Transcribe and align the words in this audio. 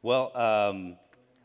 Well, 0.00 0.30
um, 0.36 0.96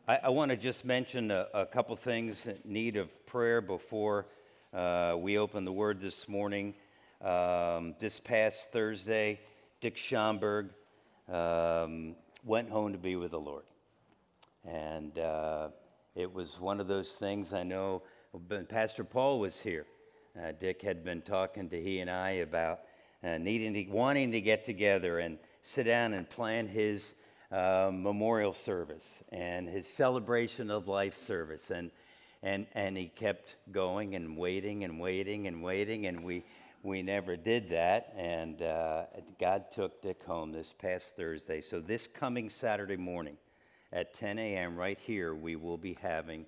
I, 0.07 0.19
I 0.25 0.29
want 0.29 0.51
to 0.51 0.57
just 0.57 0.85
mention 0.85 1.31
a, 1.31 1.47
a 1.55 1.65
couple 1.65 1.95
things 1.95 2.45
in 2.45 2.59
need 2.63 2.97
of 2.97 3.09
prayer 3.25 3.61
before 3.61 4.27
uh, 4.71 5.15
we 5.17 5.39
open 5.39 5.65
the 5.65 5.71
Word 5.71 5.99
this 5.99 6.29
morning. 6.29 6.75
Um, 7.19 7.95
this 7.97 8.19
past 8.19 8.71
Thursday, 8.71 9.39
Dick 9.81 9.95
Schomburg 9.95 10.69
um, 11.27 12.15
went 12.45 12.69
home 12.69 12.91
to 12.91 12.99
be 12.99 13.15
with 13.15 13.31
the 13.31 13.39
Lord. 13.39 13.63
And 14.63 15.17
uh, 15.17 15.69
it 16.13 16.31
was 16.31 16.59
one 16.59 16.79
of 16.79 16.87
those 16.87 17.15
things 17.15 17.53
I 17.53 17.63
know 17.63 18.03
Pastor 18.69 19.03
Paul 19.03 19.39
was 19.39 19.59
here. 19.59 19.87
Uh, 20.39 20.51
Dick 20.51 20.83
had 20.83 21.03
been 21.03 21.23
talking 21.23 21.69
to 21.69 21.81
he 21.81 22.01
and 22.01 22.09
I 22.09 22.29
about 22.33 22.81
uh, 23.23 23.39
needing 23.39 23.73
to, 23.73 23.91
wanting 23.91 24.31
to 24.31 24.41
get 24.41 24.63
together 24.63 25.17
and 25.17 25.39
sit 25.63 25.85
down 25.85 26.13
and 26.13 26.29
plan 26.29 26.67
his 26.67 27.15
uh, 27.51 27.91
memorial 27.93 28.53
service 28.53 29.23
and 29.31 29.67
his 29.67 29.87
celebration 29.87 30.71
of 30.71 30.87
life 30.87 31.17
service. 31.17 31.71
And, 31.71 31.91
and, 32.41 32.65
and 32.73 32.97
he 32.97 33.07
kept 33.07 33.55
going 33.71 34.15
and 34.15 34.37
waiting 34.37 34.83
and 34.83 34.99
waiting 34.99 35.47
and 35.47 35.63
waiting, 35.63 36.07
and 36.07 36.23
we, 36.23 36.43
we 36.83 37.01
never 37.01 37.35
did 37.35 37.69
that. 37.69 38.13
And 38.17 38.61
uh, 38.61 39.05
God 39.39 39.71
took 39.71 40.01
Dick 40.01 40.23
home 40.23 40.51
this 40.51 40.73
past 40.73 41.15
Thursday. 41.15 41.61
So, 41.61 41.79
this 41.79 42.07
coming 42.07 42.49
Saturday 42.49 42.97
morning 42.97 43.37
at 43.93 44.13
10 44.13 44.39
a.m., 44.39 44.75
right 44.75 44.99
here, 45.05 45.35
we 45.35 45.55
will 45.55 45.77
be 45.77 45.97
having 46.01 46.45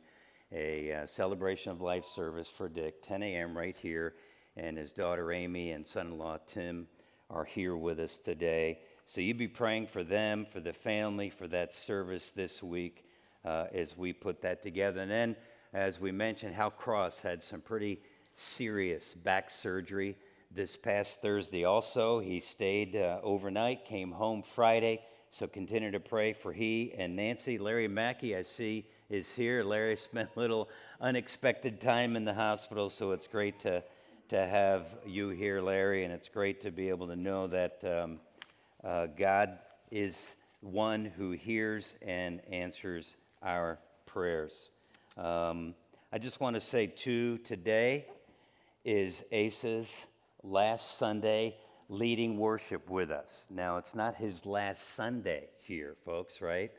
a 0.51 0.91
uh, 0.93 1.07
celebration 1.07 1.71
of 1.71 1.81
life 1.81 2.05
service 2.05 2.49
for 2.49 2.67
Dick, 2.67 3.01
10 3.01 3.23
a.m., 3.23 3.57
right 3.57 3.75
here. 3.81 4.13
And 4.57 4.77
his 4.77 4.91
daughter 4.91 5.31
Amy 5.31 5.71
and 5.71 5.85
son 5.85 6.07
in 6.07 6.17
law 6.17 6.37
Tim 6.47 6.87
are 7.29 7.45
here 7.45 7.75
with 7.75 7.99
us 7.99 8.17
today. 8.17 8.79
So 9.07 9.21
you'd 9.21 9.37
be 9.37 9.47
praying 9.47 9.87
for 9.87 10.03
them, 10.03 10.47
for 10.51 10.59
the 10.59 10.73
family, 10.73 11.29
for 11.29 11.47
that 11.49 11.71
service 11.71 12.31
this 12.31 12.63
week 12.63 13.05
uh, 13.45 13.67
as 13.71 13.95
we 13.95 14.13
put 14.13 14.41
that 14.41 14.63
together. 14.63 15.01
And 15.01 15.11
then, 15.11 15.35
as 15.73 15.99
we 15.99 16.11
mentioned, 16.11 16.55
Hal 16.55 16.71
Cross 16.71 17.19
had 17.19 17.43
some 17.43 17.61
pretty 17.61 18.01
serious 18.33 19.13
back 19.13 19.51
surgery 19.51 20.17
this 20.49 20.75
past 20.75 21.21
Thursday. 21.21 21.65
Also, 21.65 22.19
he 22.19 22.39
stayed 22.39 22.95
uh, 22.95 23.19
overnight, 23.21 23.85
came 23.85 24.11
home 24.11 24.41
Friday. 24.41 25.01
So 25.29 25.45
continue 25.45 25.91
to 25.91 25.99
pray 25.99 26.33
for 26.33 26.51
he 26.51 26.91
and 26.97 27.15
Nancy. 27.15 27.59
Larry 27.59 27.87
Mackey, 27.87 28.35
I 28.35 28.41
see, 28.41 28.87
is 29.11 29.31
here. 29.35 29.63
Larry 29.63 29.95
spent 29.97 30.31
a 30.35 30.39
little 30.39 30.67
unexpected 30.99 31.79
time 31.79 32.15
in 32.15 32.25
the 32.25 32.33
hospital, 32.33 32.89
so 32.89 33.11
it's 33.11 33.27
great 33.27 33.59
to, 33.59 33.83
to 34.29 34.47
have 34.47 34.87
you 35.05 35.29
here, 35.29 35.61
Larry, 35.61 36.05
and 36.05 36.11
it's 36.13 36.27
great 36.27 36.59
to 36.61 36.71
be 36.71 36.89
able 36.89 37.07
to 37.07 37.15
know 37.15 37.45
that. 37.45 37.83
Um, 37.83 38.19
uh, 38.85 39.07
God 39.07 39.57
is 39.89 40.35
one 40.61 41.05
who 41.05 41.31
hears 41.31 41.95
and 42.01 42.39
answers 42.51 43.17
our 43.41 43.79
prayers. 44.05 44.69
Um, 45.17 45.73
I 46.13 46.19
just 46.19 46.39
want 46.39 46.53
to 46.55 46.59
say, 46.59 46.87
too, 46.87 47.39
today 47.39 48.05
is 48.83 49.23
Asa's 49.31 50.05
last 50.43 50.99
Sunday 50.99 51.55
leading 51.89 52.37
worship 52.37 52.89
with 52.89 53.11
us. 53.11 53.45
Now, 53.49 53.77
it's 53.77 53.95
not 53.95 54.15
his 54.15 54.45
last 54.45 54.95
Sunday 54.95 55.49
here, 55.67 55.95
folks, 56.05 56.41
right? 56.41 56.71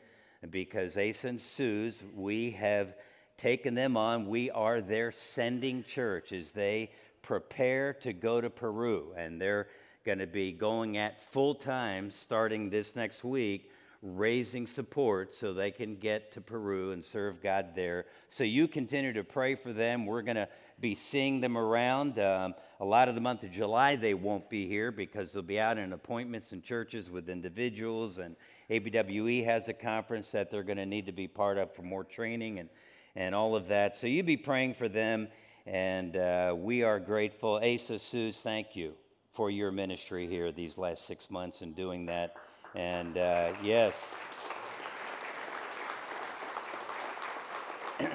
Because 0.49 0.97
Asa 0.97 1.27
and 1.27 1.41
Sue's, 1.41 2.03
we 2.15 2.51
have 2.51 2.95
taken 3.37 3.75
them 3.75 3.97
on. 3.97 4.27
We 4.27 4.49
are 4.51 4.81
their 4.81 5.11
sending 5.11 5.83
church 5.83 6.31
as 6.31 6.51
they 6.51 6.91
prepare 7.21 7.93
to 7.93 8.13
go 8.13 8.39
to 8.39 8.49
Peru. 8.49 9.13
And 9.17 9.41
they're 9.41 9.67
going 10.07 10.19
to 10.19 10.25
be 10.25 10.53
going 10.53 10.95
at 10.95 11.21
full 11.33 11.53
time 11.53 12.09
starting 12.09 12.69
this 12.69 12.95
next 12.95 13.25
week, 13.25 13.69
raising 14.01 14.65
support 14.65 15.33
so 15.33 15.51
they 15.51 15.69
can 15.69 15.97
get 15.97 16.31
to 16.31 16.39
Peru 16.39 16.93
and 16.93 17.03
serve 17.03 17.43
God 17.43 17.75
there. 17.75 18.05
So 18.29 18.45
you 18.45 18.69
continue 18.69 19.11
to 19.11 19.25
pray 19.25 19.55
for 19.55 19.73
them. 19.73 20.05
We're 20.05 20.21
going 20.21 20.37
to 20.37 20.47
be 20.79 20.95
seeing 20.95 21.41
them 21.41 21.57
around. 21.57 22.19
Um, 22.19 22.55
a 22.79 22.85
lot 22.85 23.09
of 23.09 23.15
the 23.15 23.21
month 23.21 23.43
of 23.43 23.51
July, 23.51 23.97
they 23.97 24.13
won't 24.13 24.49
be 24.49 24.65
here 24.65 24.93
because 24.93 25.33
they'll 25.33 25.43
be 25.43 25.59
out 25.59 25.77
in 25.77 25.91
appointments 25.91 26.53
in 26.53 26.61
churches 26.61 27.09
with 27.09 27.27
individuals, 27.27 28.17
and 28.17 28.37
ABWE 28.69 29.43
has 29.43 29.67
a 29.67 29.73
conference 29.73 30.31
that 30.31 30.49
they're 30.49 30.63
going 30.63 30.77
to 30.77 30.85
need 30.85 31.05
to 31.07 31.11
be 31.11 31.27
part 31.27 31.57
of 31.57 31.75
for 31.75 31.81
more 31.81 32.05
training 32.05 32.59
and, 32.59 32.69
and 33.17 33.35
all 33.35 33.57
of 33.57 33.67
that. 33.67 33.97
So 33.97 34.07
you 34.07 34.23
be 34.23 34.37
praying 34.37 34.75
for 34.75 34.87
them, 34.87 35.27
and 35.65 36.15
uh, 36.15 36.55
we 36.57 36.83
are 36.83 36.97
grateful. 36.97 37.59
Asa 37.61 37.99
Suze, 37.99 38.39
thank 38.39 38.73
you 38.73 38.93
for 39.37 39.51
your 39.51 39.71
ministry 39.71 40.25
here 40.25 40.51
these 40.51 40.79
last 40.79 41.05
six 41.05 41.29
months 41.29 41.61
and 41.61 41.75
doing 41.75 42.07
that. 42.07 42.33
And 42.73 43.19
uh, 43.19 43.53
yes, 43.61 44.15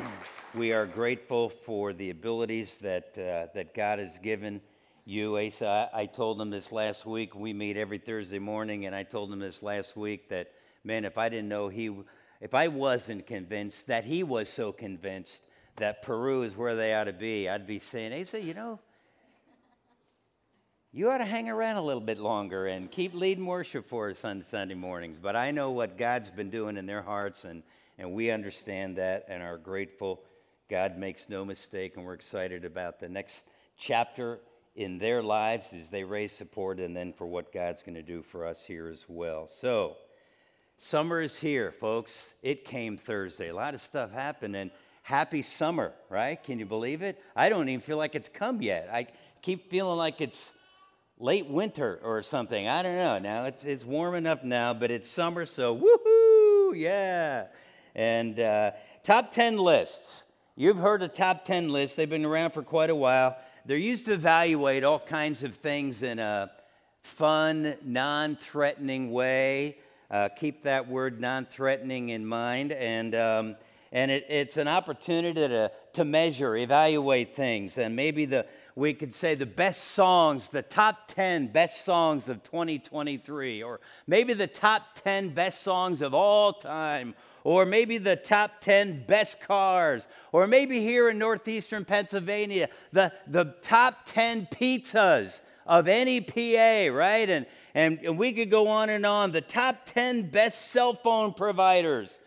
we 0.56 0.72
are 0.72 0.84
grateful 0.84 1.48
for 1.48 1.92
the 1.92 2.10
abilities 2.10 2.78
that, 2.78 3.16
uh, 3.16 3.46
that 3.54 3.72
God 3.72 4.00
has 4.00 4.18
given 4.18 4.60
you, 5.04 5.38
Asa. 5.38 5.88
I, 5.94 6.00
I 6.00 6.06
told 6.06 6.40
him 6.40 6.50
this 6.50 6.72
last 6.72 7.06
week. 7.06 7.36
We 7.36 7.52
meet 7.52 7.76
every 7.76 7.98
Thursday 7.98 8.40
morning, 8.40 8.86
and 8.86 8.94
I 8.94 9.04
told 9.04 9.32
him 9.32 9.38
this 9.38 9.62
last 9.62 9.96
week 9.96 10.28
that, 10.30 10.50
man, 10.82 11.04
if 11.04 11.18
I 11.18 11.28
didn't 11.28 11.48
know 11.48 11.68
he, 11.68 11.94
if 12.40 12.52
I 12.52 12.66
wasn't 12.66 13.28
convinced 13.28 13.86
that 13.86 14.04
he 14.04 14.24
was 14.24 14.48
so 14.48 14.72
convinced 14.72 15.42
that 15.76 16.02
Peru 16.02 16.42
is 16.42 16.56
where 16.56 16.74
they 16.74 16.94
ought 16.94 17.04
to 17.04 17.12
be, 17.12 17.48
I'd 17.48 17.64
be 17.64 17.78
saying, 17.78 18.12
Asa, 18.20 18.42
you 18.42 18.54
know, 18.54 18.80
you 20.94 21.10
ought 21.10 21.18
to 21.18 21.24
hang 21.24 21.48
around 21.48 21.76
a 21.76 21.82
little 21.82 22.02
bit 22.02 22.18
longer 22.18 22.66
and 22.66 22.90
keep 22.90 23.14
leading 23.14 23.46
worship 23.46 23.88
for 23.88 24.10
us 24.10 24.26
on 24.26 24.44
Sunday 24.50 24.74
mornings. 24.74 25.18
But 25.18 25.34
I 25.34 25.50
know 25.50 25.70
what 25.70 25.96
God's 25.96 26.28
been 26.28 26.50
doing 26.50 26.76
in 26.76 26.84
their 26.84 27.00
hearts, 27.00 27.44
and, 27.44 27.62
and 27.96 28.12
we 28.12 28.30
understand 28.30 28.98
that 28.98 29.24
and 29.26 29.42
are 29.42 29.56
grateful. 29.56 30.20
God 30.68 30.98
makes 30.98 31.30
no 31.30 31.46
mistake, 31.46 31.96
and 31.96 32.04
we're 32.04 32.12
excited 32.12 32.66
about 32.66 33.00
the 33.00 33.08
next 33.08 33.44
chapter 33.78 34.40
in 34.76 34.98
their 34.98 35.22
lives 35.22 35.72
as 35.72 35.88
they 35.88 36.04
raise 36.04 36.32
support, 36.32 36.78
and 36.78 36.94
then 36.94 37.14
for 37.14 37.26
what 37.26 37.54
God's 37.54 37.82
going 37.82 37.94
to 37.94 38.02
do 38.02 38.20
for 38.22 38.46
us 38.46 38.62
here 38.62 38.90
as 38.90 39.06
well. 39.08 39.48
So, 39.48 39.96
summer 40.76 41.22
is 41.22 41.38
here, 41.38 41.72
folks. 41.72 42.34
It 42.42 42.66
came 42.66 42.98
Thursday. 42.98 43.48
A 43.48 43.54
lot 43.54 43.72
of 43.72 43.80
stuff 43.80 44.12
happened, 44.12 44.56
and 44.56 44.70
happy 45.04 45.40
summer, 45.40 45.94
right? 46.10 46.42
Can 46.44 46.58
you 46.58 46.66
believe 46.66 47.00
it? 47.00 47.18
I 47.34 47.48
don't 47.48 47.70
even 47.70 47.80
feel 47.80 47.96
like 47.96 48.14
it's 48.14 48.28
come 48.28 48.60
yet. 48.60 48.90
I 48.92 49.06
keep 49.40 49.70
feeling 49.70 49.96
like 49.96 50.20
it's 50.20 50.52
late 51.22 51.48
winter 51.48 52.00
or 52.02 52.20
something. 52.20 52.66
I 52.66 52.82
don't 52.82 52.96
know. 52.96 53.18
Now 53.18 53.44
it's, 53.44 53.64
it's 53.64 53.84
warm 53.84 54.16
enough 54.16 54.42
now, 54.42 54.74
but 54.74 54.90
it's 54.90 55.08
summer, 55.08 55.46
so 55.46 55.76
woohoo, 55.76 56.76
yeah. 56.76 57.46
And 57.94 58.40
uh, 58.40 58.72
top 59.04 59.30
10 59.30 59.56
lists. 59.56 60.24
You've 60.56 60.78
heard 60.78 61.02
of 61.02 61.14
top 61.14 61.44
10 61.44 61.68
lists, 61.68 61.96
they've 61.96 62.10
been 62.10 62.24
around 62.24 62.50
for 62.50 62.62
quite 62.62 62.90
a 62.90 62.94
while. 62.94 63.36
They're 63.64 63.76
used 63.76 64.06
to 64.06 64.14
evaluate 64.14 64.82
all 64.82 64.98
kinds 64.98 65.44
of 65.44 65.54
things 65.54 66.02
in 66.02 66.18
a 66.18 66.50
fun, 67.02 67.76
non 67.84 68.34
threatening 68.36 69.12
way. 69.12 69.78
Uh, 70.10 70.28
keep 70.28 70.64
that 70.64 70.88
word 70.88 71.20
non 71.20 71.46
threatening 71.46 72.08
in 72.08 72.26
mind. 72.26 72.72
And, 72.72 73.14
um, 73.14 73.56
and 73.92 74.10
it, 74.10 74.26
it's 74.28 74.56
an 74.56 74.66
opportunity 74.66 75.46
to, 75.46 75.70
to 75.92 76.04
measure, 76.04 76.56
evaluate 76.56 77.36
things, 77.36 77.78
and 77.78 77.94
maybe 77.94 78.24
the, 78.24 78.46
we 78.74 78.94
could 78.94 79.12
say 79.12 79.34
the 79.34 79.46
best 79.46 79.84
songs, 79.84 80.48
the 80.48 80.62
top 80.62 81.08
10 81.08 81.48
best 81.48 81.84
songs 81.84 82.28
of 82.28 82.42
2023, 82.42 83.62
or 83.62 83.80
maybe 84.06 84.32
the 84.32 84.46
top 84.46 84.82
10 85.02 85.30
best 85.30 85.62
songs 85.62 86.00
of 86.00 86.14
all 86.14 86.54
time, 86.54 87.14
or 87.44 87.66
maybe 87.66 87.98
the 87.98 88.16
top 88.16 88.60
10 88.60 89.04
best 89.06 89.40
cars, 89.40 90.08
or 90.32 90.46
maybe 90.46 90.80
here 90.80 91.10
in 91.10 91.18
northeastern 91.18 91.84
Pennsylvania, 91.84 92.68
the, 92.92 93.12
the 93.26 93.54
top 93.62 94.06
10 94.06 94.48
pizzas 94.52 95.40
of 95.66 95.86
NEPA, 95.86 96.90
right? 96.92 97.28
And, 97.28 97.46
and, 97.74 97.98
and 98.02 98.18
we 98.18 98.32
could 98.32 98.50
go 98.50 98.68
on 98.68 98.88
and 98.88 99.04
on. 99.04 99.32
The 99.32 99.40
top 99.40 99.86
10 99.86 100.30
best 100.30 100.70
cell 100.70 100.94
phone 100.94 101.34
providers. 101.34 102.20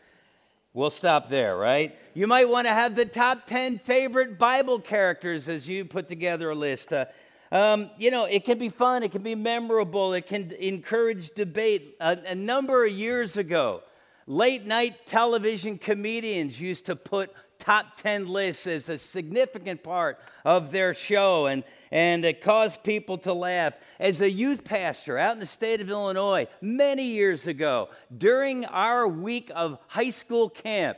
We'll 0.74 0.90
stop 0.90 1.30
there, 1.30 1.56
right? 1.56 1.96
You 2.18 2.28
might 2.28 2.48
want 2.48 2.66
to 2.66 2.72
have 2.72 2.96
the 2.96 3.04
top 3.04 3.46
10 3.46 3.80
favorite 3.80 4.40
Bible 4.40 4.80
characters 4.80 5.50
as 5.50 5.68
you 5.68 5.84
put 5.84 6.08
together 6.08 6.50
a 6.50 6.56
list. 6.56 6.94
Uh, 6.94 7.08
um, 7.52 7.90
you 7.98 8.10
know, 8.10 8.24
it 8.24 8.46
can 8.46 8.58
be 8.58 8.70
fun, 8.70 9.04
it 9.04 9.12
can 9.12 9.22
be 9.22 9.36
memorable, 9.36 10.14
it 10.14 10.26
can 10.26 10.54
encourage 10.54 11.32
debate. 11.32 11.98
A, 12.00 12.18
a 12.28 12.34
number 12.34 12.86
of 12.86 12.94
years 12.94 13.36
ago, 13.36 13.84
late 14.28 14.66
night 14.66 15.06
television 15.06 15.78
comedians 15.78 16.58
used 16.58 16.86
to 16.86 16.96
put 16.96 17.34
top 17.60 17.98
10 17.98 18.30
lists 18.30 18.66
as 18.66 18.88
a 18.88 18.98
significant 18.98 19.84
part 19.84 20.18
of 20.46 20.72
their 20.72 20.94
show, 20.94 21.48
and, 21.48 21.66
and 21.92 22.24
it 22.24 22.42
caused 22.42 22.82
people 22.82 23.18
to 23.18 23.34
laugh. 23.34 23.74
As 24.00 24.22
a 24.22 24.32
youth 24.32 24.64
pastor 24.64 25.18
out 25.18 25.34
in 25.34 25.40
the 25.40 25.46
state 25.46 25.82
of 25.82 25.90
Illinois 25.90 26.48
many 26.62 27.08
years 27.08 27.46
ago, 27.46 27.90
during 28.18 28.64
our 28.68 29.06
week 29.06 29.52
of 29.54 29.80
high 29.88 30.12
school 30.12 30.50
camp, 30.50 30.98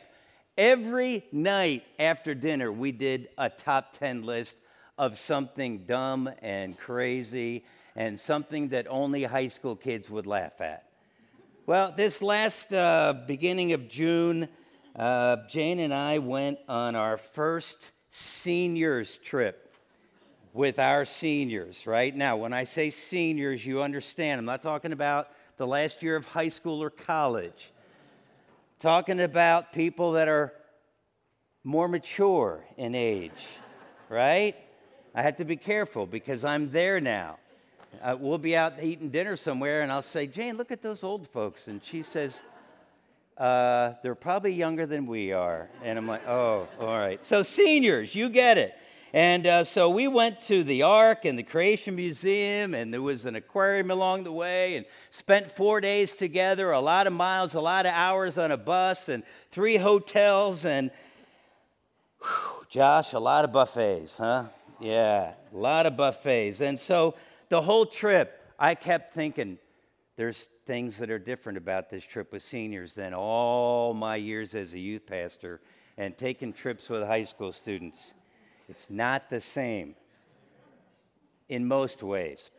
every 0.57 1.25
night 1.31 1.83
after 1.99 2.33
dinner, 2.33 2.71
we 2.71 2.91
did 2.91 3.29
a 3.37 3.49
top 3.49 3.93
10 3.97 4.23
list 4.23 4.57
of 4.97 5.17
something 5.17 5.85
dumb 5.85 6.29
and 6.41 6.77
crazy 6.77 7.63
and 7.95 8.19
something 8.19 8.69
that 8.69 8.87
only 8.89 9.23
high 9.23 9.47
school 9.47 9.75
kids 9.75 10.09
would 10.09 10.25
laugh 10.25 10.59
at. 10.59 10.83
Well, 11.65 11.93
this 11.95 12.21
last 12.21 12.73
uh, 12.73 13.13
beginning 13.27 13.73
of 13.73 13.87
June, 13.87 14.47
uh, 14.95 15.37
Jane 15.49 15.79
and 15.79 15.93
I 15.93 16.19
went 16.19 16.59
on 16.67 16.95
our 16.95 17.17
first 17.17 17.91
seniors 18.09 19.17
trip 19.17 19.75
with 20.53 20.79
our 20.79 21.05
seniors, 21.05 21.85
right? 21.85 22.15
Now, 22.15 22.37
when 22.37 22.53
I 22.53 22.63
say 22.63 22.89
seniors, 22.89 23.63
you 23.65 23.81
understand. 23.81 24.39
I'm 24.39 24.45
not 24.45 24.61
talking 24.61 24.91
about 24.91 25.29
the 25.57 25.67
last 25.67 26.01
year 26.01 26.15
of 26.15 26.25
high 26.25 26.49
school 26.49 26.81
or 26.81 26.89
college. 26.89 27.71
Talking 28.79 29.19
about 29.21 29.73
people 29.73 30.11
that 30.11 30.27
are 30.27 30.53
more 31.63 31.87
mature 31.87 32.63
in 32.77 32.93
age, 32.93 33.31
right? 34.07 34.55
I 35.15 35.23
have 35.23 35.37
to 35.37 35.45
be 35.45 35.57
careful 35.57 36.05
because 36.05 36.45
I'm 36.45 36.69
there 36.69 37.01
now. 37.01 37.39
Uh, 38.03 38.15
we'll 38.19 38.37
be 38.37 38.55
out 38.55 38.73
eating 38.81 39.09
dinner 39.09 39.35
somewhere, 39.35 39.81
and 39.81 39.91
I'll 39.91 40.03
say, 40.03 40.27
Jane, 40.27 40.57
look 40.57 40.71
at 40.71 40.83
those 40.83 41.03
old 41.03 41.27
folks. 41.27 41.67
And 41.67 41.83
she 41.83 42.03
says, 42.03 42.39
uh, 43.35 43.93
they're 44.03 44.13
probably 44.13 44.53
younger 44.53 44.85
than 44.85 45.07
we 45.07 45.31
are. 45.31 45.69
And 45.83 45.97
I'm 45.97 46.07
like, 46.07 46.27
oh, 46.27 46.67
all 46.79 46.99
right. 46.99 47.23
So, 47.25 47.41
seniors, 47.41 48.13
you 48.13 48.29
get 48.29 48.59
it. 48.59 48.75
And 49.17 49.47
uh, 49.47 49.63
so 49.63 49.89
we 49.89 50.07
went 50.07 50.41
to 50.41 50.63
the 50.63 50.83
Ark 50.83 51.25
and 51.25 51.39
the 51.39 51.43
Creation 51.43 51.95
Museum, 51.95 52.75
and 52.75 52.93
there 52.93 53.01
was 53.01 53.25
an 53.25 53.35
aquarium 53.35 53.89
along 53.89 54.25
the 54.25 54.31
way, 54.31 54.75
and 54.75 54.85
spent 55.09 55.49
four 55.49 55.81
days 55.81 56.13
together, 56.13 56.69
a 56.69 56.79
lot 56.79 57.07
of 57.07 57.13
miles, 57.13 57.55
a 57.55 57.59
lot 57.59 57.87
of 57.87 57.93
hours 57.93 58.37
on 58.37 58.51
a 58.51 58.57
bus, 58.57 59.09
and 59.09 59.23
three 59.49 59.77
hotels, 59.77 60.65
and 60.65 60.91
Whew, 62.21 62.67
Josh, 62.69 63.13
a 63.13 63.17
lot 63.17 63.43
of 63.43 63.51
buffets, 63.51 64.17
huh? 64.17 64.43
Yeah, 64.79 65.33
a 65.51 65.57
lot 65.57 65.87
of 65.87 65.97
buffets. 65.97 66.61
And 66.61 66.79
so 66.79 67.15
the 67.49 67.63
whole 67.63 67.87
trip, 67.87 68.39
I 68.59 68.75
kept 68.75 69.15
thinking, 69.15 69.57
there's 70.15 70.47
things 70.67 70.95
that 70.97 71.09
are 71.09 71.17
different 71.17 71.57
about 71.57 71.89
this 71.89 72.05
trip 72.05 72.31
with 72.31 72.43
seniors 72.43 72.93
than 72.93 73.15
all 73.15 73.95
my 73.95 74.17
years 74.17 74.53
as 74.53 74.75
a 74.75 74.79
youth 74.79 75.07
pastor 75.07 75.59
and 75.97 76.15
taking 76.19 76.53
trips 76.53 76.87
with 76.87 77.01
high 77.01 77.23
school 77.23 77.51
students. 77.51 78.13
It's 78.67 78.89
not 78.89 79.29
the 79.29 79.41
same 79.41 79.95
in 81.47 81.67
most 81.67 82.03
ways. 82.03 82.49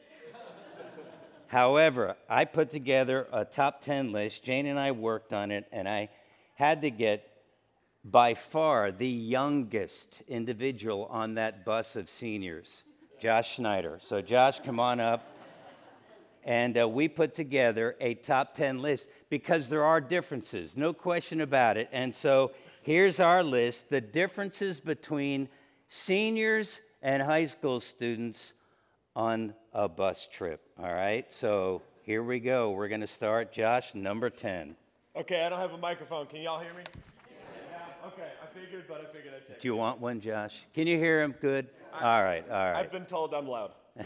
However, 1.48 2.16
I 2.28 2.44
put 2.44 2.70
together 2.70 3.26
a 3.32 3.44
top 3.44 3.82
10 3.82 4.12
list. 4.12 4.42
Jane 4.42 4.66
and 4.66 4.78
I 4.78 4.92
worked 4.92 5.32
on 5.32 5.50
it, 5.50 5.66
and 5.72 5.88
I 5.88 6.10
had 6.54 6.82
to 6.82 6.90
get 6.90 7.26
by 8.04 8.34
far 8.34 8.92
the 8.92 9.08
youngest 9.08 10.22
individual 10.28 11.06
on 11.06 11.34
that 11.34 11.64
bus 11.64 11.96
of 11.96 12.08
seniors, 12.08 12.84
Josh 13.18 13.56
Schneider. 13.56 13.98
So, 14.02 14.20
Josh, 14.20 14.60
come 14.64 14.78
on 14.78 15.00
up. 15.00 15.26
And 16.44 16.78
uh, 16.78 16.88
we 16.88 17.08
put 17.08 17.34
together 17.34 17.96
a 18.00 18.14
top 18.14 18.54
10 18.54 18.80
list 18.80 19.06
because 19.28 19.68
there 19.68 19.84
are 19.84 20.00
differences, 20.00 20.76
no 20.76 20.92
question 20.92 21.40
about 21.40 21.76
it. 21.76 21.88
And 21.92 22.14
so, 22.14 22.52
here's 22.82 23.20
our 23.20 23.42
list 23.42 23.90
the 23.90 24.00
differences 24.00 24.80
between 24.80 25.48
seniors 25.88 26.80
and 27.02 27.22
high 27.22 27.46
school 27.46 27.80
students 27.80 28.54
on 29.16 29.54
a 29.72 29.88
bus 29.88 30.28
trip. 30.30 30.60
All 30.78 30.92
right, 30.92 31.32
so 31.32 31.82
here 32.02 32.22
we 32.22 32.40
go. 32.40 32.70
We're 32.70 32.88
going 32.88 33.00
to 33.00 33.06
start, 33.06 33.52
Josh, 33.52 33.94
number 33.94 34.30
10. 34.30 34.76
Okay, 35.16 35.44
I 35.44 35.48
don't 35.48 35.58
have 35.58 35.72
a 35.72 35.78
microphone. 35.78 36.26
Can 36.26 36.40
y'all 36.40 36.60
hear 36.60 36.74
me? 36.74 36.84
Okay, 38.06 38.28
I 38.42 38.46
figured, 38.58 38.84
but 38.88 39.00
I 39.00 39.12
figured 39.12 39.34
I'd 39.34 39.46
check. 39.46 39.60
Do 39.60 39.68
you 39.68 39.74
want 39.74 40.00
one, 40.00 40.20
Josh? 40.20 40.64
Can 40.72 40.86
you 40.86 40.96
hear 40.96 41.20
him 41.22 41.34
good? 41.40 41.66
all 41.92 42.22
right, 42.22 42.48
all 42.48 42.56
right. 42.56 42.76
I've 42.76 42.92
been 42.92 43.06
told 43.06 43.34
I'm 43.34 43.48
loud. 43.48 43.72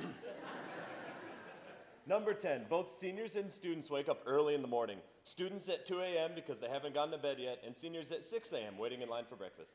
Number 2.07 2.33
10, 2.33 2.63
both 2.71 2.93
seniors 2.93 3.37
and 3.37 3.53
students 3.53 3.91
wake 3.91 4.09
up 4.09 4.23
early 4.27 4.55
in 4.55 4.63
the 4.63 4.69
morning. 4.69 4.97
Students 5.25 5.69
at 5.69 5.87
2 5.87 6.01
a.m. 6.01 6.31
because 6.35 6.59
they 6.59 6.69
haven't 6.69 6.95
gone 6.95 7.11
to 7.11 7.19
bed 7.19 7.37
yet, 7.39 7.63
and 7.65 7.77
seniors 7.77 8.11
at 8.11 8.25
6 8.25 8.53
a.m. 8.53 8.79
waiting 8.79 9.03
in 9.03 9.09
line 9.09 9.25
for 9.29 9.37
breakfast. 9.37 9.75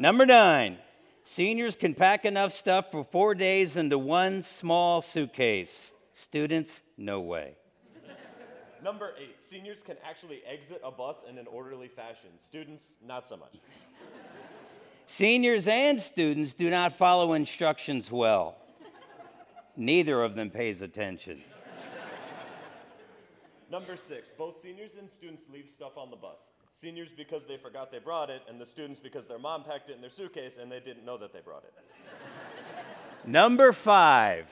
Number 0.00 0.24
nine, 0.24 0.78
seniors 1.24 1.76
can 1.76 1.94
pack 1.94 2.24
enough 2.24 2.54
stuff 2.54 2.90
for 2.90 3.04
four 3.04 3.34
days 3.34 3.76
into 3.76 3.98
one 3.98 4.42
small 4.42 5.02
suitcase. 5.02 5.92
Students, 6.14 6.80
no 6.96 7.20
way. 7.20 7.56
Number 8.82 9.12
eight, 9.20 9.42
seniors 9.42 9.82
can 9.82 9.96
actually 10.02 10.40
exit 10.50 10.80
a 10.82 10.90
bus 10.90 11.22
in 11.28 11.36
an 11.36 11.46
orderly 11.46 11.88
fashion. 11.88 12.30
Students, 12.38 12.82
not 13.06 13.28
so 13.28 13.36
much. 13.36 13.52
Seniors 15.06 15.68
and 15.68 16.00
students 16.00 16.54
do 16.54 16.70
not 16.70 16.96
follow 16.96 17.34
instructions 17.34 18.10
well. 18.10 18.56
Neither 19.76 20.22
of 20.22 20.34
them 20.34 20.48
pays 20.48 20.80
attention. 20.80 21.42
Number 23.70 23.96
six, 23.96 24.30
both 24.38 24.58
seniors 24.62 24.96
and 24.96 25.10
students 25.10 25.42
leave 25.52 25.68
stuff 25.68 25.98
on 25.98 26.10
the 26.10 26.16
bus. 26.16 26.38
Seniors 26.72 27.10
because 27.16 27.44
they 27.44 27.56
forgot 27.56 27.90
they 27.90 27.98
brought 27.98 28.30
it, 28.30 28.42
and 28.48 28.60
the 28.60 28.66
students 28.66 29.00
because 29.00 29.26
their 29.26 29.38
mom 29.38 29.64
packed 29.64 29.90
it 29.90 29.96
in 29.96 30.00
their 30.00 30.10
suitcase 30.10 30.56
and 30.60 30.70
they 30.70 30.80
didn't 30.80 31.04
know 31.04 31.18
that 31.18 31.32
they 31.32 31.40
brought 31.40 31.64
it. 31.64 31.74
Number 33.26 33.72
five, 33.72 34.46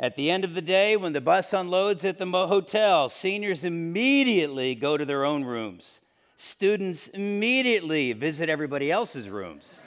at 0.00 0.16
the 0.16 0.30
end 0.30 0.44
of 0.44 0.54
the 0.54 0.62
day, 0.62 0.96
when 0.96 1.12
the 1.12 1.20
bus 1.20 1.52
unloads 1.52 2.04
at 2.04 2.18
the 2.18 2.26
hotel, 2.26 3.08
seniors 3.08 3.64
immediately 3.64 4.74
go 4.74 4.96
to 4.96 5.04
their 5.04 5.24
own 5.24 5.44
rooms. 5.44 6.00
Students 6.36 7.08
immediately 7.08 8.14
visit 8.14 8.48
everybody 8.48 8.90
else's 8.90 9.28
rooms. 9.28 9.78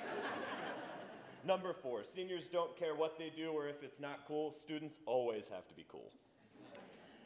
Number 1.45 1.73
four, 1.73 2.03
seniors 2.03 2.47
don't 2.47 2.77
care 2.77 2.95
what 2.95 3.17
they 3.17 3.31
do 3.35 3.49
or 3.49 3.67
if 3.67 3.83
it's 3.83 3.99
not 3.99 4.19
cool. 4.27 4.51
Students 4.51 4.99
always 5.05 5.47
have 5.49 5.67
to 5.67 5.73
be 5.73 5.83
cool. 5.89 6.11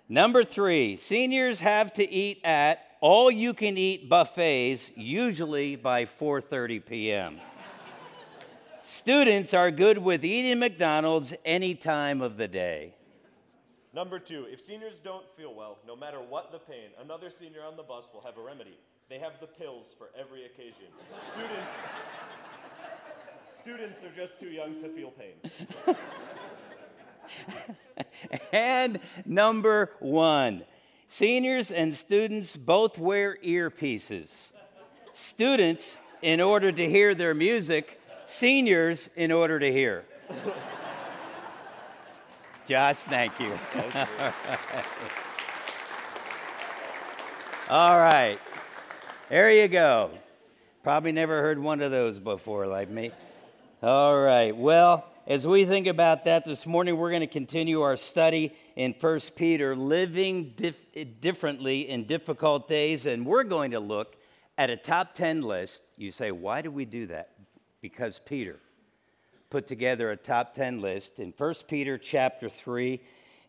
Number 0.10 0.46
three, 0.46 0.96
seniors 0.96 1.60
have 1.60 1.92
to 1.94 2.10
eat 2.10 2.40
at 2.46 2.80
all 3.02 3.30
you 3.30 3.54
can 3.54 3.78
eat 3.78 4.08
buffets, 4.08 4.92
usually 4.96 5.76
by 5.76 6.06
4:30 6.06 6.86
p.m. 6.86 7.40
Students 8.84 9.54
are 9.54 9.70
good 9.70 9.98
with 9.98 10.24
eating 10.24 10.60
McDonald's 10.60 11.34
any 11.44 11.76
time 11.76 12.22
of 12.22 12.38
the 12.38 12.48
day. 12.48 12.94
Number 13.94 14.18
two, 14.18 14.46
if 14.50 14.62
seniors 14.62 15.00
don't 15.04 15.26
feel 15.36 15.54
well, 15.54 15.80
no 15.86 15.96
matter 15.96 16.20
what 16.22 16.54
the 16.54 16.60
pain, 16.60 16.92
another 17.04 17.30
senior 17.30 17.64
on 17.64 17.76
the 17.76 17.84
bus 17.84 18.06
will 18.14 18.22
have 18.22 18.38
a 18.38 18.42
remedy. 18.42 18.78
They 19.10 19.20
have 19.20 19.34
the 19.42 19.48
pills 19.48 19.88
for 19.98 20.10
every 20.18 20.46
occasion. 20.46 20.88
Students, 21.34 21.72
students 23.62 24.04
are 24.04 24.16
just 24.16 24.40
too 24.40 24.50
young 24.50 24.82
to 24.82 24.90
feel 24.90 25.12
pain. 25.12 25.96
and 28.52 29.00
number 29.26 29.92
one, 30.00 30.64
seniors 31.08 31.72
and 31.72 31.96
students 31.96 32.56
both 32.56 32.98
wear 32.98 33.38
earpieces. 33.44 34.52
Students, 35.14 35.98
in 36.22 36.42
order 36.42 36.72
to 36.72 36.90
hear 36.90 37.14
their 37.16 37.34
music, 37.34 38.00
seniors 38.26 39.10
in 39.16 39.32
order 39.32 39.60
to 39.60 39.72
hear. 39.72 40.04
Josh, 42.68 42.98
thank 42.98 43.40
you. 43.40 43.52
All 47.70 48.00
right. 48.00 48.40
There 49.30 49.52
you 49.52 49.68
go. 49.68 50.12
Probably 50.84 51.12
never 51.12 51.42
heard 51.42 51.60
one 51.60 51.82
of 51.82 51.92
those 51.92 52.20
before, 52.20 52.68
like 52.68 52.90
me. 52.90 53.12
All 53.84 54.18
right. 54.18 54.56
Well, 54.56 55.06
as 55.28 55.46
we 55.46 55.66
think 55.66 55.86
about 55.86 56.26
that 56.26 56.46
this 56.46 56.66
morning, 56.66 56.98
we're 56.98 57.12
going 57.12 57.22
to 57.22 57.28
continue 57.28 57.82
our 57.82 57.98
study 57.98 58.54
in 58.76 58.96
1 59.00 59.20
Peter, 59.36 59.76
living 59.76 60.54
dif- 60.56 61.22
differently 61.22 61.90
in 61.90 62.06
difficult 62.06 62.68
days. 62.68 63.06
And 63.06 63.26
we're 63.26 63.44
going 63.44 63.72
to 63.72 63.80
look 63.80 64.16
at 64.58 64.70
a 64.70 64.76
top 64.76 65.14
10 65.14 65.42
list. 65.44 65.82
You 65.98 66.12
say, 66.12 66.32
why 66.32 66.62
do 66.62 66.72
we 66.72 66.86
do 66.86 67.06
that? 67.08 67.30
because 67.82 68.20
Peter 68.20 68.60
put 69.50 69.68
together 69.68 70.12
a 70.12 70.18
top 70.18 70.54
10 70.54 70.82
list 70.82 71.20
in 71.20 71.34
1 71.38 71.54
Peter 71.68 71.98
chapter 71.98 72.50
3 72.50 73.00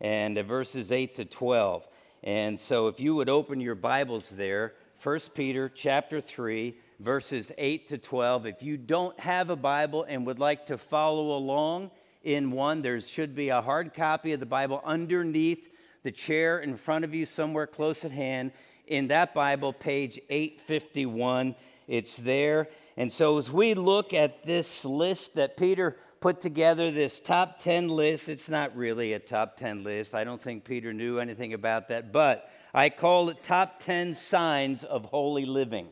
and 0.00 0.38
verses 0.46 0.92
8 0.92 1.16
to 1.16 1.24
12. 1.24 1.86
And 2.22 2.60
so 2.60 2.88
if 2.88 3.00
you 3.00 3.14
would 3.16 3.28
open 3.28 3.60
your 3.60 3.74
Bibles 3.74 4.30
there, 4.30 4.74
1 5.02 5.20
Peter 5.34 5.68
chapter 5.68 6.20
3 6.20 6.76
verses 6.98 7.52
8 7.56 7.88
to 7.88 7.98
12. 7.98 8.46
If 8.46 8.62
you 8.62 8.76
don't 8.76 9.18
have 9.20 9.50
a 9.50 9.56
Bible 9.56 10.04
and 10.08 10.26
would 10.26 10.38
like 10.38 10.66
to 10.66 10.78
follow 10.78 11.36
along 11.36 11.90
in 12.22 12.50
one, 12.50 12.82
there 12.82 13.00
should 13.00 13.34
be 13.34 13.50
a 13.50 13.62
hard 13.62 13.94
copy 13.94 14.32
of 14.32 14.40
the 14.40 14.46
Bible 14.46 14.82
underneath 14.84 15.70
the 16.02 16.10
chair 16.12 16.58
in 16.58 16.76
front 16.76 17.04
of 17.04 17.14
you 17.14 17.26
somewhere 17.26 17.66
close 17.66 18.04
at 18.04 18.10
hand. 18.10 18.52
In 18.86 19.08
that 19.08 19.34
Bible, 19.34 19.72
page 19.72 20.18
851, 20.28 21.54
it's 21.86 22.16
there. 22.16 22.68
And 22.96 23.12
so, 23.12 23.38
as 23.38 23.50
we 23.50 23.74
look 23.74 24.12
at 24.12 24.44
this 24.44 24.84
list 24.84 25.34
that 25.36 25.56
Peter 25.56 25.96
put 26.20 26.40
together, 26.40 26.90
this 26.90 27.20
top 27.20 27.60
10 27.60 27.88
list, 27.88 28.28
it's 28.28 28.48
not 28.48 28.76
really 28.76 29.12
a 29.12 29.18
top 29.20 29.56
10 29.56 29.84
list. 29.84 30.14
I 30.14 30.24
don't 30.24 30.42
think 30.42 30.64
Peter 30.64 30.92
knew 30.92 31.18
anything 31.18 31.52
about 31.52 31.88
that, 31.88 32.12
but 32.12 32.50
I 32.74 32.90
call 32.90 33.28
it 33.28 33.44
top 33.44 33.80
10 33.80 34.14
signs 34.16 34.82
of 34.82 35.04
holy 35.04 35.44
living. 35.44 35.88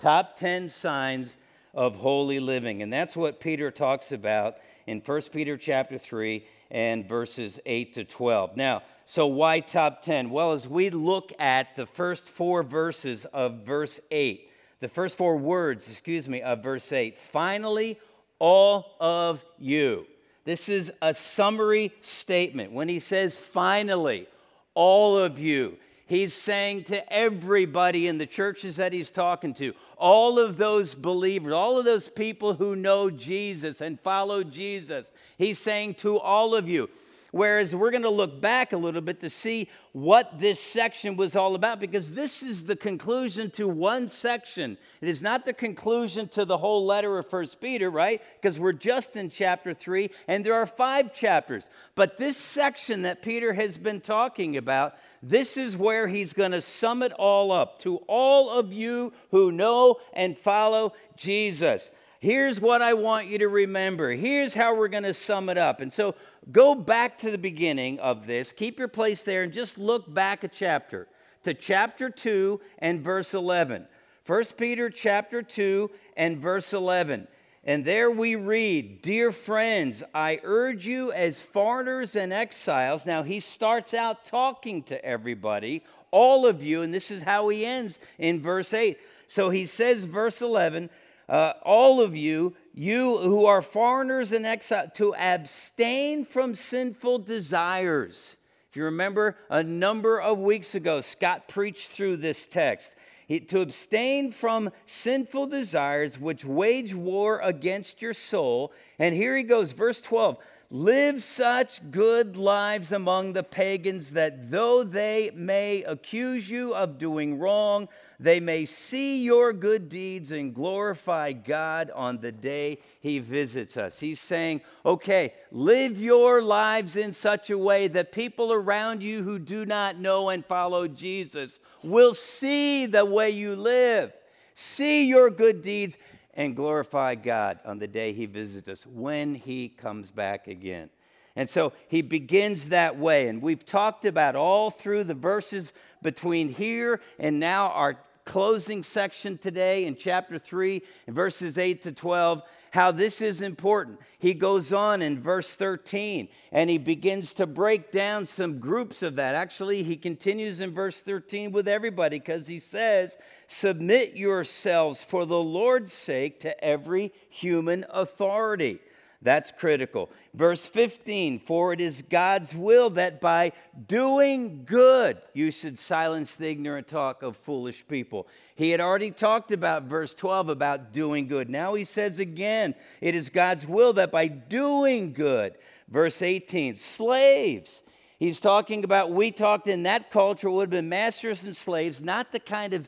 Top 0.00 0.38
10 0.38 0.70
signs 0.70 1.36
of 1.74 1.94
holy 1.94 2.40
living. 2.40 2.82
And 2.82 2.90
that's 2.90 3.14
what 3.14 3.38
Peter 3.38 3.70
talks 3.70 4.12
about 4.12 4.56
in 4.86 5.00
1 5.00 5.22
Peter 5.30 5.58
chapter 5.58 5.98
3 5.98 6.44
and 6.70 7.06
verses 7.06 7.60
8 7.66 7.92
to 7.94 8.04
12. 8.04 8.56
Now, 8.56 8.82
so 9.04 9.26
why 9.26 9.60
top 9.60 10.02
10? 10.02 10.30
Well, 10.30 10.52
as 10.52 10.66
we 10.66 10.88
look 10.88 11.34
at 11.38 11.76
the 11.76 11.84
first 11.84 12.26
four 12.26 12.62
verses 12.62 13.26
of 13.26 13.66
verse 13.66 14.00
8, 14.10 14.50
the 14.80 14.88
first 14.88 15.18
four 15.18 15.36
words, 15.36 15.86
excuse 15.86 16.30
me, 16.30 16.40
of 16.40 16.62
verse 16.62 16.90
8, 16.92 17.18
finally, 17.18 17.98
all 18.38 18.96
of 19.00 19.44
you. 19.58 20.06
This 20.44 20.70
is 20.70 20.90
a 21.02 21.12
summary 21.12 21.92
statement. 22.00 22.72
When 22.72 22.88
he 22.88 23.00
says 23.00 23.36
finally, 23.38 24.26
all 24.74 25.18
of 25.18 25.38
you, 25.38 25.76
he's 26.10 26.34
saying 26.34 26.84
to 26.84 27.10
everybody 27.12 28.08
in 28.08 28.18
the 28.18 28.26
churches 28.26 28.76
that 28.76 28.92
he's 28.92 29.12
talking 29.12 29.54
to, 29.54 29.72
all 29.96 30.40
of 30.40 30.56
those 30.56 30.94
believers, 30.94 31.52
all 31.52 31.78
of 31.78 31.84
those 31.84 32.08
people 32.08 32.54
who 32.54 32.74
know 32.74 33.10
Jesus 33.10 33.80
and 33.80 33.98
follow 34.00 34.42
Jesus, 34.42 35.12
he's 35.38 35.58
saying 35.58 35.94
to 35.94 36.18
all 36.18 36.56
of 36.56 36.68
you, 36.68 36.90
Whereas 37.32 37.76
we're 37.76 37.92
going 37.92 38.02
to 38.02 38.10
look 38.10 38.40
back 38.40 38.72
a 38.72 38.76
little 38.76 39.00
bit 39.00 39.20
to 39.20 39.30
see 39.30 39.68
what 39.92 40.40
this 40.40 40.60
section 40.60 41.16
was 41.16 41.36
all 41.36 41.54
about 41.54 41.78
because 41.78 42.12
this 42.12 42.42
is 42.42 42.64
the 42.64 42.74
conclusion 42.74 43.50
to 43.52 43.68
one 43.68 44.08
section. 44.08 44.76
It 45.00 45.08
is 45.08 45.22
not 45.22 45.44
the 45.44 45.52
conclusion 45.52 46.28
to 46.30 46.44
the 46.44 46.58
whole 46.58 46.84
letter 46.86 47.18
of 47.18 47.30
First 47.30 47.60
Peter, 47.60 47.88
right? 47.88 48.20
Because 48.40 48.58
we're 48.58 48.72
just 48.72 49.14
in 49.14 49.30
chapter 49.30 49.72
3 49.74 50.10
and 50.26 50.44
there 50.44 50.54
are 50.54 50.66
5 50.66 51.14
chapters. 51.14 51.68
But 51.94 52.18
this 52.18 52.36
section 52.36 53.02
that 53.02 53.22
Peter 53.22 53.52
has 53.52 53.78
been 53.78 54.00
talking 54.00 54.56
about, 54.56 54.96
this 55.22 55.56
is 55.56 55.76
where 55.76 56.08
he's 56.08 56.32
going 56.32 56.52
to 56.52 56.62
sum 56.62 57.02
it 57.02 57.12
all 57.12 57.52
up 57.52 57.78
to 57.80 57.96
all 58.06 58.50
of 58.50 58.72
you 58.72 59.12
who 59.30 59.52
know 59.52 59.96
and 60.12 60.38
follow 60.38 60.94
Jesus. 61.16 61.90
Here's 62.20 62.60
what 62.60 62.82
I 62.82 62.94
want 62.94 63.28
you 63.28 63.38
to 63.38 63.48
remember. 63.48 64.12
Here's 64.12 64.54
how 64.54 64.74
we're 64.74 64.88
going 64.88 65.04
to 65.04 65.14
sum 65.14 65.48
it 65.48 65.58
up. 65.58 65.80
And 65.80 65.92
so 65.92 66.14
go 66.52 66.74
back 66.74 67.18
to 67.18 67.30
the 67.30 67.38
beginning 67.38 67.98
of 67.98 68.26
this. 68.26 68.52
Keep 68.52 68.78
your 68.78 68.88
place 68.88 69.22
there 69.22 69.42
and 69.42 69.52
just 69.52 69.78
look 69.78 70.12
back 70.12 70.44
a 70.44 70.48
chapter 70.48 71.08
to 71.44 71.54
chapter 71.54 72.10
2 72.10 72.60
and 72.78 73.02
verse 73.02 73.34
11. 73.34 73.86
1 74.26 74.44
Peter 74.56 74.90
chapter 74.90 75.42
2 75.42 75.90
and 76.16 76.38
verse 76.38 76.72
11. 76.72 77.26
And 77.62 77.84
there 77.84 78.10
we 78.10 78.36
read, 78.36 79.02
Dear 79.02 79.32
friends, 79.32 80.02
I 80.14 80.40
urge 80.42 80.86
you 80.86 81.12
as 81.12 81.40
foreigners 81.40 82.16
and 82.16 82.32
exiles. 82.32 83.04
Now 83.04 83.22
he 83.22 83.38
starts 83.40 83.92
out 83.92 84.24
talking 84.24 84.82
to 84.84 85.04
everybody, 85.04 85.84
all 86.10 86.46
of 86.46 86.62
you, 86.62 86.82
and 86.82 86.92
this 86.92 87.10
is 87.10 87.22
how 87.22 87.48
he 87.50 87.66
ends 87.66 87.98
in 88.18 88.40
verse 88.40 88.72
8. 88.72 88.98
So 89.26 89.50
he 89.50 89.66
says, 89.66 90.04
verse 90.04 90.40
11, 90.40 90.90
uh, 91.28 91.52
all 91.62 92.00
of 92.00 92.16
you, 92.16 92.56
you 92.74 93.18
who 93.18 93.44
are 93.44 93.62
foreigners 93.62 94.32
and 94.32 94.46
exiles, 94.46 94.90
to 94.94 95.14
abstain 95.14 96.24
from 96.24 96.54
sinful 96.54 97.20
desires. 97.20 98.36
If 98.70 98.76
you 98.76 98.84
remember, 98.84 99.36
a 99.48 99.62
number 99.62 100.20
of 100.20 100.38
weeks 100.38 100.74
ago, 100.74 101.00
Scott 101.00 101.46
preached 101.46 101.90
through 101.90 102.16
this 102.16 102.46
text. 102.46 102.94
To 103.30 103.60
abstain 103.60 104.32
from 104.32 104.72
sinful 104.86 105.46
desires 105.46 106.18
which 106.18 106.44
wage 106.44 106.94
war 106.94 107.38
against 107.40 108.02
your 108.02 108.12
soul. 108.12 108.72
And 108.98 109.14
here 109.14 109.36
he 109.36 109.44
goes, 109.44 109.70
verse 109.70 110.00
12 110.00 110.36
Live 110.72 111.20
such 111.20 111.90
good 111.90 112.36
lives 112.36 112.92
among 112.92 113.32
the 113.32 113.42
pagans 113.42 114.10
that 114.12 114.52
though 114.52 114.84
they 114.84 115.32
may 115.34 115.82
accuse 115.82 116.48
you 116.48 116.72
of 116.76 116.96
doing 116.96 117.40
wrong, 117.40 117.88
they 118.20 118.38
may 118.38 118.66
see 118.66 119.20
your 119.20 119.52
good 119.52 119.88
deeds 119.88 120.30
and 120.30 120.54
glorify 120.54 121.32
God 121.32 121.90
on 121.92 122.18
the 122.18 122.30
day 122.30 122.78
He 123.00 123.18
visits 123.18 123.76
us. 123.76 123.98
He's 123.98 124.20
saying, 124.20 124.60
okay, 124.86 125.34
live 125.50 126.00
your 126.00 126.40
lives 126.40 126.96
in 126.96 127.14
such 127.14 127.50
a 127.50 127.58
way 127.58 127.88
that 127.88 128.12
people 128.12 128.52
around 128.52 129.02
you 129.02 129.24
who 129.24 129.40
do 129.40 129.66
not 129.66 129.98
know 129.98 130.28
and 130.28 130.46
follow 130.46 130.86
Jesus 130.86 131.58
will 131.82 132.14
see 132.14 132.86
the 132.86 133.04
way 133.04 133.30
you 133.30 133.56
live, 133.56 134.12
see 134.54 135.06
your 135.06 135.30
good 135.30 135.62
deeds, 135.62 135.98
and 136.34 136.56
glorify 136.56 137.14
God 137.14 137.60
on 137.64 137.78
the 137.78 137.88
day 137.88 138.12
He 138.12 138.26
visits 138.26 138.68
us 138.68 138.86
when 138.86 139.34
He 139.34 139.68
comes 139.68 140.10
back 140.10 140.46
again. 140.46 140.90
And 141.36 141.48
so 141.48 141.72
he 141.88 142.02
begins 142.02 142.70
that 142.70 142.98
way. 142.98 143.28
And 143.28 143.40
we've 143.40 143.64
talked 143.64 144.04
about 144.04 144.36
all 144.36 144.70
through 144.70 145.04
the 145.04 145.14
verses 145.14 145.72
between 146.02 146.48
here 146.52 147.00
and 147.18 147.38
now 147.38 147.68
our 147.68 147.98
closing 148.24 148.82
section 148.82 149.38
today 149.38 149.86
in 149.86 149.96
chapter 149.96 150.38
3, 150.38 150.82
verses 151.08 151.58
8 151.58 151.82
to 151.82 151.92
12, 151.92 152.42
how 152.72 152.92
this 152.92 153.20
is 153.20 153.42
important. 153.42 153.98
He 154.18 154.34
goes 154.34 154.72
on 154.72 155.02
in 155.02 155.20
verse 155.20 155.54
13 155.54 156.28
and 156.52 156.70
he 156.70 156.78
begins 156.78 157.32
to 157.34 157.46
break 157.46 157.90
down 157.90 158.26
some 158.26 158.58
groups 158.58 159.02
of 159.02 159.16
that. 159.16 159.34
Actually, 159.34 159.82
he 159.82 159.96
continues 159.96 160.60
in 160.60 160.72
verse 160.72 161.00
13 161.00 161.50
with 161.50 161.66
everybody 161.66 162.18
because 162.18 162.46
he 162.46 162.60
says, 162.60 163.16
Submit 163.52 164.16
yourselves 164.16 165.02
for 165.02 165.26
the 165.26 165.42
Lord's 165.42 165.92
sake 165.92 166.38
to 166.38 166.64
every 166.64 167.12
human 167.28 167.84
authority. 167.90 168.78
That's 169.22 169.50
critical. 169.50 170.08
Verse 170.34 170.64
15 170.66 171.40
For 171.40 171.72
it 171.72 171.80
is 171.80 172.00
God's 172.00 172.54
will 172.54 172.90
that 172.90 173.20
by 173.20 173.50
doing 173.88 174.62
good 174.64 175.20
you 175.34 175.50
should 175.50 175.80
silence 175.80 176.36
the 176.36 176.48
ignorant 176.48 176.86
talk 176.86 177.24
of 177.24 177.36
foolish 177.36 177.84
people. 177.88 178.28
He 178.54 178.70
had 178.70 178.80
already 178.80 179.10
talked 179.10 179.50
about 179.50 179.82
verse 179.82 180.14
12 180.14 180.48
about 180.48 180.92
doing 180.92 181.26
good. 181.26 181.50
Now 181.50 181.74
he 181.74 181.82
says 181.82 182.20
again, 182.20 182.76
It 183.00 183.16
is 183.16 183.30
God's 183.30 183.66
will 183.66 183.94
that 183.94 184.12
by 184.12 184.28
doing 184.28 185.12
good. 185.12 185.54
Verse 185.88 186.22
18 186.22 186.76
Slaves. 186.76 187.82
He's 188.20 188.38
talking 188.38 188.84
about, 188.84 189.10
we 189.10 189.32
talked 189.32 189.66
in 189.66 189.84
that 189.84 190.10
culture 190.10 190.50
would 190.50 190.64
have 190.64 190.70
been 190.70 190.90
masters 190.90 191.42
and 191.42 191.56
slaves, 191.56 192.02
not 192.02 192.32
the 192.32 192.38
kind 192.38 192.74
of 192.74 192.86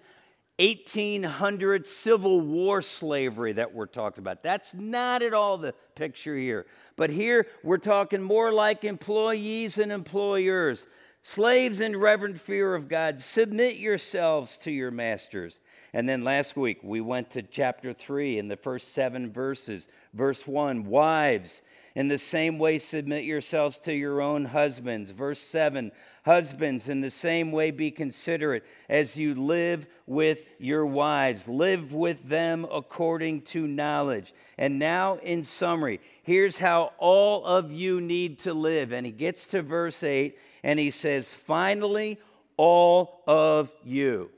1800 0.63 1.89
Civil 1.89 2.41
War 2.41 2.83
slavery 2.83 3.53
that 3.55 3.75
we're 3.75 3.87
talking 3.87 4.23
about. 4.23 4.45
That's 4.45 4.73
not 4.75 5.21
at 5.21 5.35
all 5.35 5.59
the 5.59 5.75
picture 5.97 6.37
here. 6.37 6.67
But 6.95 7.11
here 7.11 7.49
we're 7.65 7.79
talking 7.79 8.23
more 8.23 8.53
like 8.53 8.85
employees 8.85 9.79
and 9.79 9.91
employers. 9.91 10.87
Slaves 11.21 11.81
in 11.81 11.97
reverent 11.97 12.39
fear 12.39 12.77
of 12.77 12.89
God, 12.89 13.21
submit 13.21 13.77
yourselves 13.77 14.57
to 14.59 14.71
your 14.71 14.93
masters. 14.93 15.59
And 15.95 16.09
then 16.09 16.23
last 16.23 16.57
week 16.57 16.79
we 16.85 17.01
went 17.01 17.33
to 17.33 17.43
chapter 17.43 17.93
3 17.93 18.39
in 18.39 18.47
the 18.47 18.57
first 18.57 18.95
seven 18.95 19.33
verses. 19.33 19.89
Verse 20.15 20.47
1 20.47 20.85
Wives, 20.85 21.63
in 21.97 22.07
the 22.07 22.19
same 22.19 22.61
way, 22.61 22.79
submit 22.79 23.25
yourselves 23.25 23.79
to 23.79 23.93
your 23.93 24.21
own 24.21 24.45
husbands. 24.45 25.11
Verse 25.11 25.41
7 25.41 25.91
Husbands, 26.25 26.89
in 26.89 27.01
the 27.01 27.11
same 27.11 27.51
way, 27.51 27.73
be 27.73 27.91
considerate 27.91 28.65
as 28.89 29.17
you 29.17 29.35
live 29.35 29.89
with 30.07 30.39
your 30.59 30.87
wives. 30.87 31.49
Live 31.49 31.93
with 31.93 32.29
them 32.29 32.65
according 32.71 33.43
to 33.43 33.67
knowledge. 33.67 34.33
And 34.57 34.79
now, 34.79 35.17
in 35.17 35.43
summary, 35.43 36.01
here's 36.23 36.59
how 36.59 36.93
all 36.99 37.45
of 37.45 37.73
you 37.73 38.01
need 38.01 38.39
to 38.41 38.55
live. 38.55 38.93
And 38.93 39.05
he 39.05 39.11
gets 39.11 39.49
to 39.49 39.63
verse 39.63 40.05
8 40.05 40.39
and 40.63 40.79
he 40.79 40.93
says, 40.93 41.35
Finally, 41.35 42.21
all 42.57 43.23
of 43.27 43.73
you. 43.83 44.31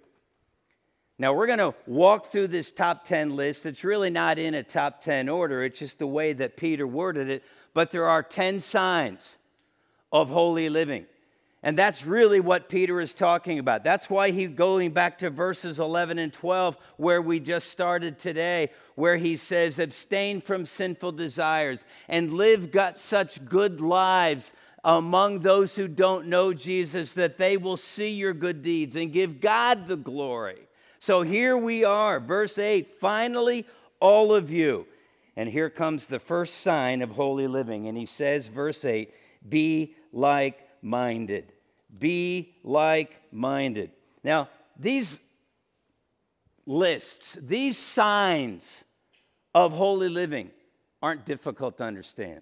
Now, 1.18 1.34
we're 1.34 1.46
going 1.46 1.58
to 1.58 1.74
walk 1.86 2.32
through 2.32 2.48
this 2.48 2.70
top 2.70 3.04
10 3.04 3.36
list. 3.36 3.66
It's 3.66 3.84
really 3.84 4.10
not 4.10 4.38
in 4.38 4.54
a 4.54 4.62
top 4.62 5.02
10 5.02 5.28
order, 5.28 5.62
it's 5.62 5.78
just 5.78 5.98
the 5.98 6.06
way 6.06 6.32
that 6.32 6.56
Peter 6.56 6.86
worded 6.86 7.28
it. 7.28 7.44
But 7.74 7.92
there 7.92 8.06
are 8.06 8.22
10 8.22 8.62
signs 8.62 9.36
of 10.10 10.30
holy 10.30 10.70
living. 10.70 11.04
And 11.64 11.78
that's 11.78 12.04
really 12.04 12.40
what 12.40 12.68
Peter 12.68 13.00
is 13.00 13.14
talking 13.14 13.58
about. 13.58 13.84
That's 13.84 14.10
why 14.10 14.32
he's 14.32 14.50
going 14.50 14.90
back 14.92 15.20
to 15.20 15.30
verses 15.30 15.78
11 15.78 16.18
and 16.18 16.30
12, 16.30 16.76
where 16.98 17.22
we 17.22 17.40
just 17.40 17.70
started 17.70 18.18
today, 18.18 18.70
where 18.96 19.16
he 19.16 19.38
says, 19.38 19.78
Abstain 19.78 20.42
from 20.42 20.66
sinful 20.66 21.12
desires 21.12 21.86
and 22.06 22.34
live 22.34 22.70
got 22.70 22.98
such 22.98 23.42
good 23.46 23.80
lives 23.80 24.52
among 24.84 25.38
those 25.38 25.74
who 25.74 25.88
don't 25.88 26.26
know 26.26 26.52
Jesus 26.52 27.14
that 27.14 27.38
they 27.38 27.56
will 27.56 27.78
see 27.78 28.10
your 28.10 28.34
good 28.34 28.62
deeds 28.62 28.94
and 28.94 29.10
give 29.10 29.40
God 29.40 29.88
the 29.88 29.96
glory. 29.96 30.68
So 30.98 31.22
here 31.22 31.56
we 31.56 31.82
are, 31.82 32.20
verse 32.20 32.58
8 32.58 33.00
finally, 33.00 33.66
all 34.00 34.34
of 34.34 34.50
you. 34.50 34.86
And 35.34 35.48
here 35.48 35.70
comes 35.70 36.08
the 36.08 36.20
first 36.20 36.58
sign 36.58 37.00
of 37.00 37.08
holy 37.08 37.46
living. 37.46 37.88
And 37.88 37.96
he 37.96 38.04
says, 38.04 38.48
verse 38.48 38.84
8, 38.84 39.14
be 39.48 39.96
like 40.12 40.60
minded. 40.82 41.53
Be 41.98 42.54
like 42.62 43.20
minded. 43.30 43.90
Now, 44.22 44.48
these 44.78 45.18
lists, 46.66 47.38
these 47.40 47.78
signs 47.78 48.84
of 49.54 49.72
holy 49.72 50.08
living 50.08 50.50
aren't 51.02 51.24
difficult 51.24 51.78
to 51.78 51.84
understand. 51.84 52.40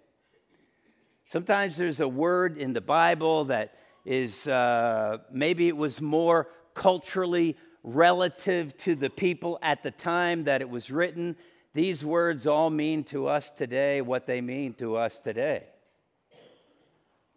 Sometimes 1.28 1.76
there's 1.76 2.00
a 2.00 2.08
word 2.08 2.58
in 2.58 2.72
the 2.72 2.80
Bible 2.80 3.46
that 3.46 3.74
is 4.04 4.46
uh, 4.46 5.18
maybe 5.30 5.68
it 5.68 5.76
was 5.76 6.00
more 6.00 6.48
culturally 6.74 7.56
relative 7.82 8.76
to 8.78 8.94
the 8.94 9.10
people 9.10 9.58
at 9.62 9.82
the 9.82 9.90
time 9.90 10.44
that 10.44 10.60
it 10.60 10.68
was 10.68 10.90
written. 10.90 11.36
these 11.74 12.04
words 12.04 12.46
all 12.46 12.70
mean 12.70 13.02
to 13.02 13.26
us 13.26 13.50
today 13.50 14.00
what 14.02 14.26
they 14.26 14.40
mean 14.40 14.74
to 14.74 14.96
us 14.96 15.18
today. 15.18 15.64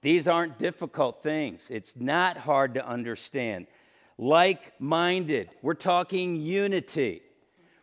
These 0.05 0.27
aren't 0.27 0.59
difficult 0.59 1.23
things, 1.23 1.65
it's 1.71 1.95
not 1.95 2.37
hard 2.37 2.75
to 2.75 2.87
understand. 2.87 3.65
Like 4.19 4.79
minded, 4.79 5.49
we're 5.63 5.73
talking 5.73 6.35
unity. 6.35 7.23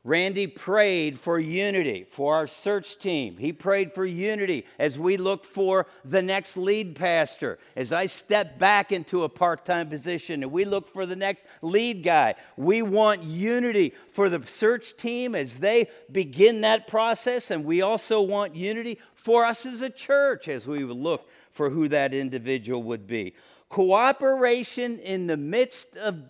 Randy 0.04 0.46
prayed 0.46 1.18
for 1.18 1.40
unity 1.40 2.06
for 2.08 2.36
our 2.36 2.46
search 2.46 3.00
team. 3.00 3.38
He 3.38 3.52
prayed 3.52 3.92
for 3.92 4.06
unity 4.06 4.66
as 4.78 5.00
we 5.00 5.16
look 5.16 5.44
for 5.44 5.88
the 6.04 6.22
next 6.22 6.56
lead 6.56 6.94
pastor. 6.94 7.58
As 7.74 7.92
I 7.92 8.06
step 8.06 8.56
back 8.56 8.92
into 8.92 9.24
a 9.24 9.28
part 9.28 9.64
time 9.64 9.88
position 9.88 10.44
and 10.44 10.52
we 10.52 10.64
look 10.64 10.92
for 10.92 11.06
the 11.06 11.16
next 11.16 11.44
lead 11.60 12.04
guy, 12.04 12.36
we 12.56 12.82
want 12.82 13.24
unity 13.24 13.94
for 14.12 14.28
the 14.28 14.46
search 14.46 14.96
team 14.96 15.34
as 15.34 15.56
they 15.56 15.88
begin 16.10 16.60
that 16.60 16.86
process. 16.86 17.50
And 17.50 17.64
we 17.64 17.82
also 17.82 18.22
want 18.22 18.54
unity 18.54 19.00
for 19.14 19.44
us 19.44 19.66
as 19.66 19.80
a 19.82 19.90
church 19.90 20.46
as 20.46 20.68
we 20.68 20.84
look 20.84 21.28
for 21.52 21.70
who 21.70 21.88
that 21.88 22.14
individual 22.14 22.82
would 22.82 23.06
be. 23.06 23.34
Cooperation 23.68 24.98
in 24.98 25.26
the 25.26 25.36
midst 25.36 25.96
of 25.96 26.26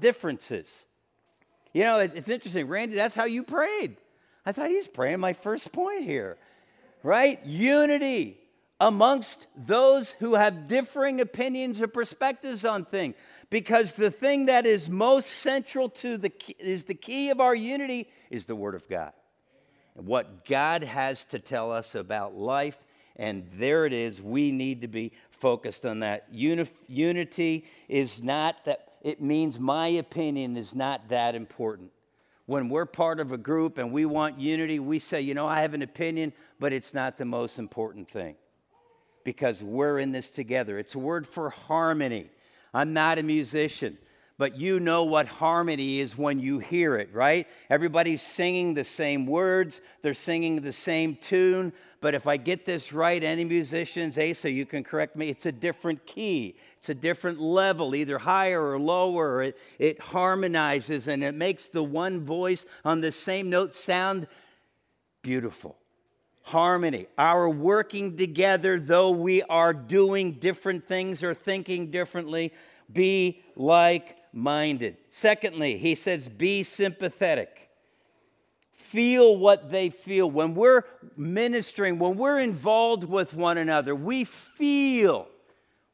differences. 0.00 0.86
You 1.72 1.84
know, 1.84 1.98
it's 2.00 2.28
interesting, 2.28 2.68
Randy, 2.68 2.96
that's 2.96 3.14
how 3.14 3.24
you 3.24 3.42
prayed. 3.42 3.96
I 4.44 4.52
thought 4.52 4.70
he's 4.70 4.88
praying 4.88 5.20
my 5.20 5.32
first 5.32 5.72
point 5.72 6.04
here, 6.04 6.38
right? 7.02 7.44
Unity 7.44 8.38
amongst 8.78 9.46
those 9.56 10.12
who 10.12 10.34
have 10.34 10.68
differing 10.68 11.20
opinions 11.20 11.80
or 11.80 11.88
perspectives 11.88 12.64
on 12.64 12.84
things. 12.84 13.14
Because 13.48 13.92
the 13.92 14.10
thing 14.10 14.46
that 14.46 14.66
is 14.66 14.88
most 14.88 15.28
central 15.28 15.88
to 15.90 16.18
the 16.18 16.32
is 16.58 16.84
the 16.84 16.94
key 16.94 17.30
of 17.30 17.40
our 17.40 17.54
unity 17.54 18.08
is 18.28 18.44
the 18.46 18.56
Word 18.56 18.74
of 18.74 18.88
God. 18.88 19.12
And 19.96 20.06
what 20.06 20.44
God 20.44 20.82
has 20.82 21.24
to 21.26 21.38
tell 21.38 21.72
us 21.72 21.94
about 21.94 22.36
life, 22.36 22.76
and 23.16 23.46
there 23.54 23.86
it 23.86 23.92
is. 23.92 24.20
We 24.20 24.52
need 24.52 24.82
to 24.82 24.88
be 24.88 25.12
focused 25.30 25.84
on 25.84 26.00
that. 26.00 26.26
Uni- 26.30 26.68
unity 26.88 27.64
is 27.88 28.22
not 28.22 28.64
that 28.64 28.86
it 29.02 29.20
means 29.20 29.58
my 29.60 29.86
opinion 29.86 30.56
is 30.56 30.74
not 30.74 31.08
that 31.10 31.34
important. 31.34 31.92
When 32.46 32.68
we're 32.68 32.86
part 32.86 33.20
of 33.20 33.32
a 33.32 33.38
group 33.38 33.78
and 33.78 33.92
we 33.92 34.04
want 34.04 34.38
unity, 34.38 34.78
we 34.78 34.98
say, 34.98 35.20
you 35.20 35.34
know, 35.34 35.46
I 35.46 35.62
have 35.62 35.74
an 35.74 35.82
opinion, 35.82 36.32
but 36.58 36.72
it's 36.72 36.92
not 36.92 37.16
the 37.16 37.24
most 37.24 37.58
important 37.58 38.10
thing 38.10 38.34
because 39.22 39.62
we're 39.62 39.98
in 39.98 40.12
this 40.12 40.30
together. 40.30 40.78
It's 40.78 40.94
a 40.94 40.98
word 40.98 41.26
for 41.26 41.50
harmony. 41.50 42.30
I'm 42.72 42.92
not 42.92 43.18
a 43.18 43.22
musician, 43.22 43.98
but 44.38 44.56
you 44.56 44.80
know 44.80 45.04
what 45.04 45.26
harmony 45.26 46.00
is 46.00 46.18
when 46.18 46.38
you 46.38 46.58
hear 46.58 46.96
it, 46.96 47.12
right? 47.12 47.46
Everybody's 47.70 48.22
singing 48.22 48.74
the 48.74 48.84
same 48.84 49.26
words, 49.26 49.80
they're 50.02 50.14
singing 50.14 50.60
the 50.60 50.72
same 50.72 51.16
tune, 51.16 51.72
but 52.00 52.14
if 52.14 52.26
I 52.26 52.36
get 52.36 52.64
this 52.64 52.92
right, 52.92 53.22
any 53.22 53.44
musicians, 53.44 54.18
Asa, 54.18 54.50
you 54.50 54.66
can 54.66 54.84
correct 54.84 55.16
me, 55.16 55.28
it's 55.28 55.46
a 55.46 55.52
different 55.52 56.06
key. 56.06 56.56
It's 56.78 56.90
a 56.90 56.94
different 56.94 57.40
level, 57.40 57.96
either 57.96 58.18
higher 58.18 58.64
or 58.64 58.78
lower. 58.78 59.42
It, 59.42 59.58
it 59.78 59.98
harmonizes 59.98 61.08
and 61.08 61.24
it 61.24 61.34
makes 61.34 61.68
the 61.68 61.82
one 61.82 62.24
voice 62.24 62.64
on 62.84 63.00
the 63.00 63.10
same 63.10 63.50
note 63.50 63.74
sound 63.74 64.28
beautiful. 65.22 65.76
Harmony, 66.42 67.08
our 67.18 67.48
working 67.48 68.16
together, 68.16 68.78
though 68.78 69.10
we 69.10 69.42
are 69.42 69.74
doing 69.74 70.34
different 70.34 70.86
things 70.86 71.24
or 71.24 71.34
thinking 71.34 71.90
differently, 71.90 72.52
be 72.92 73.42
like 73.56 74.15
minded. 74.32 74.96
Secondly, 75.10 75.78
he 75.78 75.94
says, 75.94 76.28
be 76.28 76.62
sympathetic 76.62 77.66
feel 78.76 79.36
what 79.36 79.70
they 79.70 79.90
feel. 79.90 80.30
When 80.30 80.54
we're 80.54 80.84
ministering, 81.16 81.98
when 81.98 82.16
we're 82.16 82.38
involved 82.38 83.04
with 83.04 83.34
one 83.34 83.58
another, 83.58 83.94
we 83.94 84.24
feel 84.24 85.28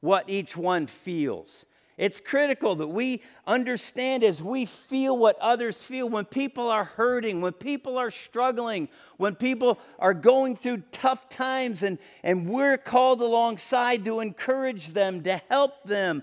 what 0.01 0.29
each 0.29 0.57
one 0.57 0.87
feels. 0.87 1.65
It's 1.97 2.21
critical 2.21 2.75
that 2.77 2.89
we 2.89 3.23
understand 3.47 4.25
as 4.25 4.43
we 4.43 4.67
feel 4.67 5.17
what 5.17 5.39
others 5.41 5.83
feel. 5.83 6.09
When 6.09 6.25
people 6.25 6.69
are 6.69 6.85
hurting, 6.85 7.41
when 7.41 7.53
people 7.53 7.99
are 7.99 8.11
struggling, 8.11 8.89
when 9.17 9.37
people 9.37 9.78
are 9.99 10.15
going 10.15 10.56
through 10.56 10.83
tough 10.91 11.28
times, 11.28 11.83
and, 11.83 11.99
and 12.23 12.49
we're 12.49 12.78
called 12.78 13.21
alongside 13.21 14.04
to 14.06 14.21
encourage 14.21 14.89
them, 14.89 15.23
to 15.23 15.41
help 15.49 15.85
them, 15.85 16.23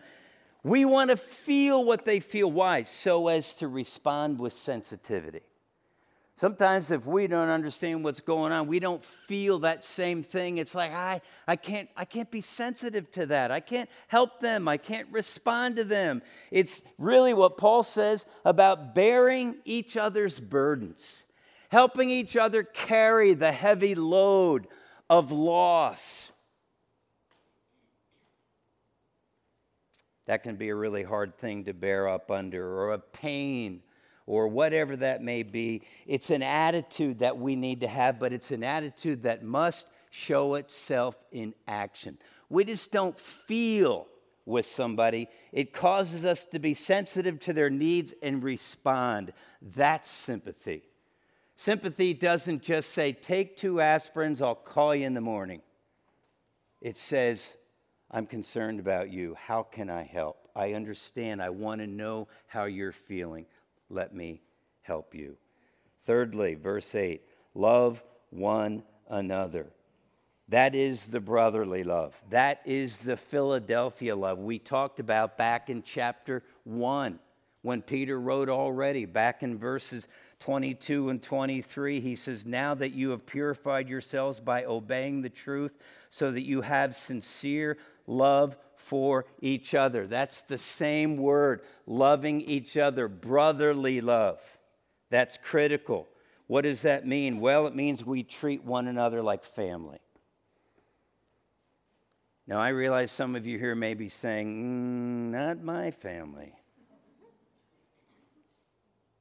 we 0.64 0.86
want 0.86 1.10
to 1.10 1.18
feel 1.18 1.84
what 1.86 2.06
they 2.06 2.20
feel. 2.20 2.52
Why? 2.52 2.84
So 2.84 3.28
as 3.28 3.54
to 3.56 3.68
respond 3.68 4.40
with 4.40 4.54
sensitivity. 4.54 5.42
Sometimes 6.40 6.92
if 6.92 7.06
we 7.06 7.28
don't 7.28 7.50
understand 7.50 8.02
what's 8.06 8.22
going 8.22 8.54
on, 8.54 8.68
we 8.68 8.80
don't 8.80 9.04
feel 9.04 9.60
that 9.60 9.84
same 9.84 10.24
thing. 10.24 10.58
It's 10.58 10.74
like 10.74 10.94
I, 10.94 11.20
I 11.46 11.58
can't 11.58 11.90
I 11.98 12.06
can't 12.06 12.32
be 12.32 12.40
sensitive 12.40 13.12
to 13.12 13.26
that. 13.26 13.52
I 13.52 13.60
can't 13.60 13.90
help 14.08 14.40
them. 14.40 14.70
I 14.70 14.78
can't 14.78 15.10
respond 15.12 15.76
to 15.76 15.84
them. 15.84 16.22
It's 16.50 16.82
really 16.98 17.34
what 17.34 17.58
Paul 17.58 17.84
says 17.84 18.26
about 18.46 18.96
bearing 18.96 19.58
each 19.66 19.98
other's 19.98 20.40
burdens, 20.40 21.26
helping 21.68 22.10
each 22.10 22.38
other 22.38 22.64
carry 22.64 23.34
the 23.34 23.52
heavy 23.52 23.94
load 23.94 24.68
of 25.10 25.34
loss. 25.34 26.30
That 30.30 30.44
can 30.44 30.58
be 30.58 30.70
a 30.70 30.76
really 30.76 31.02
hard 31.02 31.40
thing 31.40 31.64
to 31.64 31.74
bear 31.74 32.08
up 32.08 32.30
under, 32.30 32.64
or 32.64 32.94
a 32.94 33.00
pain 33.00 33.82
or 34.28 34.48
whatever 34.48 34.96
that 34.96 35.24
may 35.24 35.42
be. 35.42 35.82
It's 36.06 36.30
an 36.30 36.44
attitude 36.44 37.18
that 37.18 37.40
we 37.40 37.56
need 37.56 37.82
to 37.82 37.88
have, 37.88 38.20
but 38.20 38.32
it's 38.32 38.52
an 38.52 38.64
attitude 38.64 39.24
that 39.24 39.44
must 39.44 39.88
show 40.12 40.54
itself 40.54 41.16
in 41.32 41.56
action. 41.68 42.20
We 42.48 42.64
just 42.64 42.92
don't 42.92 43.20
feel 43.20 44.06
with 44.46 44.68
somebody, 44.68 45.30
it 45.52 45.74
causes 45.74 46.26
us 46.26 46.44
to 46.44 46.60
be 46.60 46.76
sensitive 46.76 47.40
to 47.40 47.54
their 47.54 47.72
needs 47.72 48.14
and 48.22 48.44
respond. 48.44 49.34
That's 49.64 50.08
sympathy. 50.08 50.84
Sympathy 51.56 52.14
doesn't 52.14 52.62
just 52.62 52.92
say, 52.92 53.14
Take 53.14 53.58
two 53.58 53.78
aspirins, 53.78 54.44
I'll 54.44 54.54
call 54.54 54.94
you 54.94 55.08
in 55.08 55.16
the 55.16 55.22
morning. 55.22 55.64
It 56.82 56.98
says, 56.98 57.58
I'm 58.12 58.26
concerned 58.26 58.80
about 58.80 59.12
you. 59.12 59.36
How 59.40 59.64
can 59.64 59.90
I 59.90 60.04
help? 60.04 60.48
I 60.56 60.74
understand. 60.74 61.42
I 61.42 61.50
want 61.50 61.82
to 61.82 61.88
know 61.88 62.28
how 62.48 62.66
you're 62.66 62.92
feeling 62.92 63.46
let 63.90 64.14
me 64.14 64.42
help 64.82 65.14
you. 65.14 65.38
Thirdly, 66.06 66.56
verse 66.56 66.94
8 66.96 67.22
love 67.54 68.04
one 68.30 68.84
another. 69.10 69.68
That 70.48 70.74
is 70.74 71.06
the 71.06 71.20
brotherly 71.20 71.84
love. 71.84 72.16
That 72.30 72.62
is 72.66 72.98
the 72.98 73.18
Philadelphia 73.18 74.16
love 74.16 74.40
we 74.40 74.58
talked 74.58 75.00
about 75.00 75.38
back 75.38 75.70
in 75.70 75.84
chapter 75.84 76.44
1 76.64 77.20
when 77.62 77.82
Peter 77.82 78.20
wrote 78.20 78.50
already, 78.50 79.06
back 79.06 79.44
in 79.44 79.58
verses 79.58 80.08
22 80.40 81.10
and 81.10 81.22
23. 81.22 82.00
He 82.00 82.16
says, 82.16 82.46
Now 82.46 82.74
that 82.76 82.94
you 82.94 83.12
have 83.12 83.26
purified 83.26 83.90
yourselves 83.90 84.40
by 84.40 84.66
obeying 84.66 85.22
the 85.22 85.30
truth, 85.30 85.78
so 86.10 86.32
that 86.32 86.46
you 86.46 86.62
have 86.62 86.96
sincere 86.96 87.78
love 88.08 88.58
for 88.76 89.26
each 89.42 89.76
other. 89.76 90.08
That's 90.08 90.42
the 90.42 90.58
same 90.58 91.18
word, 91.18 91.62
loving 91.86 92.42
each 92.42 92.78
other, 92.78 93.08
brotherly 93.08 94.02
love. 94.02 94.42
That's 95.10 95.38
critical. 95.38 96.08
What 96.48 96.62
does 96.62 96.82
that 96.82 97.06
mean? 97.06 97.40
Well, 97.40 97.68
it 97.68 97.76
means 97.76 98.04
we 98.04 98.24
treat 98.24 98.64
one 98.64 98.88
another 98.88 99.22
like 99.22 99.44
family. 99.44 100.00
Now, 102.48 102.60
I 102.60 102.70
realize 102.70 103.12
some 103.12 103.36
of 103.36 103.46
you 103.46 103.60
here 103.60 103.76
may 103.76 103.94
be 103.94 104.10
saying, 104.10 104.48
mm, 104.48 105.32
not 105.32 105.62
my 105.64 105.92
family. 105.92 106.59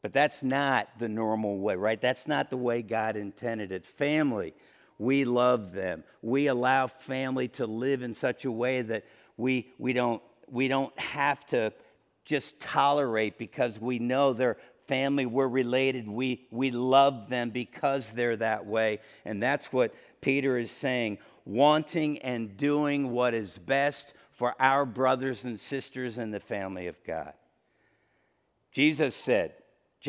But 0.02 0.12
that's 0.12 0.42
not 0.42 0.88
the 0.98 1.08
normal 1.08 1.58
way, 1.58 1.74
right? 1.74 2.00
That's 2.00 2.28
not 2.28 2.50
the 2.50 2.56
way 2.56 2.82
God 2.82 3.16
intended 3.16 3.72
it. 3.72 3.84
Family, 3.84 4.54
we 4.98 5.24
love 5.24 5.72
them. 5.72 6.04
We 6.22 6.46
allow 6.46 6.86
family 6.86 7.48
to 7.48 7.66
live 7.66 8.02
in 8.02 8.14
such 8.14 8.44
a 8.44 8.50
way 8.50 8.82
that 8.82 9.04
we, 9.36 9.72
we, 9.78 9.92
don't, 9.92 10.22
we 10.48 10.68
don't 10.68 10.96
have 10.98 11.44
to 11.46 11.72
just 12.24 12.60
tolerate 12.60 13.38
because 13.38 13.78
we 13.80 13.98
know 13.98 14.32
they're 14.32 14.58
family, 14.86 15.26
we're 15.26 15.46
related, 15.46 16.08
we, 16.08 16.46
we 16.50 16.70
love 16.70 17.28
them 17.28 17.50
because 17.50 18.08
they're 18.08 18.36
that 18.36 18.66
way. 18.66 19.00
And 19.24 19.42
that's 19.42 19.72
what 19.72 19.94
Peter 20.20 20.58
is 20.58 20.70
saying 20.70 21.18
wanting 21.44 22.18
and 22.18 22.56
doing 22.56 23.10
what 23.10 23.32
is 23.32 23.56
best 23.56 24.14
for 24.32 24.54
our 24.60 24.84
brothers 24.84 25.44
and 25.44 25.58
sisters 25.58 26.18
in 26.18 26.30
the 26.30 26.40
family 26.40 26.86
of 26.86 26.96
God. 27.04 27.32
Jesus 28.72 29.14
said, 29.14 29.54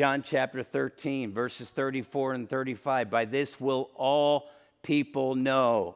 John 0.00 0.22
chapter 0.22 0.62
13, 0.62 1.30
verses 1.34 1.68
34 1.68 2.32
and 2.32 2.48
35, 2.48 3.10
by 3.10 3.26
this 3.26 3.60
will 3.60 3.90
all 3.94 4.48
people 4.82 5.34
know 5.34 5.94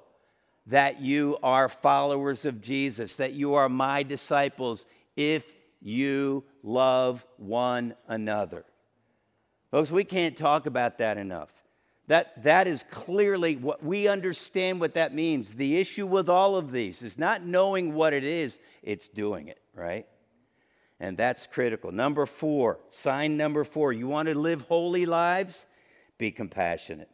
that 0.66 1.00
you 1.00 1.38
are 1.42 1.70
followers 1.70 2.44
of 2.44 2.60
Jesus, 2.60 3.16
that 3.16 3.32
you 3.32 3.54
are 3.54 3.70
my 3.70 4.02
disciples 4.02 4.84
if 5.16 5.50
you 5.80 6.44
love 6.62 7.24
one 7.38 7.94
another. 8.06 8.66
Folks, 9.70 9.90
we 9.90 10.04
can't 10.04 10.36
talk 10.36 10.66
about 10.66 10.98
that 10.98 11.16
enough. 11.16 11.48
That, 12.08 12.42
that 12.42 12.66
is 12.66 12.84
clearly 12.90 13.56
what 13.56 13.82
we 13.82 14.06
understand 14.06 14.80
what 14.80 14.92
that 14.96 15.14
means. 15.14 15.54
The 15.54 15.78
issue 15.78 16.06
with 16.06 16.28
all 16.28 16.56
of 16.56 16.72
these 16.72 17.02
is 17.02 17.16
not 17.16 17.46
knowing 17.46 17.94
what 17.94 18.12
it 18.12 18.22
is, 18.22 18.60
it's 18.82 19.08
doing 19.08 19.48
it, 19.48 19.62
right? 19.74 20.06
And 21.00 21.16
that's 21.16 21.46
critical. 21.46 21.90
Number 21.92 22.24
four, 22.26 22.78
sign 22.90 23.36
number 23.36 23.64
four 23.64 23.92
you 23.92 24.06
want 24.06 24.28
to 24.28 24.38
live 24.38 24.62
holy 24.62 25.06
lives? 25.06 25.66
Be 26.18 26.30
compassionate. 26.30 27.10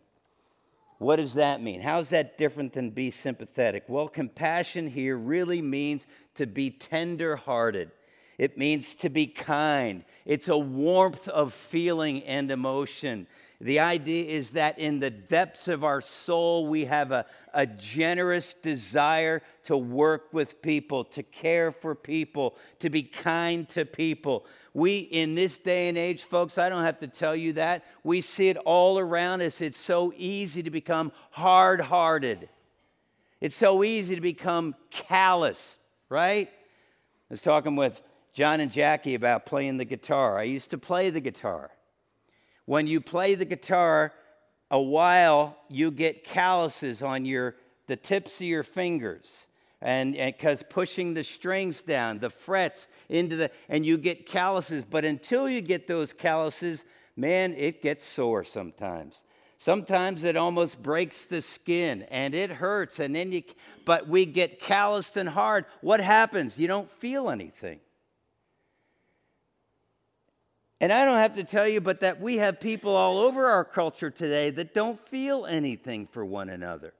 What 0.99 1.17
does 1.17 1.35
that 1.35 1.63
mean? 1.63 1.81
How's 1.81 2.11
that 2.11 2.37
different 2.37 2.75
than 2.75 2.91
be 2.91 3.11
sympathetic? 3.11 3.85
Well, 3.89 4.07
compassion 4.07 4.87
here 4.87 5.17
really 5.17 5.63
means 5.63 6.07
to 6.35 6.47
be 6.47 6.71
tender 6.71 7.37
hearted. 7.37 7.91
It 8.37 8.59
means 8.59 8.95
to 8.97 9.09
be 9.09 9.27
kind. 9.27 10.05
It's 10.27 10.49
a 10.49 10.59
warmth 10.59 11.27
of 11.29 11.55
feeling 11.55 12.23
and 12.25 12.51
emotion. 12.51 13.27
The 13.63 13.81
idea 13.81 14.25
is 14.25 14.53
that 14.53 14.79
in 14.79 15.01
the 15.01 15.11
depths 15.11 15.69
of 15.69 15.85
our 15.85 16.01
soul, 16.01 16.69
we 16.69 16.87
have 16.87 17.13
a, 17.13 17.27
a 17.53 17.67
generous 17.67 18.55
desire 18.55 19.43
to 19.65 19.77
work 19.77 20.33
with 20.33 20.63
people, 20.63 21.05
to 21.05 21.23
care 21.23 21.71
for 21.71 21.95
people, 21.95 22.57
to 22.79 22.89
be 22.89 23.03
kind 23.03 23.69
to 23.71 23.85
people. 23.85 24.47
We, 24.73 24.99
in 24.99 25.35
this 25.35 25.59
day 25.59 25.91
and 25.91 25.99
age, 25.99 26.23
folks, 26.23 26.57
I 26.57 26.71
don't 26.71 26.85
have 26.85 26.99
to 26.99 27.09
tell 27.09 27.37
you 27.37 27.53
that. 27.55 27.85
We 28.03 28.23
see 28.23 28.49
it 28.49 28.57
all 28.57 28.99
around 28.99 29.43
us. 29.43 29.61
It's 29.61 29.79
so 29.79 30.15
easy 30.17 30.63
to 30.63 30.71
become 30.71 31.13
hard 31.31 31.83
hearted, 31.83 32.49
it's 33.43 33.57
so 33.57 33.85
easy 33.85 34.15
to 34.15 34.21
become 34.23 34.75
callous, 34.91 35.77
right? 36.09 36.49
I 36.49 37.29
was 37.29 37.43
talking 37.43 37.77
with 37.77 38.01
John 38.33 38.61
and 38.61 38.73
Jackie 38.73 39.15
about 39.15 39.45
playing 39.45 39.77
the 39.77 39.85
guitar. 39.85 40.39
I 40.39 40.45
used 40.45 40.71
to 40.71 40.79
play 40.79 41.11
the 41.11 41.21
guitar. 41.21 41.71
When 42.71 42.87
you 42.87 43.01
play 43.01 43.35
the 43.35 43.45
guitar, 43.45 44.13
a 44.71 44.81
while 44.81 45.57
you 45.69 45.91
get 45.91 46.23
calluses 46.23 47.03
on 47.03 47.25
your 47.25 47.57
the 47.89 47.97
tips 47.97 48.37
of 48.37 48.47
your 48.47 48.63
fingers. 48.63 49.49
And 49.83 50.15
because 50.15 50.63
pushing 50.63 51.15
the 51.15 51.25
strings 51.25 51.83
down 51.83 52.21
the 52.21 52.31
frets 52.31 52.87
into 53.09 53.35
the 53.35 53.51
and 53.69 53.85
you 53.85 53.99
get 53.99 54.25
calluses. 54.25 54.85
But 54.85 55.05
until 55.05 55.49
you 55.51 55.61
get 55.61 55.89
those 55.89 56.13
calluses 56.13 56.85
man 57.17 57.55
it 57.55 57.83
gets 57.83 58.07
sore 58.07 58.45
sometimes. 58.45 59.25
Sometimes 59.59 60.23
it 60.23 60.37
almost 60.37 60.81
breaks 60.81 61.25
the 61.25 61.43
skin 61.43 62.05
and 62.05 62.37
it 62.37 62.51
hurts 62.51 63.01
and 63.01 63.17
then 63.17 63.33
you 63.33 63.43
but 63.85 64.07
we 64.07 64.27
get 64.27 64.61
calloused 64.61 65.17
and 65.17 65.31
hard. 65.31 65.65
What 65.81 65.99
happens? 65.99 66.57
You 66.57 66.69
don't 66.69 66.89
feel 66.89 67.31
anything 67.31 67.81
and 70.81 70.93
I 70.93 71.05
don't 71.05 71.17
have 71.17 71.35
to 71.37 71.45
tell 71.45 71.69
you, 71.69 71.81
but 71.81 72.01
that 72.01 72.21
we 72.21 72.39
have 72.39 72.59
people 72.59 72.97
all 72.97 73.19
over 73.19 73.47
our 73.47 73.65
culture 73.65 74.11
today 74.11 74.51
that 74.51 74.75
don't 74.75 74.99
feel 75.09 75.45
anything 75.45 76.07
for 76.07 76.25
one 76.25 76.49
another. 76.49 76.95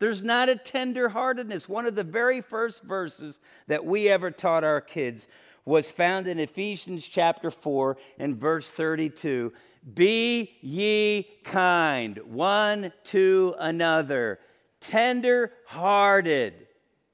There's 0.00 0.22
not 0.22 0.48
a 0.48 0.56
tenderheartedness. 0.56 1.68
One 1.68 1.86
of 1.86 1.94
the 1.94 2.04
very 2.04 2.40
first 2.40 2.82
verses 2.82 3.38
that 3.68 3.84
we 3.84 4.08
ever 4.08 4.30
taught 4.30 4.64
our 4.64 4.80
kids 4.80 5.28
was 5.64 5.90
found 5.90 6.26
in 6.26 6.38
Ephesians 6.38 7.06
chapter 7.06 7.50
4 7.50 7.98
and 8.18 8.36
verse 8.36 8.70
32. 8.70 9.52
Be 9.94 10.56
ye 10.60 11.28
kind 11.44 12.18
one 12.24 12.92
to 13.04 13.54
another, 13.58 14.40
tender 14.80 15.52
hearted. 15.66 16.66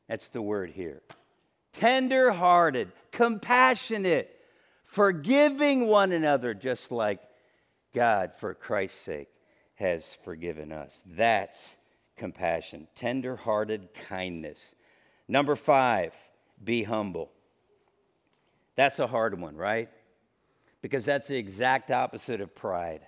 That's 0.09 0.29
the 0.29 0.43
word 0.43 0.71
here. 0.71 1.03
Tender 1.73 2.33
hearted, 2.33 2.93
compassionate 3.11 4.36
forgiving 4.97 5.89
one 5.89 6.11
another 6.11 6.55
just 6.55 6.91
like 6.91 7.21
God, 7.95 8.33
for 8.41 8.55
Christ's 8.55 8.99
sake, 8.99 9.29
has 9.75 10.17
forgiven 10.25 10.73
us. 10.73 11.03
That's 11.05 11.77
compassion, 12.17 12.89
tender 12.95 13.37
hearted 13.37 13.91
kindness. 14.09 14.75
Number 15.29 15.55
five, 15.55 16.15
be 16.65 16.83
humble. 16.83 17.31
That's 18.75 18.99
a 18.99 19.07
hard 19.07 19.39
one, 19.39 19.55
right? 19.55 19.91
Because 20.81 21.05
that's 21.05 21.29
the 21.29 21.37
exact 21.37 21.91
opposite 21.91 22.41
of 22.41 22.55
pride. 22.55 23.03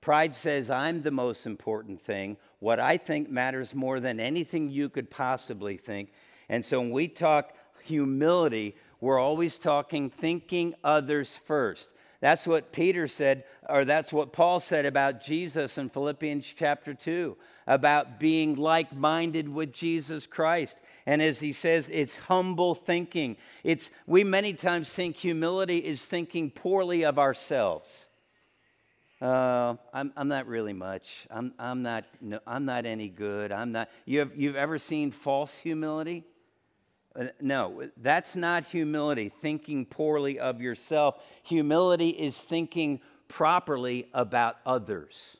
Pride 0.00 0.36
says, 0.36 0.70
I'm 0.70 1.02
the 1.02 1.10
most 1.10 1.46
important 1.46 2.00
thing. 2.00 2.36
What 2.60 2.78
I 2.78 2.96
think 2.96 3.28
matters 3.28 3.74
more 3.74 3.98
than 3.98 4.20
anything 4.20 4.70
you 4.70 4.88
could 4.88 5.10
possibly 5.10 5.78
think. 5.78 6.12
And 6.48 6.64
so 6.64 6.78
when 6.80 6.92
we 6.92 7.08
talk 7.08 7.54
humility, 7.82 8.76
we're 9.00 9.18
always 9.18 9.58
talking 9.58 10.10
thinking 10.10 10.74
others 10.82 11.38
first. 11.46 11.88
That's 12.20 12.46
what 12.48 12.72
Peter 12.72 13.06
said, 13.06 13.44
or 13.68 13.84
that's 13.84 14.12
what 14.12 14.32
Paul 14.32 14.58
said 14.58 14.86
about 14.86 15.22
Jesus 15.22 15.78
in 15.78 15.88
Philippians 15.88 16.52
chapter 16.56 16.92
2, 16.92 17.36
about 17.66 18.18
being 18.18 18.56
like 18.56 18.92
minded 18.92 19.48
with 19.48 19.72
Jesus 19.72 20.26
Christ. 20.26 20.80
And 21.06 21.22
as 21.22 21.38
he 21.38 21.52
says, 21.52 21.88
it's 21.92 22.16
humble 22.16 22.74
thinking. 22.74 23.36
It's, 23.62 23.90
we 24.06 24.24
many 24.24 24.52
times 24.52 24.92
think 24.92 25.16
humility 25.16 25.78
is 25.78 26.04
thinking 26.04 26.50
poorly 26.50 27.04
of 27.04 27.20
ourselves. 27.20 28.06
Uh, 29.20 29.74
I'm, 29.92 30.12
I'm 30.16 30.28
not 30.28 30.46
really 30.48 30.72
much. 30.72 31.26
I'm, 31.30 31.52
I'm, 31.58 31.82
not, 31.82 32.04
no, 32.20 32.40
I'm 32.46 32.64
not 32.64 32.84
any 32.84 33.08
good. 33.08 33.52
I'm 33.52 33.72
not. 33.72 33.88
You 34.06 34.20
have, 34.20 34.32
you've 34.36 34.56
ever 34.56 34.78
seen 34.78 35.12
false 35.12 35.56
humility? 35.56 36.24
Uh, 37.18 37.26
no, 37.40 37.82
that's 37.96 38.36
not 38.36 38.64
humility, 38.64 39.32
thinking 39.40 39.84
poorly 39.84 40.38
of 40.38 40.60
yourself. 40.60 41.16
Humility 41.42 42.10
is 42.10 42.38
thinking 42.38 43.00
properly 43.26 44.08
about 44.14 44.56
others, 44.64 45.36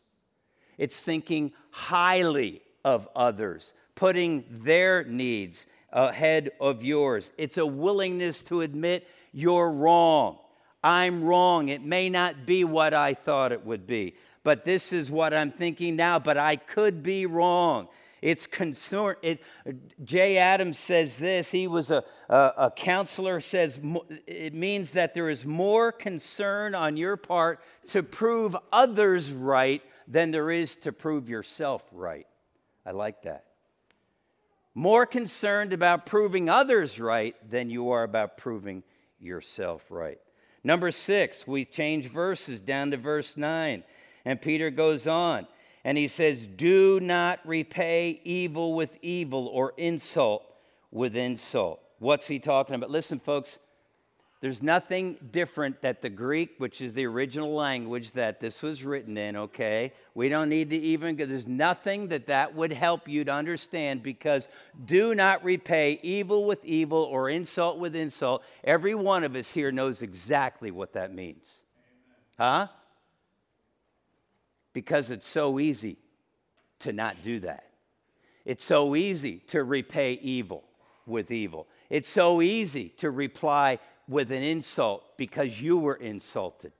it's 0.77 1.01
thinking 1.01 1.53
highly 1.71 2.63
of 2.85 3.09
others, 3.15 3.73
putting 3.95 4.45
their 4.51 5.05
needs 5.05 5.67
ahead 5.93 6.51
of 6.61 6.83
yours. 6.83 7.31
It's 7.39 7.59
a 7.59 7.67
willingness 7.67 8.43
to 8.45 8.61
admit 8.61 9.07
you're 9.33 9.71
wrong. 9.71 10.39
I'm 10.83 11.25
wrong. 11.25 11.69
It 11.69 11.83
may 11.83 12.09
not 12.09 12.47
be 12.47 12.63
what 12.65 12.95
I 12.95 13.15
thought 13.15 13.53
it 13.53 13.65
would 13.65 13.87
be, 13.87 14.15
but 14.45 14.65
this 14.65 14.93
is 14.93 15.11
what 15.11 15.35
I'm 15.35 15.51
thinking 15.51 15.97
now, 15.97 16.19
but 16.19 16.39
I 16.39 16.57
could 16.57 17.03
be 17.03 17.27
wrong. 17.27 17.89
It's 18.21 18.47
concern. 18.47 19.17
It, 19.23 19.43
Jay 20.05 20.39
Adams 20.39 20.79
says 20.79 21.17
this. 21.17 21.51
He 21.51 21.67
was 21.67 21.91
a, 21.91 22.05
a, 22.29 22.53
a 22.57 22.73
counselor. 22.75 23.41
Says 23.41 23.81
it 24.27 24.55
means 24.55 24.93
that 24.93 25.15
there 25.15 25.29
is 25.29 25.45
more 25.47 25.93
concern 25.93 26.75
on 26.75 26.97
your 26.97 27.17
part 27.17 27.61
to 27.89 28.03
prove 28.03 28.57
others 28.73 29.31
right 29.31 29.83
than 30.07 30.31
there 30.31 30.51
is 30.51 30.77
to 30.77 30.93
prove 30.93 31.29
yourself 31.29 31.83
right. 31.93 32.27
I 32.85 32.93
like 32.93 33.23
that. 33.23 33.45
More 34.75 35.07
concerned 35.07 35.73
about 35.73 36.07
proving 36.07 36.49
others 36.49 36.99
right 36.99 37.35
than 37.51 37.69
you 37.69 37.91
are 37.91 38.05
about 38.05 38.37
proving 38.37 38.83
yourself 39.19 39.85
right. 39.91 40.19
Number 40.65 40.91
six, 40.93 41.47
we 41.47 41.65
change 41.65 42.11
verses 42.11 42.61
down 42.61 42.91
to 42.91 42.97
verse 42.97 43.37
nine, 43.37 43.85
and 44.25 44.41
Peter 44.41 44.71
goes 44.71 45.07
on. 45.07 45.47
And 45.85 45.97
he 45.97 46.09
says, 46.09 46.47
Do 46.47 47.01
not 47.01 47.41
repay 47.45 48.21
evil 48.25 48.75
with 48.75 48.99
evil 49.03 49.47
or 49.49 49.73
insult 49.77 50.45
with 50.91 51.17
insult. 51.17 51.81
What's 51.99 52.27
he 52.27 52.39
talking 52.39 52.75
about? 52.75 52.91
Listen, 52.91 53.19
folks, 53.19 53.59
there's 54.41 54.63
nothing 54.63 55.19
different 55.33 55.83
that 55.83 56.01
the 56.01 56.09
Greek, 56.09 56.55
which 56.59 56.81
is 56.81 56.95
the 56.95 57.07
original 57.07 57.53
language 57.53 58.13
that 58.13 58.39
this 58.39 58.63
was 58.63 58.85
written 58.85 59.17
in, 59.17 59.35
okay? 59.37 59.93
We 60.15 60.29
don't 60.29 60.49
need 60.49 60.71
to 60.71 60.77
even, 60.77 61.17
there's 61.17 61.49
nothing 61.49 62.09
that 62.09 62.29
that 62.29 62.55
would 62.55 62.73
help 62.73 63.09
you 63.09 63.25
to 63.25 63.33
understand 63.33 64.05
because 64.05 64.49
do 64.85 65.17
not 65.17 65.43
repay 65.43 65.99
evil 66.05 66.47
with 66.47 66.65
evil 66.65 67.03
or 67.03 67.31
insult 67.31 67.79
with 67.79 67.97
insult. 67.97 68.45
Every 68.63 68.95
one 68.95 69.25
of 69.25 69.35
us 69.35 69.51
here 69.51 69.73
knows 69.73 70.03
exactly 70.03 70.71
what 70.71 70.93
that 70.93 71.13
means. 71.13 71.63
Huh? 72.39 72.69
Because 74.79 75.11
it's 75.11 75.27
so 75.27 75.59
easy 75.59 75.97
to 76.79 76.93
not 76.93 77.21
do 77.21 77.41
that. 77.41 77.65
It's 78.45 78.63
so 78.63 78.95
easy 78.95 79.39
to 79.49 79.65
repay 79.65 80.13
evil 80.23 80.63
with 81.05 81.33
evil. 81.33 81.67
It's 81.91 82.09
so 82.09 82.41
easy 82.41 82.91
to 82.99 83.11
reply 83.11 83.81
with 84.07 84.31
an 84.31 84.45
insult 84.45 85.03
because 85.17 85.61
you 85.61 85.79
were 85.79 85.97
insulted. 85.97 86.71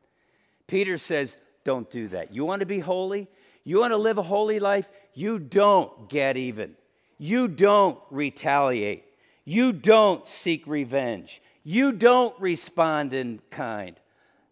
Peter 0.69 0.97
says, 0.97 1.37
Don't 1.65 1.91
do 1.91 2.07
that. 2.07 2.33
You 2.33 2.45
want 2.45 2.61
to 2.61 2.67
be 2.67 2.79
holy? 2.79 3.27
You 3.65 3.81
want 3.81 3.91
to 3.91 3.97
live 3.97 4.19
a 4.19 4.23
holy 4.23 4.61
life? 4.61 4.89
You 5.13 5.41
don't 5.41 6.09
get 6.09 6.37
even. 6.37 6.77
You 7.19 7.49
don't 7.49 7.99
retaliate. 8.13 9.07
You 9.45 9.73
don't 9.73 10.25
seek 10.25 10.69
revenge. 10.69 11.43
You 11.65 11.91
don't 11.91 12.39
respond 12.41 13.13
in 13.13 13.41
kind 13.51 13.97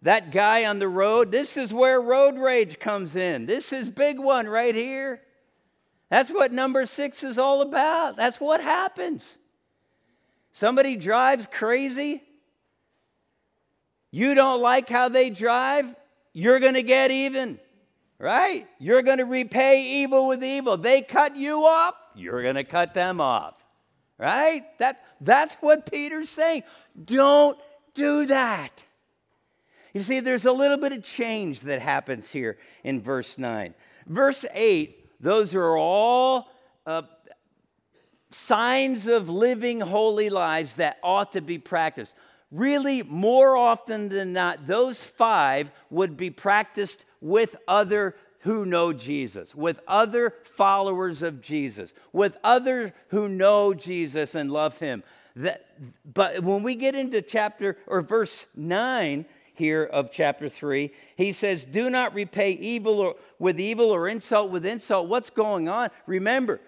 that 0.07 0.31
guy 0.31 0.67
on 0.67 0.79
the 0.79 0.89
road, 0.89 1.33
this 1.33 1.57
is 1.57 1.75
where 1.75 2.01
road 2.01 2.39
rage 2.39 2.79
comes 2.79 3.17
in. 3.17 3.47
This 3.47 3.73
is 3.73 3.89
big 3.89 4.19
one 4.21 4.47
right 4.47 4.75
here. 4.75 5.21
That's 6.11 6.31
what 6.31 6.53
number 6.53 6.87
six 6.87 7.25
is 7.25 7.39
all 7.39 7.61
about. 7.61 8.17
That's 8.17 8.41
what 8.41 8.61
happens. 8.63 9.37
Somebody 10.53 10.95
drives 10.97 11.49
crazy. 11.51 12.23
You 14.13 14.35
don't 14.35 14.63
like 14.63 14.89
how 14.89 15.09
they 15.09 15.29
drive, 15.29 15.95
you're 16.33 16.61
going 16.61 16.75
to 16.75 16.83
get 16.85 17.11
even. 17.11 17.59
right? 18.19 18.67
You're 18.79 19.03
going 19.03 19.19
to 19.19 19.25
repay 19.25 20.03
evil 20.03 20.27
with 20.27 20.43
evil. 20.43 20.77
They 20.77 21.03
cut 21.03 21.37
you 21.37 21.65
off, 21.65 21.95
you're 22.15 22.43
going 22.43 22.55
to 22.55 22.65
cut 22.65 22.95
them 22.95 23.21
off, 23.21 23.55
right? 24.19 24.65
That, 24.79 25.03
that's 25.21 25.55
what 25.55 25.91
Peter's 25.91 26.31
saying. 26.31 26.63
Don't 27.05 27.59
do 27.95 28.27
that. 28.27 28.85
You 29.97 30.03
see, 30.03 30.21
there's 30.21 30.45
a 30.45 30.53
little 30.53 30.77
bit 30.77 30.93
of 30.93 31.03
change 31.03 31.61
that 31.61 31.81
happens 31.81 32.29
here 32.29 32.59
in 32.85 33.01
verse 33.01 33.39
9. 33.39 33.73
Verse 34.07 34.45
8, 34.53 35.23
those 35.23 35.55
are 35.55 35.75
all 35.75 36.51
uh, 36.85 37.01
signs 38.31 39.07
of 39.07 39.31
living 39.31 39.81
holy 39.81 40.29
lives 40.29 40.75
that 40.75 40.99
ought 41.03 41.33
to 41.33 41.41
be 41.41 41.57
practiced. 41.57 42.15
Really, 42.51 43.05
more 43.05 43.57
often 43.57 44.11
than 44.11 44.35
not, 44.35 44.67
those 44.67 45.03
five 45.03 45.71
would 45.89 46.19
be 46.19 46.29
practiced 46.29 47.07
with 47.23 47.57
other 47.67 48.17
who 48.41 48.67
know 48.67 48.93
Jesus, 48.93 49.55
with 49.55 49.81
other 49.89 50.35
followers 50.43 51.23
of 51.23 51.41
Jesus, 51.41 51.95
with 52.13 52.37
others 52.45 52.93
who 53.09 53.31
know 53.31 53.73
Jesus 53.73 54.35
and 54.35 54.53
love 54.53 54.79
him. 54.79 55.03
That, 55.37 55.67
but 56.05 56.43
when 56.43 56.63
we 56.63 56.75
get 56.75 56.95
into 56.95 57.23
chapter 57.23 57.79
or 57.87 58.03
verse 58.03 58.47
9 58.55 59.25
here 59.57 59.85
of 59.85 60.11
chapter 60.11 60.49
3, 60.49 60.93
he 61.17 61.33
says, 61.33 61.65
Do 61.67 61.91
not 61.91 62.15
repay 62.15 62.53
evil 62.53 63.01
or, 63.01 63.17
with 63.39 63.59
evil 63.59 63.91
or 63.91 64.09
insult 64.09 64.51
with 64.51 64.65
insult. 64.65 65.09
What's 65.09 65.31
going 65.31 65.69
on? 65.69 65.91
Remember, 66.07 66.61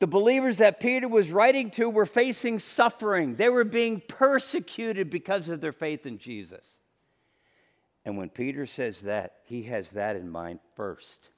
the 0.00 0.06
believers 0.06 0.58
that 0.58 0.80
Peter 0.80 1.08
was 1.08 1.30
writing 1.30 1.70
to 1.72 1.88
were 1.88 2.06
facing 2.06 2.58
suffering. 2.58 3.36
They 3.36 3.48
were 3.50 3.64
being 3.64 4.02
persecuted 4.08 5.10
because 5.10 5.48
of 5.48 5.60
their 5.60 5.72
faith 5.72 6.06
in 6.06 6.18
Jesus. 6.18 6.80
And 8.04 8.16
when 8.16 8.30
Peter 8.30 8.66
says 8.66 9.02
that, 9.02 9.36
he 9.44 9.64
has 9.64 9.90
that 9.90 10.16
in 10.16 10.28
mind 10.28 10.60
first. 10.74 11.28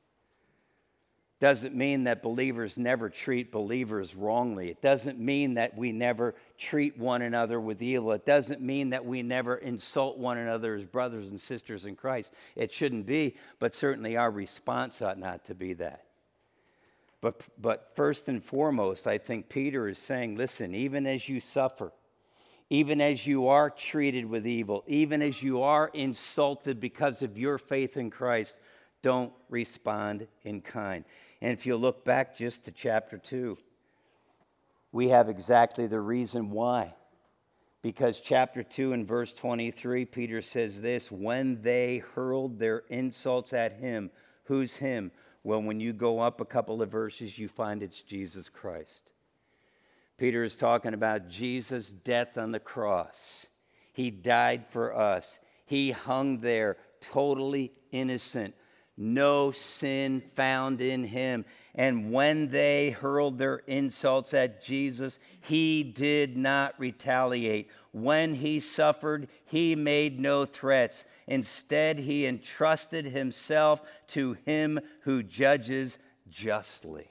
Doesn't 1.43 1.75
mean 1.75 2.05
that 2.05 2.23
believers 2.23 2.79
never 2.79 3.11
treat 3.11 3.51
believers 3.51 4.15
wrongly. 4.15 4.71
It 4.71 4.81
doesn't 4.81 5.19
mean 5.19 5.55
that 5.55 5.77
we 5.77 5.91
never 5.91 6.37
treat 6.57 6.97
one 6.97 7.21
another 7.21 7.61
with 7.61 7.83
evil. 7.83 8.13
It 8.13 8.25
doesn't 8.25 8.61
mean 8.61 8.91
that 8.91 9.05
we 9.05 9.25
never 9.25 9.57
insult 9.57 10.19
one 10.19 10.39
another 10.39 10.77
as 10.77 10.85
brothers 10.85 11.31
and 11.31 11.41
sisters 11.41 11.85
in 11.85 11.97
Christ. 11.97 12.33
It 12.55 12.73
shouldn't 12.73 13.07
be, 13.07 13.35
but 13.59 13.75
certainly 13.75 14.17
our 14.17 14.31
response 14.31 15.03
ought 15.03 15.19
not 15.19 15.47
to 15.47 15.55
be 15.57 15.73
that. 15.73 16.05
But, 17.21 17.43
but 17.61 17.91
first 17.97 18.29
and 18.29 18.41
foremost, 18.41 19.09
I 19.09 19.19
think 19.19 19.49
Peter 19.49 19.89
is 19.89 19.99
saying, 19.99 20.37
listen, 20.37 20.77
even 20.77 21.09
as 21.09 21.29
you 21.29 21.41
suffer, 21.41 21.91
even 22.71 23.01
as 23.01 23.27
you 23.27 23.49
are 23.49 23.69
treated 23.69 24.27
with 24.27 24.47
evil, 24.47 24.85
even 24.87 25.21
as 25.21 25.43
you 25.43 25.63
are 25.63 25.91
insulted 25.93 26.79
because 26.79 27.21
of 27.21 27.37
your 27.37 27.59
faith 27.59 27.97
in 27.97 28.11
Christ, 28.11 28.61
don't 29.03 29.33
respond 29.51 30.29
in 30.45 30.61
kind. 30.61 31.05
And 31.43 31.53
if 31.53 31.67
you 31.67 31.77
look 31.77 32.05
back 32.05 32.37
just 32.37 32.65
to 32.67 32.71
chapter 32.71 33.19
2, 33.19 33.59
we 34.93 35.09
have 35.09 35.29
exactly 35.29 35.89
the 35.89 36.01
reason 36.01 36.51
why. 36.51 36.95
Because 37.83 38.21
chapter 38.21 38.63
2 38.63 38.93
and 38.93 39.09
verse 39.09 39.33
23, 39.33 40.05
Peter 40.05 40.41
says 40.41 40.81
this 40.81 41.11
when 41.11 41.61
they 41.63 41.99
hurled 42.15 42.61
their 42.61 42.85
insults 42.89 43.53
at 43.53 43.73
him, 43.73 44.13
who's 44.45 44.77
him? 44.77 45.11
Well, 45.43 45.61
when 45.61 45.81
you 45.81 45.93
go 45.93 46.21
up 46.21 46.41
a 46.41 46.45
couple 46.45 46.81
of 46.81 46.93
verses, 46.93 47.37
you 47.37 47.49
find 47.49 47.83
it's 47.83 48.03
Jesus 48.03 48.49
Christ. 48.49 49.03
Peter 50.19 50.45
is 50.45 50.55
talking 50.55 50.95
about 50.95 51.29
Jesus' 51.29 51.89
death 51.89 52.39
on 52.39 52.53
the 52.53 52.61
cross. 52.61 53.47
He 53.93 54.13
died 54.13 54.67
for 54.71 54.97
us, 54.97 55.41
He 55.67 55.91
hung 55.91 56.39
there 56.39 56.77
totally 57.01 57.73
innocent, 57.91 58.55
no 58.97 59.53
sin 59.53 60.21
found 60.21 60.81
in 60.81 61.05
Him. 61.05 61.45
And 61.75 62.13
when 62.13 62.49
they 62.49 62.91
hurled 62.91 63.39
their 63.39 63.63
insults 63.67 64.35
at 64.35 64.63
Jesus, 64.63 65.19
he 65.41 65.83
did 65.83 66.37
not 66.37 66.79
retaliate. 66.79 67.71
When 67.93 68.35
he 68.35 68.61
suffered, 68.61 69.29
he 69.47 69.75
made 69.75 70.21
no 70.21 70.45
threats. 70.45 71.05
Instead, 71.27 71.99
he 72.01 72.27
entrusted 72.27 73.07
himself 73.07 73.81
to 74.09 74.35
him 74.45 74.81
who 75.03 75.23
judges 75.23 75.99
justly. 76.29 77.09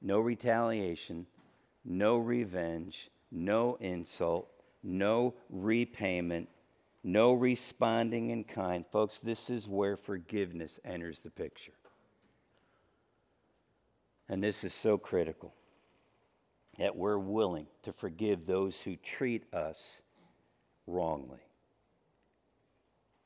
No 0.00 0.20
retaliation, 0.20 1.26
no 1.84 2.16
revenge, 2.16 3.10
no 3.30 3.76
insult, 3.80 4.48
no 4.82 5.34
repayment, 5.50 6.48
no 7.04 7.32
responding 7.32 8.30
in 8.30 8.44
kind. 8.44 8.84
Folks, 8.90 9.18
this 9.18 9.50
is 9.50 9.68
where 9.68 9.96
forgiveness 9.96 10.80
enters 10.84 11.20
the 11.20 11.30
picture. 11.30 11.72
And 14.28 14.42
this 14.42 14.64
is 14.64 14.74
so 14.74 14.98
critical 14.98 15.54
that 16.78 16.96
we're 16.96 17.18
willing 17.18 17.66
to 17.82 17.92
forgive 17.92 18.46
those 18.46 18.80
who 18.80 18.96
treat 18.96 19.52
us 19.54 20.02
wrongly. 20.86 21.40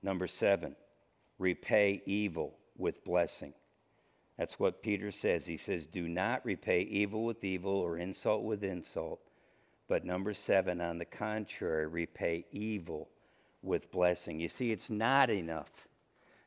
Number 0.02 0.26
seven, 0.26 0.74
repay 1.38 2.02
evil 2.06 2.54
with 2.76 3.04
blessing. 3.04 3.52
That's 4.38 4.58
what 4.58 4.82
Peter 4.82 5.11
says. 5.11 5.46
He 5.46 5.56
says, 5.56 5.87
Do 5.87 6.08
not 6.08 6.44
repay 6.44 6.82
evil 6.82 7.24
with 7.24 7.44
evil 7.44 7.72
or 7.72 7.98
insult 7.98 8.42
with 8.42 8.64
insult. 8.64 9.20
But 9.88 10.04
number 10.04 10.32
seven, 10.32 10.80
on 10.80 10.98
the 10.98 11.04
contrary, 11.04 11.87
repay 11.87 12.46
evil 12.50 13.08
with 13.62 13.90
blessing. 13.90 14.40
You 14.40 14.48
see, 14.48 14.72
it's 14.72 14.90
not 14.90 15.31
enough 15.31 15.88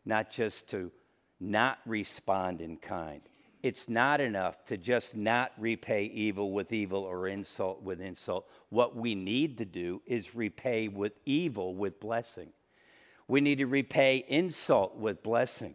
not 0.05 0.29
just 0.29 0.69
to 0.69 0.91
not 1.39 1.79
respond 1.85 2.61
in 2.61 2.77
kind. 2.77 3.21
It's 3.63 3.89
not 3.89 4.21
enough 4.21 4.63
to 4.65 4.77
just 4.77 5.15
not 5.15 5.51
repay 5.57 6.05
evil 6.05 6.51
with 6.51 6.71
evil 6.71 7.03
or 7.03 7.27
insult 7.27 7.81
with 7.81 7.99
insult. 7.99 8.47
What 8.69 8.95
we 8.95 9.15
need 9.15 9.57
to 9.57 9.65
do 9.65 10.03
is 10.05 10.35
repay 10.35 10.87
with 10.87 11.13
evil 11.25 11.73
with 11.73 11.99
blessing. 11.99 12.49
We 13.27 13.41
need 13.41 13.57
to 13.57 13.65
repay 13.65 14.23
insult 14.27 14.95
with 14.97 15.23
blessing. 15.23 15.73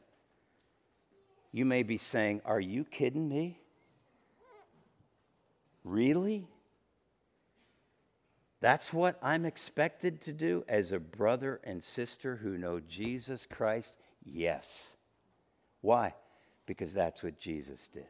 You 1.50 1.64
may 1.64 1.82
be 1.82 1.98
saying, 1.98 2.42
Are 2.44 2.60
you 2.60 2.84
kidding 2.84 3.28
me? 3.28 3.58
Really? 5.82 6.46
That's 8.60 8.92
what 8.92 9.18
I'm 9.22 9.46
expected 9.46 10.20
to 10.22 10.32
do 10.32 10.64
as 10.68 10.92
a 10.92 11.00
brother 11.00 11.60
and 11.64 11.82
sister 11.82 12.36
who 12.36 12.58
know 12.58 12.80
Jesus 12.80 13.46
Christ? 13.50 13.98
Yes. 14.22 14.88
Why? 15.80 16.14
Because 16.66 16.92
that's 16.92 17.22
what 17.22 17.38
Jesus 17.38 17.88
did. 17.92 18.06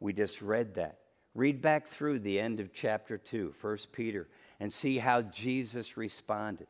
We 0.00 0.14
just 0.14 0.40
read 0.40 0.74
that. 0.76 0.98
Read 1.34 1.60
back 1.62 1.86
through 1.86 2.20
the 2.20 2.40
end 2.40 2.58
of 2.58 2.72
chapter 2.72 3.18
2, 3.18 3.54
1 3.60 3.78
Peter, 3.92 4.28
and 4.60 4.72
see 4.72 4.98
how 4.98 5.22
Jesus 5.22 5.96
responded. 5.96 6.66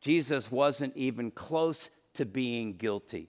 Jesus 0.00 0.50
wasn't 0.50 0.96
even 0.96 1.30
close 1.30 1.90
to 2.14 2.24
being 2.24 2.76
guilty. 2.76 3.28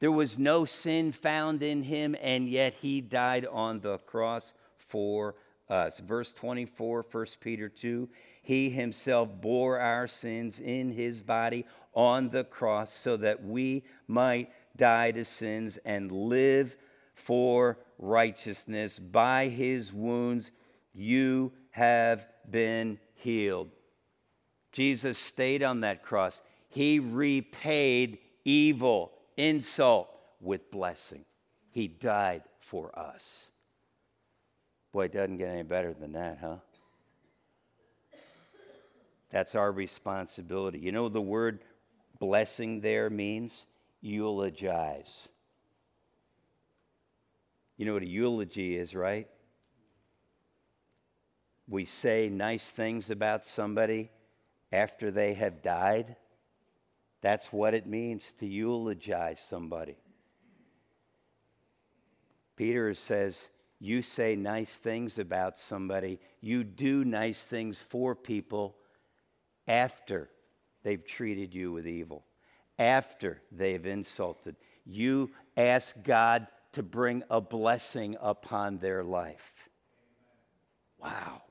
There 0.00 0.12
was 0.12 0.38
no 0.38 0.64
sin 0.64 1.12
found 1.12 1.62
in 1.62 1.82
him, 1.82 2.16
and 2.20 2.48
yet 2.48 2.74
he 2.74 3.00
died 3.00 3.46
on 3.46 3.80
the 3.80 3.98
cross 3.98 4.52
for 4.76 5.34
us. 5.68 5.98
Verse 5.98 6.32
24, 6.32 7.06
1 7.10 7.26
Peter 7.40 7.68
2 7.68 8.08
He 8.42 8.70
himself 8.70 9.28
bore 9.40 9.78
our 9.78 10.06
sins 10.06 10.60
in 10.60 10.90
his 10.90 11.22
body 11.22 11.64
on 11.94 12.30
the 12.30 12.44
cross 12.44 12.92
so 12.92 13.16
that 13.16 13.44
we 13.44 13.84
might 14.06 14.50
die 14.76 15.12
to 15.12 15.24
sins 15.24 15.78
and 15.84 16.10
live 16.10 16.76
for 17.14 17.78
righteousness. 17.98 18.98
By 18.98 19.48
his 19.48 19.92
wounds 19.92 20.50
you 20.92 21.52
have 21.70 22.26
been 22.50 22.98
healed. 23.14 23.70
Jesus 24.72 25.18
stayed 25.18 25.62
on 25.62 25.80
that 25.80 26.02
cross. 26.02 26.42
He 26.68 26.98
repaid 26.98 28.18
evil, 28.44 29.12
insult 29.36 30.10
with 30.40 30.70
blessing. 30.70 31.24
He 31.70 31.88
died 31.88 32.42
for 32.58 32.96
us. 32.98 33.50
Boy, 34.94 35.06
it 35.06 35.12
doesn't 35.12 35.38
get 35.38 35.48
any 35.48 35.64
better 35.64 35.92
than 35.92 36.12
that, 36.12 36.38
huh? 36.40 36.58
That's 39.28 39.56
our 39.56 39.72
responsibility. 39.72 40.78
You 40.78 40.92
know, 40.92 41.08
the 41.08 41.20
word 41.20 41.64
blessing 42.20 42.80
there 42.80 43.10
means 43.10 43.66
eulogize. 44.00 45.28
You 47.76 47.86
know 47.86 47.94
what 47.94 48.04
a 48.04 48.08
eulogy 48.08 48.76
is, 48.76 48.94
right? 48.94 49.26
We 51.66 51.86
say 51.86 52.28
nice 52.28 52.70
things 52.70 53.10
about 53.10 53.44
somebody 53.44 54.12
after 54.70 55.10
they 55.10 55.34
have 55.34 55.60
died. 55.60 56.14
That's 57.20 57.52
what 57.52 57.74
it 57.74 57.88
means 57.88 58.32
to 58.38 58.46
eulogize 58.46 59.40
somebody. 59.40 59.96
Peter 62.54 62.94
says, 62.94 63.48
you 63.84 64.00
say 64.00 64.34
nice 64.34 64.76
things 64.76 65.18
about 65.18 65.58
somebody, 65.58 66.18
you 66.40 66.64
do 66.64 67.04
nice 67.04 67.42
things 67.42 67.78
for 67.78 68.14
people 68.14 68.76
after 69.68 70.30
they've 70.82 71.04
treated 71.04 71.54
you 71.54 71.70
with 71.70 71.86
evil, 71.86 72.24
after 72.78 73.42
they've 73.52 73.84
insulted, 73.84 74.56
you 74.86 75.30
ask 75.56 75.94
God 76.02 76.46
to 76.72 76.82
bring 76.82 77.24
a 77.28 77.42
blessing 77.42 78.16
upon 78.20 78.78
their 78.78 79.04
life. 79.04 79.52
Wow. 80.98 81.42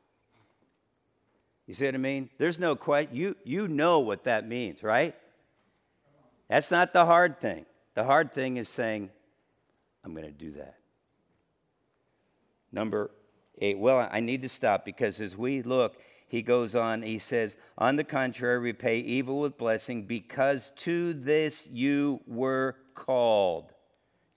You 1.68 1.76
see 1.76 1.86
what 1.86 1.94
I 1.94 2.00
mean? 2.00 2.32
There's 2.40 2.60
no 2.60 2.76
question. 2.76 3.16
You, 3.16 3.36
you 3.44 3.68
know 3.68 4.00
what 4.00 4.24
that 4.24 4.48
means, 4.48 4.82
right? 4.82 5.16
That's 6.50 6.72
not 6.72 6.94
the 6.94 7.06
hard 7.06 7.40
thing. 7.40 7.68
The 7.94 8.04
hard 8.04 8.34
thing 8.34 8.58
is 8.58 8.68
saying, 8.68 9.12
I'm 10.04 10.14
going 10.14 10.26
to 10.26 10.32
do 10.32 10.54
that. 10.54 10.78
Number 12.74 13.12
eight. 13.60 13.78
Well, 13.78 14.10
I 14.12 14.20
need 14.20 14.42
to 14.42 14.50
stop 14.50 14.84
because 14.84 15.22
as 15.22 15.38
we 15.38 15.62
look, 15.62 15.96
he 16.28 16.42
goes 16.42 16.76
on, 16.76 17.04
he 17.04 17.20
says, 17.20 17.56
On 17.78 17.96
the 17.96 18.04
contrary, 18.04 18.58
repay 18.58 18.98
evil 18.98 19.40
with 19.40 19.58
blessing 19.58 20.04
because 20.04 20.72
to 20.78 21.14
this 21.14 21.68
you 21.68 22.22
were 22.26 22.76
called. 22.96 23.72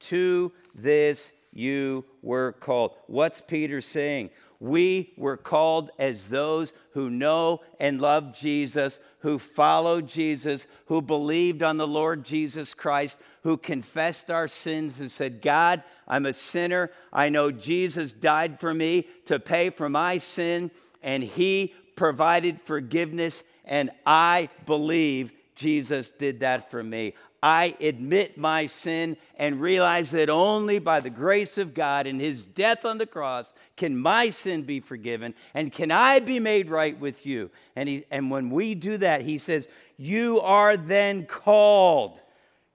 To 0.01 0.53
this 0.75 1.33
you 1.53 2.05
were 2.21 2.53
called. 2.53 2.93
What's 3.07 3.41
Peter 3.41 3.81
saying? 3.81 4.29
We 4.61 5.15
were 5.17 5.39
called 5.39 5.91
as 5.99 6.27
those 6.27 6.75
who 6.93 7.11
know 7.11 7.61
and 7.81 8.01
love 8.01 8.35
Jesus, 8.35 9.01
who 9.21 9.39
follow 9.39 10.01
Jesus, 10.03 10.67
who 10.87 11.01
believed 11.03 11.63
on 11.63 11.79
the 11.79 11.87
Lord 11.87 12.25
Jesus 12.25 12.75
Christ, 12.75 13.19
who 13.47 13.57
confessed 13.57 14.29
our 14.29 14.49
sins 14.49 14.99
and 14.99 15.09
said, 15.09 15.41
God, 15.41 15.85
I'm 16.09 16.27
a 16.27 16.33
sinner. 16.33 16.91
I 17.13 17.29
know 17.29 17.53
Jesus 17.53 18.13
died 18.13 18.59
for 18.59 18.75
me 18.75 19.07
to 19.27 19.39
pay 19.39 19.71
for 19.71 19.89
my 19.89 20.19
sin, 20.19 20.73
and 21.01 21.23
He 21.23 21.73
provided 21.95 22.61
forgiveness, 22.63 23.45
and 23.65 23.91
I 24.05 24.49
believe 24.67 25.31
Jesus 25.55 26.11
did 26.11 26.41
that 26.41 26.73
for 26.73 26.83
me. 26.83 27.15
I 27.41 27.77
admit 27.81 28.37
my 28.37 28.67
sin 28.67 29.17
and 29.37 29.61
realize 29.61 30.11
that 30.11 30.29
only 30.29 30.81
by 30.81 30.99
the 30.99 31.09
grace 31.09 31.57
of 31.57 31.73
God 31.73 32.09
and 32.09 32.21
his 32.21 32.45
death 32.45 32.85
on 32.85 32.99
the 32.99 33.07
cross 33.07 33.55
can 33.77 33.97
my 33.97 34.31
sin 34.31 34.63
be 34.63 34.81
forgiven 34.81 35.35
and 35.55 35.73
can 35.73 35.93
I 35.93 36.19
be 36.19 36.41
made 36.41 36.69
right 36.69 36.99
with 36.99 37.25
you. 37.25 37.53
And, 37.77 37.89
he, 37.89 38.05
and 38.11 38.29
when 38.29 38.51
we 38.51 38.75
do 38.75 38.99
that, 38.99 39.21
he 39.21 39.39
says, 39.39 39.69
You 39.97 40.41
are 40.41 40.77
then 40.77 41.27
called 41.27 42.21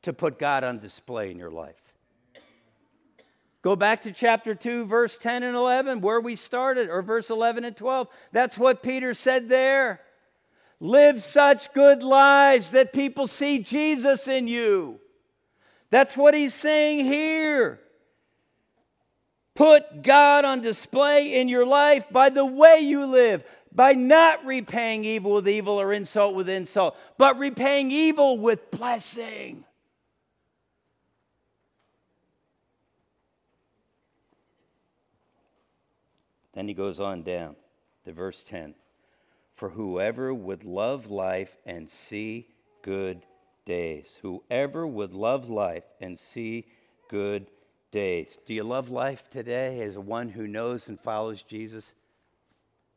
to 0.03 0.13
put 0.13 0.39
God 0.39 0.63
on 0.63 0.79
display 0.79 1.31
in 1.31 1.37
your 1.37 1.51
life. 1.51 1.75
Go 3.61 3.75
back 3.75 4.01
to 4.03 4.11
chapter 4.11 4.55
2, 4.55 4.85
verse 4.85 5.17
10 5.17 5.43
and 5.43 5.55
11, 5.55 6.01
where 6.01 6.19
we 6.19 6.35
started, 6.35 6.89
or 6.89 7.03
verse 7.03 7.29
11 7.29 7.63
and 7.63 7.77
12. 7.77 8.07
That's 8.31 8.57
what 8.57 8.81
Peter 8.81 9.13
said 9.13 9.49
there. 9.49 10.01
Live 10.79 11.21
such 11.21 11.71
good 11.73 12.01
lives 12.01 12.71
that 12.71 12.91
people 12.91 13.27
see 13.27 13.59
Jesus 13.59 14.27
in 14.27 14.47
you. 14.47 14.99
That's 15.91 16.17
what 16.17 16.33
he's 16.33 16.55
saying 16.55 17.05
here. 17.05 17.79
Put 19.53 20.01
God 20.01 20.43
on 20.43 20.61
display 20.61 21.39
in 21.39 21.49
your 21.49 21.67
life 21.67 22.05
by 22.09 22.29
the 22.29 22.45
way 22.45 22.79
you 22.79 23.05
live, 23.05 23.43
by 23.71 23.93
not 23.93 24.43
repaying 24.43 25.05
evil 25.05 25.33
with 25.33 25.47
evil 25.47 25.79
or 25.79 25.93
insult 25.93 26.33
with 26.33 26.49
insult, 26.49 26.97
but 27.19 27.37
repaying 27.37 27.91
evil 27.91 28.39
with 28.39 28.71
blessing. 28.71 29.65
Then 36.53 36.67
he 36.67 36.73
goes 36.73 36.99
on 36.99 37.23
down 37.23 37.55
to 38.05 38.11
verse 38.11 38.43
10 38.43 38.75
for 39.55 39.69
whoever 39.69 40.33
would 40.33 40.63
love 40.63 41.11
life 41.11 41.55
and 41.67 41.87
see 41.87 42.47
good 42.81 43.21
days. 43.65 44.17
Whoever 44.23 44.87
would 44.87 45.13
love 45.13 45.51
life 45.51 45.83
and 45.99 46.17
see 46.17 46.65
good 47.09 47.45
days. 47.91 48.39
Do 48.45 48.55
you 48.55 48.63
love 48.63 48.89
life 48.89 49.29
today 49.29 49.81
as 49.81 49.99
one 49.99 50.29
who 50.29 50.47
knows 50.47 50.89
and 50.89 50.99
follows 50.99 51.43
Jesus? 51.43 51.93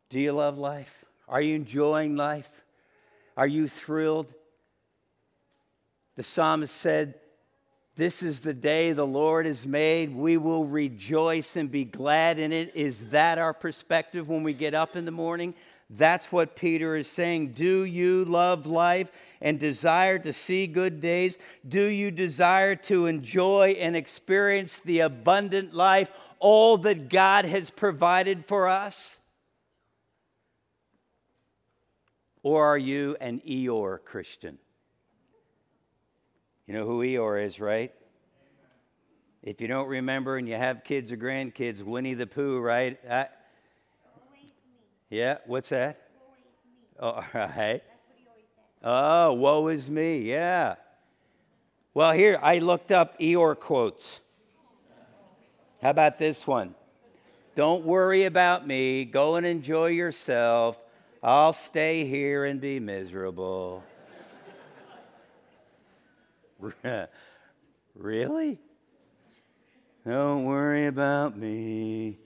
Do 0.09 0.19
you 0.19 0.33
love 0.33 0.57
life? 0.57 1.05
Are 1.29 1.43
you 1.43 1.55
enjoying 1.55 2.17
life? 2.17 2.51
Are 3.37 3.47
you 3.47 3.69
thrilled? 3.69 4.33
The 6.17 6.23
psalmist 6.23 6.75
said, 6.75 7.15
This 7.97 8.25
is 8.25 8.41
the 8.41 8.55
day 8.55 8.93
the 8.93 9.07
Lord 9.07 9.47
has 9.47 9.67
made. 9.67 10.15
We 10.15 10.37
will 10.37 10.65
rejoice 10.65 11.55
and 11.55 11.71
be 11.71 11.85
glad 11.85 12.41
in 12.41 12.53
it. 12.53 12.75
Is 12.75 13.11
that 13.11 13.39
our 13.39 13.55
perspective 13.55 14.29
when 14.29 14.43
we 14.43 14.53
get 14.53 14.75
up 14.75 14.97
in 14.97 15.05
the 15.05 15.13
morning? 15.13 15.55
That's 15.89 16.33
what 16.33 16.57
Peter 16.57 16.97
is 16.97 17.09
saying. 17.09 17.53
Do 17.53 17.85
you 17.85 18.25
love 18.25 18.67
life 18.67 19.13
and 19.41 19.61
desire 19.61 20.19
to 20.19 20.33
see 20.33 20.67
good 20.67 21.01
days? 21.01 21.39
Do 21.69 21.85
you 21.85 22.11
desire 22.11 22.75
to 22.77 23.07
enjoy 23.07 23.77
and 23.79 23.95
experience 23.95 24.81
the 24.85 25.01
abundant 25.01 25.73
life, 25.73 26.11
all 26.41 26.79
that 26.79 27.09
God 27.09 27.45
has 27.45 27.71
provided 27.71 28.47
for 28.47 28.67
us? 28.67 29.21
Or 32.43 32.67
are 32.67 32.79
you 32.79 33.17
an 33.21 33.41
Eeyore 33.49 34.03
Christian? 34.05 34.59
You 36.67 36.75
know 36.75 36.87
who 36.87 37.03
Eeyore 37.03 37.45
is, 37.45 37.61
right? 37.61 37.93
If 39.43 39.61
you 39.61 39.69
don't 39.69 39.89
remember 39.89 40.39
and 40.39 40.49
you 40.49 40.57
have 40.57 40.85
kids 40.85 41.13
or 41.13 41.19
grandkids, 41.19 41.83
Winnie 41.83 42.15
the 42.15 42.27
Pooh, 42.27 42.59
right? 42.61 42.99
I, 43.09 43.27
yeah, 45.11 45.39
what's 45.47 45.69
that? 45.69 46.09
Oh, 46.99 47.09
all 47.11 47.25
right. 47.35 47.83
Oh, 48.83 49.33
woe 49.35 49.69
is 49.69 49.91
me. 49.91 50.21
Yeah. 50.21 50.77
Well, 51.93 52.13
here, 52.13 52.39
I 52.43 52.59
looked 52.59 52.91
up 52.91 53.19
Eeyore 53.21 53.59
quotes. 53.59 54.21
How 55.83 55.91
about 55.91 56.19
this 56.19 56.47
one? 56.47 56.75
Don't 57.55 57.85
worry 57.85 58.25
about 58.25 58.67
me. 58.67 59.05
Go 59.05 59.37
and 59.37 59.47
enjoy 59.47 59.89
yourself. 59.89 60.79
I'll 61.23 61.53
stay 61.53 62.05
here 62.07 62.47
and 62.47 62.61
be 62.61 62.81
miserable. 62.81 63.85
really? 67.95 68.61
Don't 70.07 70.45
worry 70.45 70.87
about 70.87 71.37
me. 71.37 72.19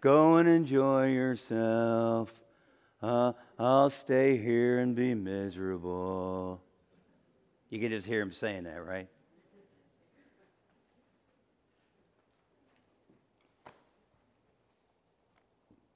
Go 0.00 0.36
and 0.36 0.48
enjoy 0.48 1.08
yourself. 1.08 2.32
Uh, 3.02 3.32
I'll 3.58 3.90
stay 3.90 4.36
here 4.36 4.80
and 4.80 4.94
be 4.94 5.14
miserable. 5.14 6.60
You 7.70 7.80
can 7.80 7.90
just 7.90 8.06
hear 8.06 8.20
him 8.20 8.32
saying 8.32 8.64
that, 8.64 8.84
right? 8.84 9.08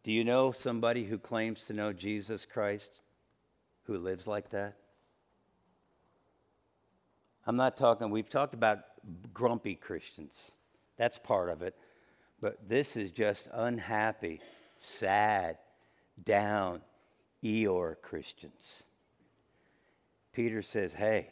Do 0.03 0.13
you 0.13 0.25
know 0.25 0.53
somebody 0.53 1.05
who 1.05 1.19
claims 1.19 1.67
to 1.67 1.73
know 1.73 1.93
Jesus 1.93 2.47
Christ 2.47 3.01
who 3.85 3.99
lives 3.99 4.27
like 4.27 4.51
that? 4.51 4.80
I'm 7.47 7.57
not 7.57 7.77
talking, 7.77 8.11
we've 8.11 8.29
talked 8.29 8.55
about 8.55 8.81
grumpy 9.33 9.75
Christians. 9.75 10.53
That's 10.97 11.19
part 11.19 11.49
of 11.49 11.63
it. 11.63 11.75
But 12.41 12.69
this 12.69 12.97
is 12.97 13.11
just 13.11 13.49
unhappy, 13.53 14.41
sad, 14.83 15.59
down, 16.25 16.81
Eeyore 17.43 17.97
Christians. 18.03 18.85
Peter 20.33 20.63
says, 20.63 20.93
hey, 20.93 21.29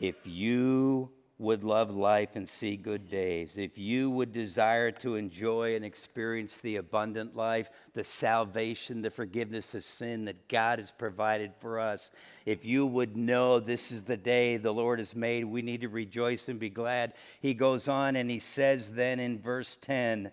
if 0.00 0.16
you 0.24 1.10
would 1.38 1.64
love 1.64 1.90
life 1.90 2.30
and 2.36 2.48
see 2.48 2.76
good 2.76 3.10
days, 3.10 3.58
if 3.58 3.76
you 3.76 4.08
would 4.08 4.32
desire 4.32 4.92
to 4.92 5.16
enjoy 5.16 5.74
and 5.74 5.84
experience 5.84 6.58
the 6.58 6.76
abundant 6.76 7.34
life, 7.34 7.68
the 7.92 8.04
salvation, 8.04 9.02
the 9.02 9.10
forgiveness 9.10 9.74
of 9.74 9.82
sin 9.82 10.24
that 10.26 10.48
God 10.48 10.78
has 10.78 10.92
provided 10.92 11.52
for 11.58 11.80
us, 11.80 12.12
if 12.46 12.64
you 12.64 12.86
would 12.86 13.16
know 13.16 13.58
this 13.58 13.90
is 13.90 14.04
the 14.04 14.16
day 14.16 14.56
the 14.56 14.72
Lord 14.72 15.00
has 15.00 15.16
made, 15.16 15.44
we 15.44 15.60
need 15.60 15.80
to 15.80 15.88
rejoice 15.88 16.48
and 16.48 16.60
be 16.60 16.70
glad. 16.70 17.14
He 17.40 17.52
goes 17.52 17.88
on 17.88 18.14
and 18.14 18.30
he 18.30 18.38
says 18.38 18.90
then 18.90 19.18
in 19.18 19.40
verse 19.40 19.76
10, 19.80 20.30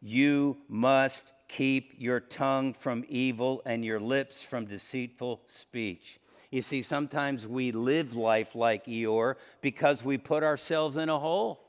You 0.00 0.56
must 0.68 1.32
keep 1.48 1.92
your 1.98 2.20
tongue 2.20 2.72
from 2.72 3.04
evil 3.08 3.60
and 3.66 3.84
your 3.84 4.00
lips 4.00 4.40
from 4.40 4.64
deceitful 4.64 5.42
speech. 5.44 6.18
You 6.50 6.62
see, 6.62 6.82
sometimes 6.82 7.46
we 7.46 7.70
live 7.70 8.16
life 8.16 8.54
like 8.54 8.86
Eeyore 8.86 9.36
because 9.60 10.04
we 10.04 10.18
put 10.18 10.42
ourselves 10.42 10.96
in 10.96 11.08
a 11.08 11.18
hole. 11.18 11.60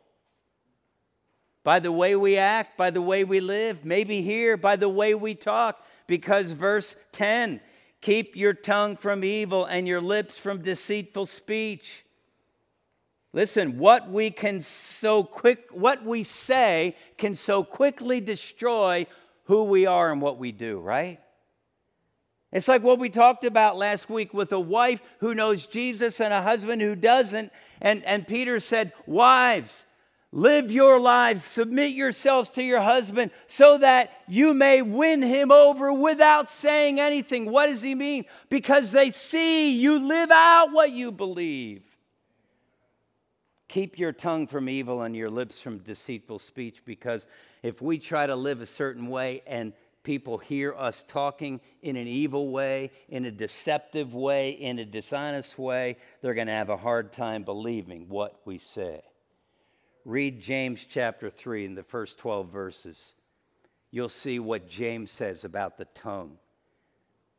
By 1.64 1.80
the 1.80 1.92
way 1.92 2.16
we 2.16 2.38
act, 2.38 2.78
by 2.78 2.90
the 2.90 3.02
way 3.02 3.24
we 3.24 3.40
live, 3.40 3.86
maybe 3.86 4.24
here, 4.24 4.58
by 4.58 4.76
the 4.76 4.90
way 4.90 5.14
we 5.14 5.36
talk, 5.36 5.86
because 6.08 6.52
verse 6.52 6.96
10 7.12 7.62
keep 8.02 8.36
your 8.36 8.54
tongue 8.54 8.98
from 8.98 9.24
evil 9.24 9.66
and 9.66 9.88
your 9.88 10.02
lips 10.02 10.36
from 10.38 10.64
deceitful 10.64 11.28
speech. 11.28 12.04
Listen, 13.32 13.78
what 13.78 14.10
we 14.10 14.32
can 14.32 14.60
so 14.60 15.24
quick 15.24 15.70
what 15.72 16.04
we 16.04 16.24
say 16.24 16.96
can 17.18 17.36
so 17.36 17.64
quickly 17.64 18.20
destroy 18.20 19.06
who 19.46 19.66
we 19.66 19.86
are 19.86 20.12
and 20.12 20.20
what 20.20 20.40
we 20.40 20.52
do, 20.52 20.80
right? 20.80 21.20
It's 22.52 22.68
like 22.68 22.84
what 22.84 23.00
we 23.00 23.10
talked 23.10 23.46
about 23.46 23.78
last 23.78 24.10
week 24.10 24.34
with 24.34 24.52
a 24.52 24.60
wife 24.60 25.02
who 25.20 25.34
knows 25.34 25.68
Jesus 25.68 26.20
and 26.20 26.34
a 26.34 26.42
husband 26.42 26.82
who 26.82 26.96
doesn't. 26.96 27.52
And, 27.80 28.04
and 28.06 28.28
Peter 28.28 28.60
said, 28.60 28.92
Wives, 29.06 29.86
live 30.34 30.70
your 30.70 31.00
lives, 31.00 31.46
submit 31.46 31.92
yourselves 31.92 32.50
to 32.52 32.64
your 32.64 32.82
husband 32.82 33.32
so 33.48 33.78
that 33.78 34.12
you 34.28 34.54
may 34.54 34.82
win 34.82 35.22
him 35.22 35.50
over 35.50 35.94
without 35.94 36.50
saying 36.50 37.00
anything. 37.00 37.50
What 37.50 37.68
does 37.68 37.82
he 37.82 37.96
mean? 37.96 38.26
Because 38.50 38.92
they 38.92 39.12
see 39.12 39.72
you 39.72 40.00
live 40.00 40.32
out 40.32 40.74
what 40.74 40.92
you 40.92 41.12
believe. 41.12 41.84
Keep 43.70 43.98
your 43.98 44.12
tongue 44.12 44.48
from 44.48 44.68
evil 44.68 45.04
and 45.04 45.16
your 45.16 45.30
lips 45.30 45.62
from 45.62 45.78
deceitful 45.78 46.40
speech, 46.40 46.84
because 46.84 47.26
if 47.64 47.82
we 47.82 47.98
try 47.98 48.28
to 48.28 48.36
live 48.36 48.60
a 48.60 48.66
certain 48.66 49.08
way 49.08 49.42
and 49.48 49.72
people 50.04 50.38
hear 50.38 50.74
us 50.78 51.04
talking 51.08 51.62
in 51.82 51.96
an 51.96 52.08
evil 52.08 52.50
way, 52.50 52.92
in 53.10 53.26
a 53.26 53.32
deceptive 53.32 54.14
way, 54.14 54.52
in 54.52 54.80
a 54.80 54.86
dishonest 54.86 55.58
way, 55.58 55.98
they're 56.22 56.34
going 56.34 56.48
to 56.48 56.54
have 56.54 56.70
a 56.70 56.78
hard 56.78 57.12
time 57.12 57.44
believing 57.44 58.08
what 58.10 58.40
we 58.46 58.58
say. 58.58 59.02
Read 60.06 60.42
James 60.42 60.86
chapter 60.90 61.30
3 61.30 61.66
in 61.66 61.76
the 61.76 61.84
first 61.84 62.18
12 62.18 62.52
verses. 62.52 63.14
You'll 63.92 64.10
see 64.10 64.40
what 64.40 64.70
James 64.70 65.12
says 65.12 65.44
about 65.44 65.78
the 65.78 65.86
tongue. 65.94 66.38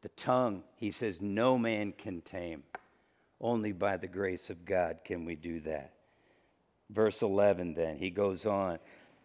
The 0.02 0.10
tongue, 0.10 0.62
he 0.76 0.90
says, 0.90 1.20
no 1.20 1.58
man 1.58 1.92
can 1.96 2.20
tame. 2.20 2.62
Only 3.40 3.72
by 3.72 3.96
the 3.96 4.06
grace 4.06 4.50
of 4.50 4.64
God 4.64 4.98
can 5.04 5.24
we 5.24 5.34
do 5.34 5.60
that. 5.60 5.94
Verse 6.90 7.22
11, 7.22 7.74
then, 7.74 7.96
he 7.96 8.10
goes 8.10 8.46
on. 8.46 8.78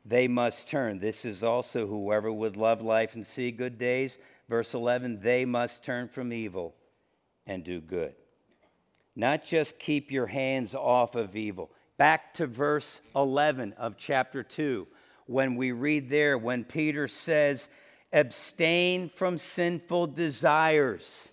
They 0.08 0.30
must 0.30 0.70
turn. 0.70 1.00
This 1.00 1.26
is 1.26 1.44
also 1.44 1.86
whoever 1.86 2.32
would 2.32 2.56
love 2.56 2.82
life 2.82 3.16
and 3.16 3.28
see 3.28 3.52
good 3.52 3.78
days. 3.78 4.18
Verse 4.48 4.74
11, 4.74 5.20
they 5.22 5.44
must 5.44 5.84
turn 5.84 6.08
from 6.08 6.32
evil 6.32 6.76
and 7.46 7.64
do 7.64 7.82
good. 7.82 8.14
Not 9.16 9.44
just 9.44 9.80
keep 9.80 10.10
your 10.10 10.28
hands 10.28 10.74
off 10.74 11.16
of 11.16 11.36
evil. 11.36 11.72
Back 11.98 12.36
to 12.36 12.48
verse 12.48 13.02
11 13.16 13.74
of 13.74 13.98
chapter 13.98 14.44
2, 14.44 14.88
when 15.26 15.56
we 15.56 15.72
read 15.74 16.10
there, 16.10 16.38
when 16.38 16.64
Peter 16.64 17.10
says, 17.10 17.68
abstain 18.14 19.10
from 19.10 19.38
sinful 19.38 20.08
desires. 20.08 21.30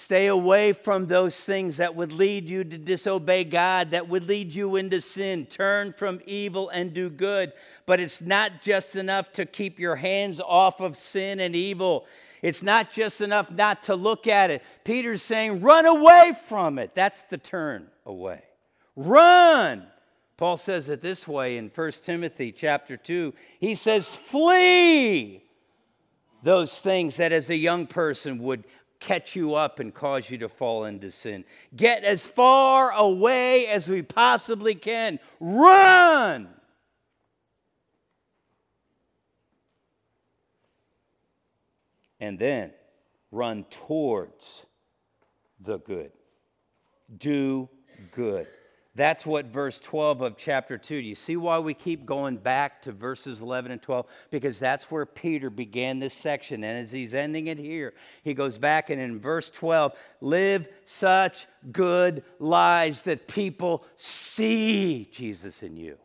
Stay 0.00 0.28
away 0.28 0.72
from 0.72 1.06
those 1.06 1.34
things 1.34 1.78
that 1.78 1.96
would 1.96 2.12
lead 2.12 2.48
you 2.48 2.62
to 2.62 2.78
disobey 2.78 3.42
God, 3.42 3.90
that 3.90 4.08
would 4.08 4.28
lead 4.28 4.54
you 4.54 4.76
into 4.76 5.00
sin. 5.00 5.44
Turn 5.44 5.92
from 5.92 6.20
evil 6.24 6.68
and 6.68 6.94
do 6.94 7.10
good. 7.10 7.52
But 7.84 7.98
it's 7.98 8.20
not 8.20 8.62
just 8.62 8.94
enough 8.94 9.32
to 9.32 9.44
keep 9.44 9.80
your 9.80 9.96
hands 9.96 10.40
off 10.40 10.80
of 10.80 10.96
sin 10.96 11.40
and 11.40 11.56
evil. 11.56 12.06
It's 12.42 12.62
not 12.62 12.92
just 12.92 13.20
enough 13.20 13.50
not 13.50 13.82
to 13.82 13.96
look 13.96 14.28
at 14.28 14.52
it. 14.52 14.62
Peter's 14.84 15.20
saying, 15.20 15.62
run 15.62 15.84
away 15.84 16.32
from 16.46 16.78
it. 16.78 16.94
That's 16.94 17.24
the 17.24 17.36
turn 17.36 17.88
away. 18.06 18.44
Run. 18.94 19.84
Paul 20.36 20.58
says 20.58 20.88
it 20.88 21.02
this 21.02 21.26
way 21.26 21.56
in 21.56 21.72
1 21.74 21.92
Timothy 22.04 22.52
chapter 22.52 22.96
2. 22.96 23.34
He 23.58 23.74
says, 23.74 24.14
flee 24.14 25.42
those 26.42 26.80
things 26.80 27.16
that 27.16 27.32
as 27.32 27.50
a 27.50 27.56
young 27.56 27.86
person 27.86 28.38
would 28.38 28.64
catch 29.00 29.36
you 29.36 29.54
up 29.54 29.78
and 29.80 29.94
cause 29.94 30.30
you 30.30 30.38
to 30.38 30.48
fall 30.48 30.84
into 30.84 31.10
sin. 31.10 31.44
Get 31.74 32.04
as 32.04 32.26
far 32.26 32.92
away 32.92 33.66
as 33.66 33.88
we 33.88 34.02
possibly 34.02 34.74
can. 34.74 35.18
Run! 35.40 36.48
And 42.20 42.38
then 42.38 42.72
run 43.30 43.64
towards 43.70 44.66
the 45.60 45.78
good. 45.78 46.10
Do 47.16 47.68
good. 48.12 48.48
That's 48.98 49.24
what 49.24 49.46
verse 49.46 49.78
12 49.78 50.22
of 50.22 50.36
chapter 50.36 50.76
2. 50.76 51.00
Do 51.00 51.06
you 51.06 51.14
see 51.14 51.36
why 51.36 51.60
we 51.60 51.72
keep 51.72 52.04
going 52.04 52.36
back 52.36 52.82
to 52.82 52.90
verses 52.90 53.40
11 53.40 53.70
and 53.70 53.80
12? 53.80 54.06
Because 54.32 54.58
that's 54.58 54.90
where 54.90 55.06
Peter 55.06 55.50
began 55.50 56.00
this 56.00 56.12
section. 56.12 56.64
And 56.64 56.80
as 56.80 56.90
he's 56.90 57.14
ending 57.14 57.46
it 57.46 57.58
here, 57.58 57.94
he 58.24 58.34
goes 58.34 58.58
back 58.58 58.90
and 58.90 59.00
in 59.00 59.20
verse 59.20 59.50
12, 59.50 59.96
live 60.20 60.68
such 60.84 61.46
good 61.70 62.24
lives 62.40 63.02
that 63.02 63.28
people 63.28 63.86
see 63.96 65.08
Jesus 65.12 65.62
in 65.62 65.76
you. 65.76 65.96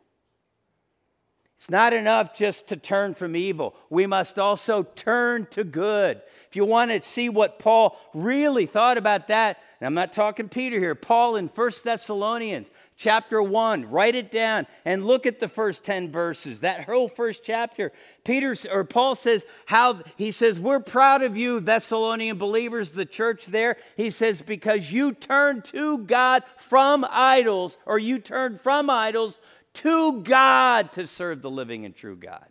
It's 1.64 1.70
not 1.70 1.94
enough 1.94 2.34
just 2.34 2.68
to 2.68 2.76
turn 2.76 3.14
from 3.14 3.34
evil. 3.34 3.74
We 3.88 4.06
must 4.06 4.38
also 4.38 4.82
turn 4.82 5.46
to 5.52 5.64
good. 5.64 6.20
If 6.50 6.56
you 6.56 6.66
want 6.66 6.90
to 6.90 7.00
see 7.00 7.30
what 7.30 7.58
Paul 7.58 7.98
really 8.12 8.66
thought 8.66 8.98
about 8.98 9.28
that, 9.28 9.62
and 9.80 9.86
I'm 9.86 9.94
not 9.94 10.12
talking 10.12 10.50
Peter 10.50 10.78
here, 10.78 10.94
Paul 10.94 11.36
in 11.36 11.46
1 11.46 11.70
Thessalonians 11.82 12.68
chapter 12.98 13.42
1, 13.42 13.88
write 13.88 14.14
it 14.14 14.30
down 14.30 14.66
and 14.84 15.06
look 15.06 15.24
at 15.24 15.40
the 15.40 15.48
first 15.48 15.84
10 15.84 16.12
verses. 16.12 16.60
That 16.60 16.84
whole 16.84 17.08
first 17.08 17.40
chapter, 17.42 17.92
Peter 18.24 18.54
or 18.70 18.84
Paul 18.84 19.14
says 19.14 19.46
how 19.64 20.02
he 20.16 20.32
says, 20.32 20.60
"We're 20.60 20.80
proud 20.80 21.22
of 21.22 21.34
you 21.34 21.60
Thessalonian 21.60 22.36
believers, 22.36 22.90
the 22.90 23.06
church 23.06 23.46
there." 23.46 23.78
He 23.96 24.10
says 24.10 24.42
because 24.42 24.92
you 24.92 25.12
turned 25.12 25.64
to 25.64 25.96
God 25.96 26.42
from 26.58 27.06
idols 27.08 27.78
or 27.86 27.98
you 27.98 28.18
turned 28.18 28.60
from 28.60 28.90
idols 28.90 29.40
to 29.74 30.22
God 30.22 30.92
to 30.92 31.06
serve 31.06 31.42
the 31.42 31.50
living 31.50 31.84
and 31.84 31.94
true 31.94 32.16
God. 32.16 32.48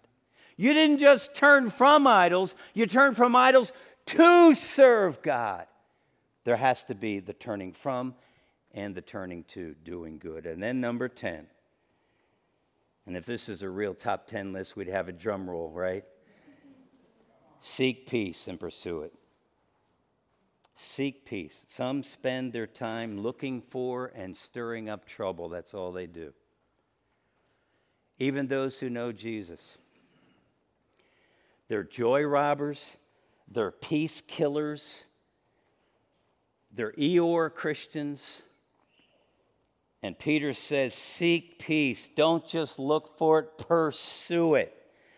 You 0.55 0.73
didn't 0.73 0.99
just 0.99 1.33
turn 1.33 1.69
from 1.69 2.05
idols, 2.05 2.55
you 2.73 2.85
turned 2.85 3.17
from 3.17 3.35
idols 3.35 3.73
to 4.07 4.53
serve 4.53 5.21
God. 5.21 5.65
There 6.43 6.57
has 6.57 6.83
to 6.85 6.95
be 6.95 7.19
the 7.19 7.33
turning 7.33 7.73
from 7.73 8.15
and 8.73 8.93
the 8.93 9.01
turning 9.01 9.43
to, 9.45 9.75
doing 9.83 10.19
good. 10.19 10.45
And 10.45 10.61
then 10.61 10.81
number 10.81 11.07
10. 11.07 11.47
And 13.05 13.17
if 13.17 13.25
this 13.25 13.49
is 13.49 13.61
a 13.61 13.69
real 13.69 13.93
top 13.93 14.27
10 14.27 14.53
list, 14.53 14.75
we'd 14.75 14.87
have 14.87 15.09
a 15.09 15.13
drum 15.13 15.49
roll, 15.49 15.69
right? 15.71 16.03
Seek 17.61 18.07
peace 18.07 18.47
and 18.47 18.59
pursue 18.59 19.01
it. 19.01 19.13
Seek 20.75 21.25
peace. 21.25 21.65
Some 21.69 22.03
spend 22.03 22.51
their 22.51 22.67
time 22.67 23.21
looking 23.21 23.61
for 23.61 24.11
and 24.15 24.35
stirring 24.35 24.89
up 24.89 25.05
trouble. 25.05 25.47
That's 25.49 25.73
all 25.73 25.91
they 25.91 26.07
do 26.07 26.33
even 28.19 28.47
those 28.47 28.79
who 28.79 28.89
know 28.89 29.11
Jesus. 29.11 29.77
They're 31.67 31.83
joy 31.83 32.23
robbers, 32.23 32.97
they're 33.49 33.71
peace 33.71 34.21
killers, 34.21 35.05
they're 36.71 36.93
Eeyore 36.93 37.53
Christians. 37.53 38.43
And 40.01 40.19
Peter 40.19 40.53
says, 40.53 40.93
Seek 40.93 41.59
peace. 41.59 42.09
Don't 42.13 42.45
just 42.45 42.77
look 42.77 43.17
for 43.17 43.39
it, 43.39 43.57
pursue 43.57 44.55
it. 44.55 44.75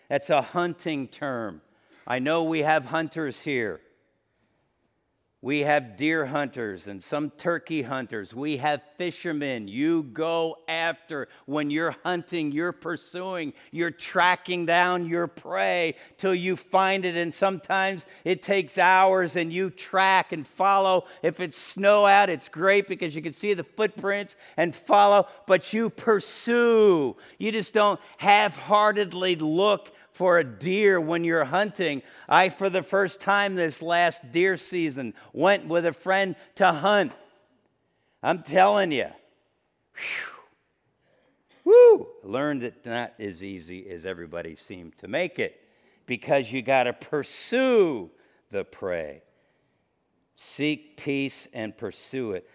That's 0.09 0.29
a 0.29 0.41
hunting 0.43 1.07
term. 1.07 1.61
I 2.05 2.19
know 2.19 2.43
we 2.43 2.59
have 2.59 2.85
hunters 2.85 3.41
here. 3.41 3.81
We 5.45 5.59
have 5.59 5.95
deer 5.95 6.25
hunters 6.25 6.87
and 6.87 7.03
some 7.03 7.29
turkey 7.29 7.83
hunters. 7.83 8.33
We 8.33 8.57
have 8.57 8.81
fishermen. 8.97 9.67
You 9.67 10.01
go 10.01 10.57
after. 10.67 11.27
When 11.45 11.69
you're 11.69 11.95
hunting, 12.03 12.51
you're 12.51 12.71
pursuing, 12.71 13.53
you're 13.69 13.91
tracking 13.91 14.65
down 14.65 15.07
your 15.07 15.27
prey 15.27 15.97
till 16.17 16.33
you 16.33 16.55
find 16.55 17.05
it. 17.05 17.15
And 17.15 17.31
sometimes 17.31 18.07
it 18.23 18.41
takes 18.41 18.79
hours 18.79 19.35
and 19.35 19.53
you 19.53 19.69
track 19.69 20.31
and 20.31 20.47
follow. 20.47 21.05
If 21.21 21.39
it's 21.39 21.59
snow 21.59 22.07
out, 22.07 22.31
it's 22.31 22.49
great 22.49 22.87
because 22.87 23.15
you 23.15 23.21
can 23.21 23.33
see 23.33 23.53
the 23.53 23.63
footprints 23.63 24.35
and 24.57 24.75
follow, 24.75 25.27
but 25.45 25.73
you 25.73 25.91
pursue. 25.91 27.15
You 27.37 27.51
just 27.51 27.75
don't 27.75 27.99
half 28.17 28.57
heartedly 28.57 29.35
look 29.35 29.94
for 30.15 30.39
a 30.39 30.45
deer 30.45 30.99
when 30.99 31.25
you're 31.25 31.43
hunting. 31.43 32.01
I, 32.29 32.47
for 32.47 32.69
the 32.69 32.81
first 32.81 33.19
time 33.19 33.55
this 33.55 33.81
last 33.81 34.31
deer 34.31 34.55
season, 34.55 35.13
went 35.33 35.67
with 35.67 35.85
a 35.85 35.91
friend 35.91 36.37
to 36.55 36.71
hunt. 36.71 37.11
I'm 38.23 38.41
telling 38.41 38.93
you, 38.93 39.09
whoo, 41.65 42.07
learned 42.23 42.63
it 42.63 42.85
not 42.85 43.13
as 43.19 43.43
easy 43.43 43.89
as 43.89 44.05
everybody 44.05 44.55
seemed 44.55 44.97
to 44.99 45.09
make 45.09 45.37
it 45.37 45.61
because 46.05 46.49
you 46.49 46.61
got 46.61 46.83
to 46.83 46.93
pursue 46.93 48.09
the 48.51 48.63
prey. 48.63 49.21
Seek 50.37 50.95
peace 50.95 51.45
and 51.53 51.77
pursue 51.77 52.31
it. 52.31 52.49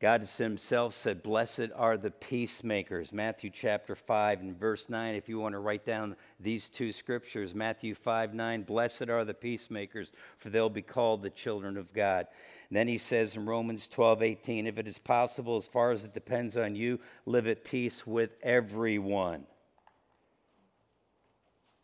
God 0.00 0.26
himself 0.26 0.94
said, 0.94 1.22
Blessed 1.22 1.68
are 1.76 1.98
the 1.98 2.10
peacemakers. 2.10 3.12
Matthew 3.12 3.50
chapter 3.50 3.94
5 3.94 4.40
and 4.40 4.58
verse 4.58 4.88
9. 4.88 5.14
If 5.14 5.28
you 5.28 5.38
want 5.38 5.52
to 5.52 5.58
write 5.58 5.84
down 5.84 6.16
these 6.38 6.70
two 6.70 6.90
scriptures, 6.90 7.54
Matthew 7.54 7.94
5 7.94 8.32
9, 8.32 8.62
Blessed 8.62 9.10
are 9.10 9.26
the 9.26 9.34
peacemakers, 9.34 10.10
for 10.38 10.48
they'll 10.48 10.70
be 10.70 10.80
called 10.80 11.22
the 11.22 11.28
children 11.28 11.76
of 11.76 11.92
God. 11.92 12.26
And 12.70 12.78
then 12.78 12.88
he 12.88 12.96
says 12.96 13.36
in 13.36 13.44
Romans 13.44 13.86
12 13.88 14.22
18, 14.22 14.66
If 14.66 14.78
it 14.78 14.88
is 14.88 14.98
possible, 14.98 15.58
as 15.58 15.66
far 15.66 15.90
as 15.90 16.02
it 16.02 16.14
depends 16.14 16.56
on 16.56 16.74
you, 16.74 16.98
live 17.26 17.46
at 17.46 17.62
peace 17.62 18.06
with 18.06 18.30
everyone. 18.42 19.44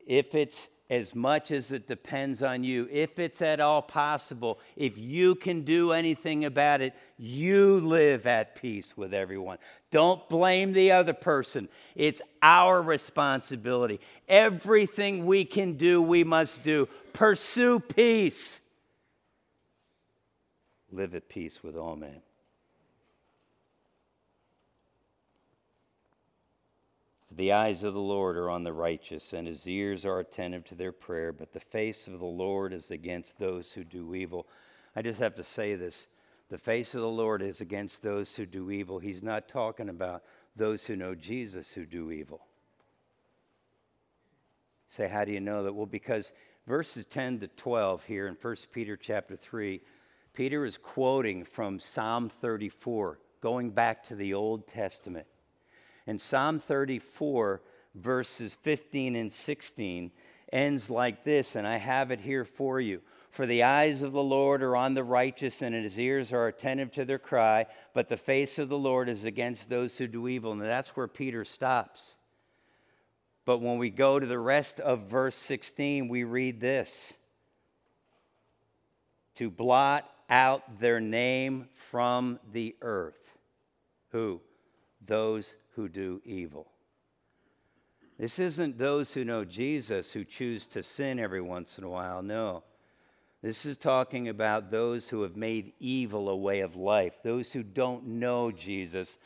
If 0.07 0.35
it's 0.35 0.69
as 0.89 1.15
much 1.15 1.51
as 1.51 1.73
it 1.73 1.87
depends 1.87 2.43
on 2.43 2.63
you, 2.63 2.89
if 2.91 3.19
it's 3.19 3.43
at 3.43 3.61
all 3.61 3.83
possible, 3.83 4.61
if 4.77 4.97
you 4.97 5.35
can 5.35 5.63
do 5.63 5.93
anything 5.93 6.45
about 6.45 6.81
it, 6.81 6.95
you 7.19 7.81
live 7.81 8.27
at 8.27 8.55
peace 8.55 8.97
with 8.97 9.13
everyone. 9.13 9.59
Don't 9.91 10.29
blame 10.29 10.73
the 10.73 10.93
other 10.93 11.13
person. 11.13 11.69
It's 11.95 12.23
our 12.41 12.81
responsibility. 12.81 14.01
Everything 14.29 15.27
we 15.27 15.45
can 15.45 15.75
do, 15.75 16.01
we 16.01 16.23
must 16.23 16.63
do. 16.63 16.89
Pursue 17.13 17.81
peace. 17.81 18.61
Live 20.93 21.15
at 21.15 21.29
peace 21.29 21.63
with 21.63 21.77
all 21.77 21.97
men. 21.97 22.23
The 27.37 27.53
eyes 27.53 27.83
of 27.83 27.93
the 27.93 28.01
Lord 28.01 28.39
are 28.39 28.49
on 28.49 28.65
the 28.65 28.73
righteous, 28.73 29.35
and 29.35 29.47
his 29.47 29.69
ears 29.69 30.07
are 30.07 30.21
attentive 30.21 30.65
to 30.65 30.75
their 30.75 30.93
prayer, 30.93 31.35
but 31.35 31.53
the 31.53 31.61
face 31.61 32.07
of 32.07 32.19
the 32.19 32.25
Lord 32.25 32.73
is 32.73 32.91
against 32.91 33.39
those 33.39 33.73
who 33.73 33.85
do 33.85 34.15
evil. 34.15 34.47
I 34.95 35.03
just 35.03 35.21
have 35.21 35.35
to 35.35 35.43
say 35.43 35.75
this. 35.75 36.09
The 36.49 36.57
face 36.57 36.95
of 36.95 37.03
the 37.03 37.09
Lord 37.09 37.43
is 37.43 37.61
against 37.61 38.03
those 38.03 38.35
who 38.35 38.47
do 38.47 38.71
evil. 38.71 38.99
He's 38.99 39.23
not 39.23 39.49
talking 39.49 39.91
about 39.91 40.23
those 40.55 40.87
who 40.87 40.97
know 40.97 41.15
Jesus 41.15 41.73
who 41.73 41.85
do 41.85 42.11
evil. 42.11 42.41
Say, 44.89 45.07
how 45.07 45.27
do 45.27 45.33
you 45.33 45.41
know 45.41 45.65
that? 45.65 45.75
Well, 45.75 45.85
because 45.85 46.33
verses 46.67 47.05
10 47.05 47.41
to 47.41 47.49
12 47.49 48.05
here 48.05 48.29
in 48.29 48.37
1 48.41 48.57
Peter 48.73 48.97
chapter 48.97 49.37
3, 49.37 49.83
Peter 50.33 50.65
is 50.65 50.79
quoting 50.79 51.45
from 51.45 51.81
Psalm 51.81 52.31
34, 52.31 53.19
going 53.43 53.71
back 53.71 54.05
to 54.05 54.15
the 54.15 54.33
Old 54.33 54.67
Testament. 54.67 55.27
And 56.07 56.21
Psalm 56.21 56.59
34, 56.59 57.61
verses 57.95 58.55
15 58.55 59.17
and 59.17 59.33
16, 59.33 60.11
ends 60.53 60.89
like 60.89 61.25
this, 61.25 61.57
and 61.57 61.67
I 61.67 61.77
have 61.79 62.11
it 62.11 62.21
here 62.21 62.45
for 62.45 62.81
you. 62.81 63.01
For 63.31 63.45
the 63.45 63.65
eyes 63.65 64.01
of 64.03 64.13
the 64.13 64.23
Lord 64.23 64.63
are 64.63 64.77
on 64.77 64.95
the 64.95 65.05
righteous, 65.05 65.61
and 65.61 65.75
his 65.75 65.99
ears 65.99 66.33
are 66.33 66.47
attentive 66.47 66.93
to 66.93 67.05
their 67.05 67.19
cry, 67.19 67.67
but 67.93 68.09
the 68.09 68.17
face 68.17 68.59
of 68.59 68.69
the 68.69 68.79
Lord 68.79 69.09
is 69.09 69.25
against 69.25 69.69
those 69.69 69.99
who 69.99 70.07
do 70.07 70.29
evil. 70.29 70.53
And 70.53 70.63
that's 70.63 70.97
where 70.97 71.09
Peter 71.09 71.45
stops. 71.45 72.17
But 73.45 73.61
when 73.61 73.79
we 73.79 73.91
go 73.91 74.19
to 74.19 74.27
the 74.27 74.39
rest 74.39 74.81
of 74.81 75.03
verse 75.03 75.37
16, 75.37 76.09
we 76.09 76.25
read 76.25 76.61
this 76.61 77.13
to 79.35 79.51
blot 79.51 80.11
out 80.31 80.81
their 80.81 81.01
name 81.01 81.69
from 81.91 82.41
the 82.53 82.75
earth. 82.81 83.37
Who? 84.13 84.41
Those 85.05 85.55
who 85.77 85.89
do 85.89 86.21
evil. 86.25 86.67
This 88.19 88.39
isn't 88.39 88.79
those 88.79 89.13
who 89.13 89.25
know 89.25 89.45
Jesus 89.45 90.11
who 90.11 90.25
choose 90.25 90.67
to 90.69 90.83
sin 90.83 91.19
every 91.19 91.43
once 91.43 91.79
in 91.79 91.85
a 91.85 91.89
while. 91.89 92.23
No. 92.23 92.65
This 93.43 93.67
is 93.67 93.77
talking 93.77 94.29
about 94.29 94.71
those 94.71 95.09
who 95.09 95.23
have 95.23 95.37
made 95.37 95.75
evil 95.79 96.29
a 96.31 96.37
way 96.37 96.61
of 96.61 96.75
life, 96.75 97.23
those 97.23 97.53
who 97.53 97.63
don't 97.63 98.07
know 98.07 98.51
Jesus. 98.51 99.19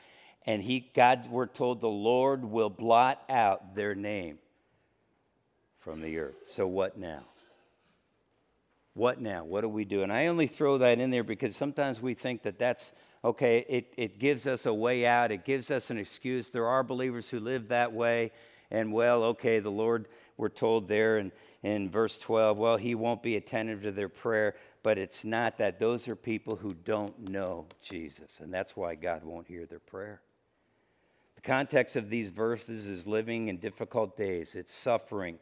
And 0.45 0.61
he, 0.61 0.91
God, 0.95 1.29
we're 1.31 1.47
told 1.47 1.81
the 1.81 1.89
Lord 1.89 2.45
will 2.45 2.69
blot 2.69 3.23
out 3.29 3.75
their 3.77 3.95
name 3.95 4.39
from 5.79 6.01
the 6.03 6.19
earth. 6.19 6.49
So 6.51 6.67
what 6.67 6.99
now? 6.99 7.23
What 8.95 9.21
now? 9.21 9.45
What 9.45 9.61
do 9.61 9.69
we 9.69 9.85
do? 9.85 10.03
And 10.03 10.13
I 10.13 10.27
only 10.27 10.49
throw 10.49 10.79
that 10.79 10.99
in 10.99 11.11
there 11.11 11.25
because 11.25 11.57
sometimes 11.57 12.03
we 12.03 12.15
think 12.15 12.43
that 12.43 12.59
that's 12.59 12.93
okay, 13.25 13.65
it, 13.69 13.93
it 13.97 14.19
gives 14.19 14.47
us 14.47 14.67
a 14.67 14.73
way 14.73 15.07
out, 15.07 15.31
it 15.31 15.45
gives 15.45 15.71
us 15.71 15.91
an 15.91 15.99
excuse. 15.99 16.49
There 16.49 16.67
are 16.67 16.83
believers 16.83 17.29
who 17.29 17.41
live 17.41 17.69
that 17.69 17.93
way, 17.93 18.33
and 18.71 18.93
well, 18.93 19.25
okay, 19.25 19.59
the 19.59 19.71
Lord, 19.71 20.09
we're 20.37 20.49
told 20.49 20.89
there 20.89 21.19
in, 21.19 21.33
in 21.63 21.91
verse 21.91 22.19
12, 22.19 22.57
well, 22.57 22.77
He 22.77 22.95
won't 22.95 23.23
be 23.23 23.37
attentive 23.37 23.83
to 23.83 23.93
their 23.93 24.09
prayer, 24.09 24.55
but 24.83 24.97
it's 24.97 25.25
not 25.25 25.59
that. 25.59 25.79
Those 25.79 26.09
are 26.09 26.17
people 26.17 26.57
who 26.57 26.75
don't 26.75 27.29
know 27.29 27.67
Jesus, 27.83 28.41
and 28.41 28.53
that's 28.53 28.77
why 28.77 28.95
God 28.95 29.25
won't 29.25 29.47
hear 29.47 29.67
their 29.67 29.81
prayer. 29.81 30.21
The 31.35 31.43
context 31.43 31.97
of 31.97 32.11
these 32.11 32.29
verses 32.29 32.87
is 32.87 33.07
living 33.07 33.49
in 33.49 33.59
difficult 33.59 34.17
days, 34.17 34.55
it's 34.55 34.75
suffering 34.75 35.39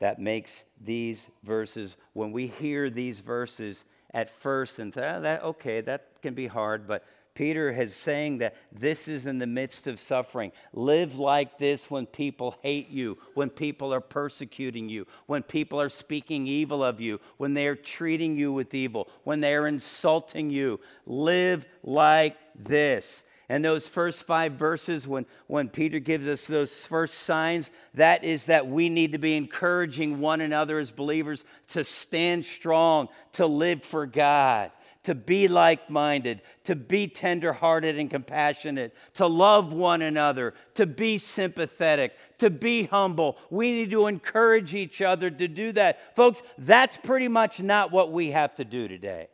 that 0.00 0.20
makes 0.20 0.64
these 0.80 1.26
verses, 1.42 1.96
when 2.12 2.30
we 2.30 2.46
hear 2.46 2.88
these 2.88 3.20
verses, 3.20 3.84
at 4.12 4.30
first 4.30 4.78
and 4.78 4.92
say, 4.92 5.12
oh, 5.16 5.20
that, 5.20 5.42
okay, 5.44 5.80
that 5.82 6.20
can 6.22 6.34
be 6.34 6.46
hard, 6.46 6.86
but 6.86 7.04
Peter 7.38 7.70
is 7.70 7.94
saying 7.94 8.38
that 8.38 8.56
this 8.72 9.06
is 9.06 9.26
in 9.26 9.38
the 9.38 9.46
midst 9.46 9.86
of 9.86 10.00
suffering. 10.00 10.50
Live 10.72 11.20
like 11.20 11.56
this 11.56 11.88
when 11.88 12.04
people 12.04 12.56
hate 12.62 12.88
you, 12.88 13.16
when 13.34 13.48
people 13.48 13.94
are 13.94 14.00
persecuting 14.00 14.88
you, 14.88 15.06
when 15.26 15.44
people 15.44 15.80
are 15.80 15.88
speaking 15.88 16.48
evil 16.48 16.82
of 16.82 17.00
you, 17.00 17.20
when 17.36 17.54
they 17.54 17.68
are 17.68 17.76
treating 17.76 18.36
you 18.36 18.52
with 18.52 18.74
evil, 18.74 19.08
when 19.22 19.38
they 19.38 19.54
are 19.54 19.68
insulting 19.68 20.50
you. 20.50 20.80
Live 21.06 21.64
like 21.84 22.36
this. 22.56 23.22
And 23.50 23.64
those 23.64 23.88
first 23.88 24.24
five 24.24 24.52
verses, 24.52 25.08
when, 25.08 25.24
when 25.46 25.70
Peter 25.70 26.00
gives 26.00 26.28
us 26.28 26.46
those 26.46 26.84
first 26.84 27.14
signs, 27.14 27.70
that 27.94 28.22
is 28.22 28.44
that 28.46 28.66
we 28.66 28.90
need 28.90 29.12
to 29.12 29.18
be 29.18 29.36
encouraging 29.36 30.20
one 30.20 30.42
another 30.42 30.78
as 30.78 30.90
believers 30.90 31.46
to 31.68 31.82
stand 31.82 32.44
strong, 32.44 33.08
to 33.32 33.46
live 33.46 33.82
for 33.84 34.04
God, 34.04 34.70
to 35.04 35.14
be 35.14 35.48
like 35.48 35.88
minded, 35.88 36.42
to 36.64 36.76
be 36.76 37.08
tenderhearted 37.08 37.98
and 37.98 38.10
compassionate, 38.10 38.94
to 39.14 39.26
love 39.26 39.72
one 39.72 40.02
another, 40.02 40.52
to 40.74 40.84
be 40.84 41.16
sympathetic, 41.16 42.14
to 42.36 42.50
be 42.50 42.84
humble. 42.84 43.38
We 43.48 43.72
need 43.72 43.90
to 43.92 44.08
encourage 44.08 44.74
each 44.74 45.00
other 45.00 45.30
to 45.30 45.48
do 45.48 45.72
that. 45.72 46.14
Folks, 46.14 46.42
that's 46.58 46.98
pretty 46.98 47.28
much 47.28 47.60
not 47.60 47.92
what 47.92 48.12
we 48.12 48.32
have 48.32 48.56
to 48.56 48.64
do 48.66 48.88
today 48.88 49.28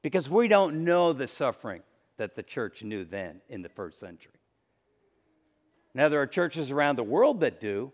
because 0.00 0.30
we 0.30 0.48
don't 0.48 0.82
know 0.84 1.12
the 1.12 1.28
suffering 1.28 1.82
that 2.16 2.34
the 2.34 2.42
church 2.42 2.82
knew 2.82 3.04
then 3.04 3.40
in 3.48 3.62
the 3.62 3.68
first 3.68 3.98
century. 4.00 4.32
Now, 5.94 6.08
there 6.08 6.20
are 6.20 6.26
churches 6.26 6.70
around 6.70 6.96
the 6.96 7.02
world 7.02 7.40
that 7.40 7.60
do. 7.60 7.92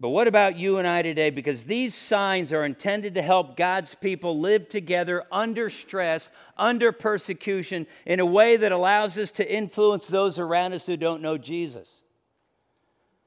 But 0.00 0.08
what 0.08 0.26
about 0.26 0.56
you 0.56 0.78
and 0.78 0.88
I 0.88 1.02
today? 1.02 1.30
Because 1.30 1.62
these 1.62 1.94
signs 1.94 2.52
are 2.52 2.64
intended 2.64 3.14
to 3.14 3.22
help 3.22 3.56
God's 3.56 3.94
people 3.94 4.40
live 4.40 4.68
together 4.68 5.22
under 5.30 5.70
stress, 5.70 6.28
under 6.56 6.90
persecution, 6.90 7.86
in 8.04 8.18
a 8.18 8.26
way 8.26 8.56
that 8.56 8.72
allows 8.72 9.16
us 9.16 9.30
to 9.32 9.48
influence 9.48 10.08
those 10.08 10.40
around 10.40 10.72
us 10.72 10.86
who 10.86 10.96
don't 10.96 11.22
know 11.22 11.38
Jesus. 11.38 12.02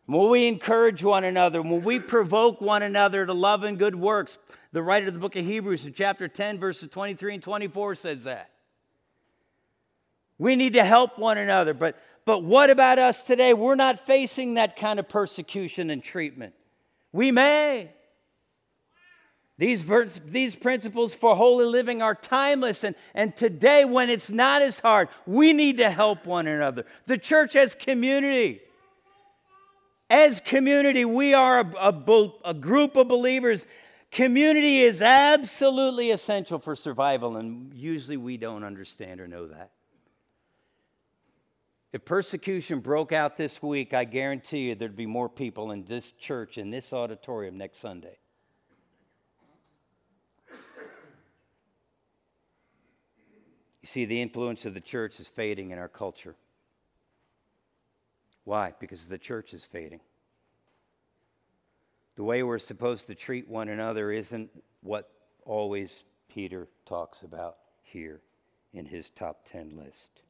When 0.06 0.30
we 0.30 0.48
encourage 0.48 1.02
one 1.02 1.24
another, 1.24 1.62
when 1.62 1.82
we 1.82 2.00
provoke 2.00 2.60
one 2.60 2.84
another 2.84 3.26
to 3.26 3.34
love 3.34 3.64
and 3.64 3.80
good 3.80 3.96
works, 3.96 4.38
the 4.76 4.84
writer 4.84 5.08
of 5.08 5.14
the 5.14 5.22
book 5.22 5.38
of 5.38 5.46
Hebrews 5.46 5.86
in 5.86 5.94
chapter 5.94 6.28
10, 6.28 6.60
verses 6.60 6.90
23 6.90 7.36
and 7.36 7.42
24 7.42 7.96
says 7.96 8.26
that. 8.26 8.50
We 10.38 10.58
need 10.58 10.74
to 10.74 10.84
help 10.84 11.18
one 11.18 11.38
another. 11.38 11.74
But, 11.74 11.98
but 12.26 12.44
what 12.44 12.70
about 12.70 13.00
us 13.00 13.22
today? 13.22 13.54
We're 13.54 13.76
not 13.76 14.06
facing 14.06 14.56
that 14.56 14.76
kind 14.76 15.00
of 15.00 15.08
persecution 15.08 15.90
and 15.90 16.04
treatment. 16.04 16.56
We 17.14 17.32
may. 17.32 17.90
These, 19.58 19.82
vers- 19.82 20.20
these 20.26 20.58
principles 20.58 21.14
for 21.14 21.38
holy 21.38 21.68
living 21.68 22.02
are 22.02 22.14
timeless. 22.14 22.84
And, 22.84 22.96
and 23.14 23.34
today, 23.34 23.86
when 23.86 24.10
it's 24.10 24.30
not 24.30 24.62
as 24.62 24.82
hard, 24.82 25.08
we 25.26 25.54
need 25.54 25.78
to 25.78 25.90
help 25.90 26.26
one 26.26 26.48
another. 26.48 26.86
The 27.06 27.18
church 27.18 27.56
as 27.56 27.76
community. 27.76 28.60
As 30.10 30.42
community, 30.42 31.06
we 31.06 31.34
are 31.34 31.62
a, 31.62 31.94
a, 31.94 32.34
a 32.44 32.54
group 32.54 32.98
of 32.98 33.08
believers 33.08 33.66
Community 34.16 34.82
is 34.82 35.02
absolutely 35.02 36.12
essential 36.12 36.58
for 36.58 36.74
survival, 36.74 37.36
and 37.36 37.74
usually 37.74 38.16
we 38.16 38.38
don't 38.38 38.64
understand 38.64 39.20
or 39.20 39.28
know 39.28 39.48
that. 39.48 39.72
If 41.92 42.06
persecution 42.06 42.80
broke 42.80 43.12
out 43.12 43.36
this 43.36 43.62
week, 43.62 43.94
I 43.94 44.06
guarantee 44.06 44.70
you 44.70 44.76
there'd 44.76 44.96
be 44.96 45.06
more 45.06 45.28
people 45.28 45.72
in 45.72 45.84
this 45.84 46.14
church, 46.14 46.58
in 46.58 46.70
this 46.70 46.94
auditorium 46.94 47.58
next 47.58 47.80
Sunday. 47.80 48.18
You 53.82 53.88
see, 53.88 54.06
the 54.06 54.22
influence 54.22 54.64
of 54.64 54.74
the 54.74 54.80
church 54.80 55.20
is 55.20 55.28
fading 55.28 55.72
in 55.72 55.78
our 55.78 55.90
culture. 55.90 56.38
Why? 58.46 58.76
Because 58.80 59.08
the 59.08 59.18
church 59.18 59.54
is 59.54 59.66
fading. 59.66 60.00
The 62.16 62.24
way 62.24 62.44
we're 62.44 62.60
supposed 62.60 63.08
to 63.08 63.16
treat 63.16 63.48
one 63.48 63.70
another 63.70 64.12
isn't 64.12 64.50
what 64.82 65.10
always 65.46 66.04
Peter 66.30 66.68
talks 66.86 67.24
about 67.24 67.58
here 67.84 68.22
in 68.74 68.86
his 68.86 69.10
top 69.10 69.48
10 69.52 69.78
list. 69.78 70.22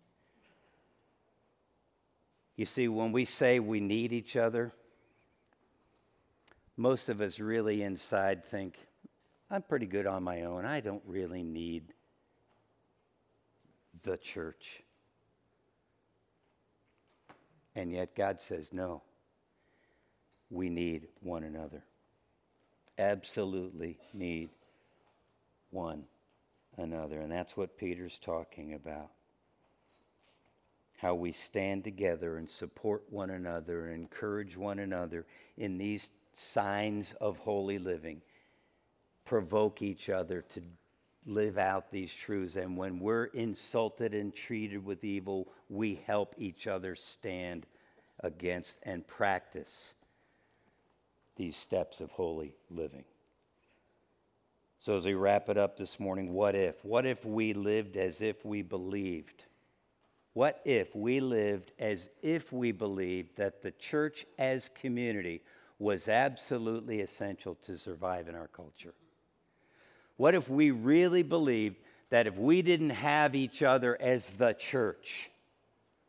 You 2.56 2.66
see, 2.66 2.88
when 2.88 3.12
we 3.12 3.26
say 3.26 3.60
we 3.60 3.80
need 3.80 4.14
each 4.14 4.36
other, 4.36 4.72
most 6.78 7.10
of 7.10 7.22
us 7.22 7.40
really 7.40 7.84
inside 7.84 8.46
think, 8.46 8.78
I'm 9.52 9.62
pretty 9.62 9.86
good 9.86 10.08
on 10.08 10.24
my 10.24 10.44
own. 10.44 10.66
I 10.66 10.80
don't 10.80 11.04
really 11.06 11.44
need 11.44 11.94
the 14.04 14.18
church. 14.18 14.84
And 17.76 17.92
yet 17.92 18.16
God 18.16 18.40
says, 18.40 18.72
no, 18.72 19.02
we 20.56 20.70
need 20.70 21.10
one 21.22 21.44
another. 21.44 21.84
Absolutely 22.98 23.98
need 24.14 24.50
one 25.70 26.06
another. 26.78 27.20
And 27.20 27.32
that's 27.32 27.58
what 27.58 27.78
Peter's 27.78 28.18
talking 28.18 28.74
about. 28.74 29.10
How 30.98 31.14
we 31.14 31.34
stand 31.34 31.84
together 31.84 32.38
and 32.38 32.50
support 32.50 33.04
one 33.10 33.32
another 33.32 33.88
and 33.88 34.02
encourage 34.02 34.56
one 34.56 34.80
another 34.80 35.26
in 35.58 35.78
these 35.78 36.10
signs 36.34 37.14
of 37.20 37.38
holy 37.38 37.78
living, 37.78 38.22
provoke 39.26 39.82
each 39.82 40.10
other 40.10 40.42
to 40.42 40.62
live 41.26 41.58
out 41.58 41.92
these 41.92 42.14
truths. 42.14 42.56
And 42.56 42.78
when 42.78 43.00
we're 43.00 43.26
insulted 43.26 44.14
and 44.14 44.34
treated 44.34 44.86
with 44.86 45.04
evil, 45.04 45.50
we 45.70 46.02
help 46.08 46.34
each 46.38 46.66
other 46.66 46.96
stand 46.96 47.66
against 48.22 48.78
and 48.84 49.06
practice 49.06 49.94
these 51.36 51.56
steps 51.56 52.02
of 52.02 52.12
holy 52.12 52.56
living. 52.70 53.04
So, 54.80 54.98
as 54.98 55.06
we 55.06 55.16
wrap 55.16 55.50
it 55.50 55.58
up 55.58 55.78
this 55.78 56.00
morning, 56.00 56.32
what 56.32 56.54
if? 56.54 56.84
What 56.86 57.06
if 57.06 57.26
we 57.26 57.54
lived 57.54 57.98
as 57.98 58.22
if 58.22 58.46
we 58.46 58.62
believed? 58.62 59.46
What 60.34 60.62
if 60.66 60.96
we 60.96 61.22
lived 61.22 61.72
as 61.80 62.10
if 62.22 62.52
we 62.52 62.72
believed 62.72 63.38
that 63.38 63.62
the 63.62 63.72
church 63.72 64.26
as 64.38 64.70
community 64.70 65.42
was 65.80 66.08
absolutely 66.08 67.02
essential 67.02 67.56
to 67.66 67.78
survive 67.78 68.28
in 68.28 68.36
our 68.36 68.48
culture? 68.48 68.94
What 70.18 70.36
if 70.36 70.50
we 70.50 70.72
really 70.72 71.24
believed 71.24 71.78
that 72.10 72.28
if 72.28 72.38
we 72.38 72.62
didn't 72.62 72.92
have 72.92 73.34
each 73.34 73.64
other 73.64 74.00
as 74.00 74.30
the 74.32 74.54
church, 74.54 75.30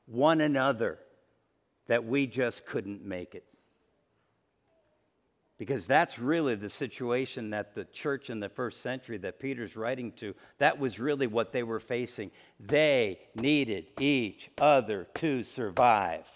one 0.06 0.40
another, 0.40 0.98
that 1.86 2.04
we 2.04 2.26
just 2.26 2.66
couldn't 2.66 3.04
make 3.04 3.34
it? 3.34 3.44
Because 5.59 5.86
that's 5.86 6.18
really 6.18 6.54
the 6.54 6.68
situation 6.68 7.50
that 7.50 7.74
the 7.74 7.86
church 7.86 8.28
in 8.28 8.40
the 8.40 8.48
first 8.48 8.82
century 8.82 9.16
that 9.18 9.40
Peter's 9.40 9.76
writing 9.76 10.12
to, 10.12 10.34
that 10.59 10.78
was 10.78 11.00
really 11.00 11.26
what 11.26 11.52
they 11.52 11.62
were 11.62 11.80
facing. 11.80 12.30
They 12.61 13.20
needed 13.34 13.86
each 13.98 14.50
other 14.59 15.07
to 15.14 15.44
survive. 15.44 16.26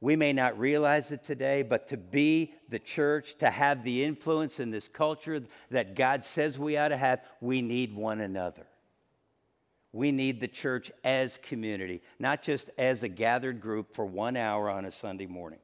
We 0.00 0.16
may 0.16 0.32
not 0.32 0.58
realize 0.58 1.12
it 1.12 1.22
today, 1.22 1.62
but 1.62 1.88
to 1.88 1.96
be 1.96 2.54
the 2.70 2.78
church, 2.78 3.36
to 3.38 3.50
have 3.50 3.84
the 3.84 4.02
influence 4.02 4.58
in 4.58 4.70
this 4.70 4.88
culture 4.88 5.42
that 5.70 5.94
God 5.94 6.24
says 6.24 6.58
we 6.58 6.76
ought 6.78 6.88
to 6.88 6.96
have, 6.96 7.20
we 7.40 7.60
need 7.60 7.94
one 7.94 8.20
another. 8.20 8.66
We 9.92 10.10
need 10.10 10.40
the 10.40 10.48
church 10.48 10.90
as 11.04 11.36
community, 11.36 12.00
not 12.18 12.42
just 12.42 12.70
as 12.78 13.02
a 13.02 13.08
gathered 13.08 13.60
group 13.60 13.94
for 13.94 14.06
one 14.06 14.36
hour 14.36 14.70
on 14.70 14.86
a 14.86 14.90
Sunday 14.90 15.26
morning. 15.26 15.58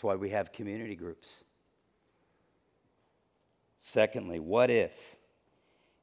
That's 0.00 0.04
why 0.06 0.14
we 0.14 0.30
have 0.30 0.50
community 0.50 0.96
groups. 0.96 1.44
Secondly, 3.80 4.40
what 4.40 4.70
if 4.70 4.92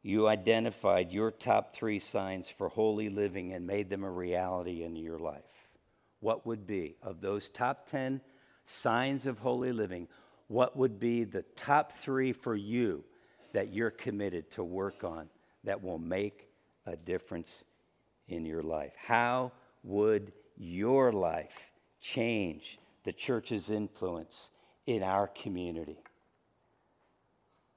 you 0.04 0.28
identified 0.28 1.12
your 1.12 1.32
top 1.32 1.74
three 1.74 1.98
signs 1.98 2.48
for 2.48 2.70
holy 2.70 3.10
living 3.10 3.54
and 3.54 3.66
made 3.66 3.90
them 3.90 4.04
a 4.04 4.12
reality 4.12 4.84
in 4.84 4.96
your 4.96 5.18
life? 5.18 5.42
What 6.20 6.46
would 6.46 6.68
be, 6.68 6.96
of 7.02 7.22
those 7.22 7.50
top 7.50 7.90
10 7.90 8.22
signs 8.68 9.26
of 9.26 9.40
holy 9.40 9.72
living, 9.72 10.08
what 10.48 10.78
would 10.78 11.00
be 11.00 11.24
the 11.24 11.42
top 11.56 11.94
three 11.94 12.34
for 12.34 12.56
you 12.56 13.04
that 13.54 13.74
you're 13.74 13.90
committed 13.90 14.52
to 14.52 14.64
work 14.64 15.04
on 15.04 15.28
that 15.64 15.82
will 15.82 15.98
make 15.98 16.48
a 16.86 16.96
difference 16.96 17.66
in 18.28 18.46
your 18.46 18.62
life? 18.62 18.94
How 18.96 19.54
would 19.84 20.34
your 20.56 21.12
life 21.12 21.72
change 22.00 22.78
the 23.08 23.14
church's 23.14 23.70
influence 23.70 24.52
in 24.86 25.02
our 25.02 25.28
community? 25.28 25.98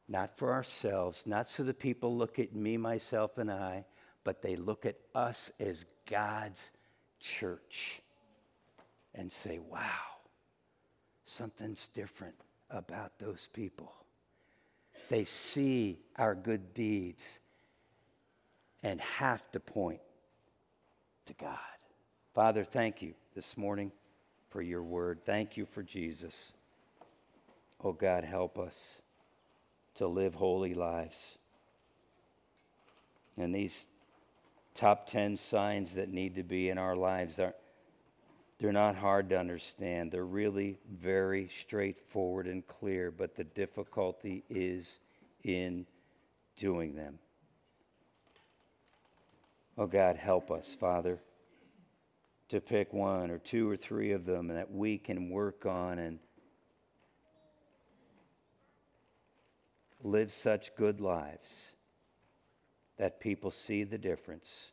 Not 0.08 0.36
for 0.36 0.52
ourselves, 0.52 1.22
not 1.24 1.46
so 1.46 1.62
that 1.62 1.78
people 1.78 2.16
look 2.16 2.40
at 2.40 2.52
me, 2.52 2.76
myself, 2.76 3.38
and 3.38 3.48
I, 3.48 3.84
but 4.24 4.42
they 4.42 4.56
look 4.56 4.86
at 4.86 4.96
us 5.14 5.52
as 5.60 5.86
God's 6.10 6.72
church 7.20 8.00
and 9.14 9.30
say, 9.30 9.60
wow, 9.60 10.18
something's 11.26 11.86
different 11.94 12.34
about 12.68 13.16
those 13.20 13.48
people. 13.52 13.92
They 15.10 15.24
see 15.26 16.00
our 16.16 16.34
good 16.34 16.74
deeds 16.74 17.24
and 18.82 19.00
have 19.00 19.48
to 19.52 19.60
point 19.60 20.00
to 21.26 21.34
God. 21.34 21.56
Father, 22.34 22.64
thank 22.64 23.00
you 23.00 23.14
this 23.36 23.56
morning 23.56 23.92
for 24.50 24.60
your 24.62 24.82
word. 24.82 25.20
Thank 25.24 25.56
you 25.56 25.66
for 25.66 25.82
Jesus. 25.82 26.52
Oh 27.82 27.92
God, 27.92 28.24
help 28.24 28.58
us 28.58 29.00
to 29.94 30.06
live 30.06 30.34
holy 30.34 30.74
lives. 30.74 31.38
And 33.36 33.54
these 33.54 33.86
top 34.74 35.06
10 35.06 35.36
signs 35.36 35.94
that 35.94 36.12
need 36.12 36.34
to 36.34 36.42
be 36.42 36.68
in 36.68 36.78
our 36.78 36.96
lives 36.96 37.38
are 37.38 37.54
they're 38.58 38.72
not 38.72 38.94
hard 38.94 39.30
to 39.30 39.38
understand. 39.38 40.12
They're 40.12 40.24
really 40.24 40.76
very 41.00 41.48
straightforward 41.60 42.46
and 42.46 42.66
clear, 42.66 43.10
but 43.10 43.34
the 43.34 43.44
difficulty 43.44 44.44
is 44.50 45.00
in 45.44 45.86
doing 46.56 46.94
them. 46.94 47.18
Oh 49.78 49.86
God, 49.86 50.16
help 50.16 50.50
us, 50.50 50.76
Father, 50.78 51.18
to 52.50 52.60
pick 52.60 52.92
one 52.92 53.30
or 53.30 53.38
two 53.38 53.68
or 53.70 53.76
three 53.76 54.12
of 54.12 54.24
them 54.24 54.48
that 54.48 54.70
we 54.70 54.98
can 54.98 55.30
work 55.30 55.66
on 55.66 55.98
and 55.98 56.18
live 60.02 60.32
such 60.32 60.74
good 60.76 61.00
lives 61.00 61.70
that 62.98 63.20
people 63.20 63.50
see 63.50 63.84
the 63.84 63.98
difference 63.98 64.72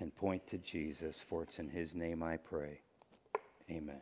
and 0.00 0.14
point 0.14 0.46
to 0.46 0.58
Jesus, 0.58 1.20
for 1.20 1.42
it's 1.42 1.58
in 1.58 1.68
His 1.68 1.94
name 1.94 2.22
I 2.22 2.36
pray. 2.36 2.80
Amen. 3.70 4.00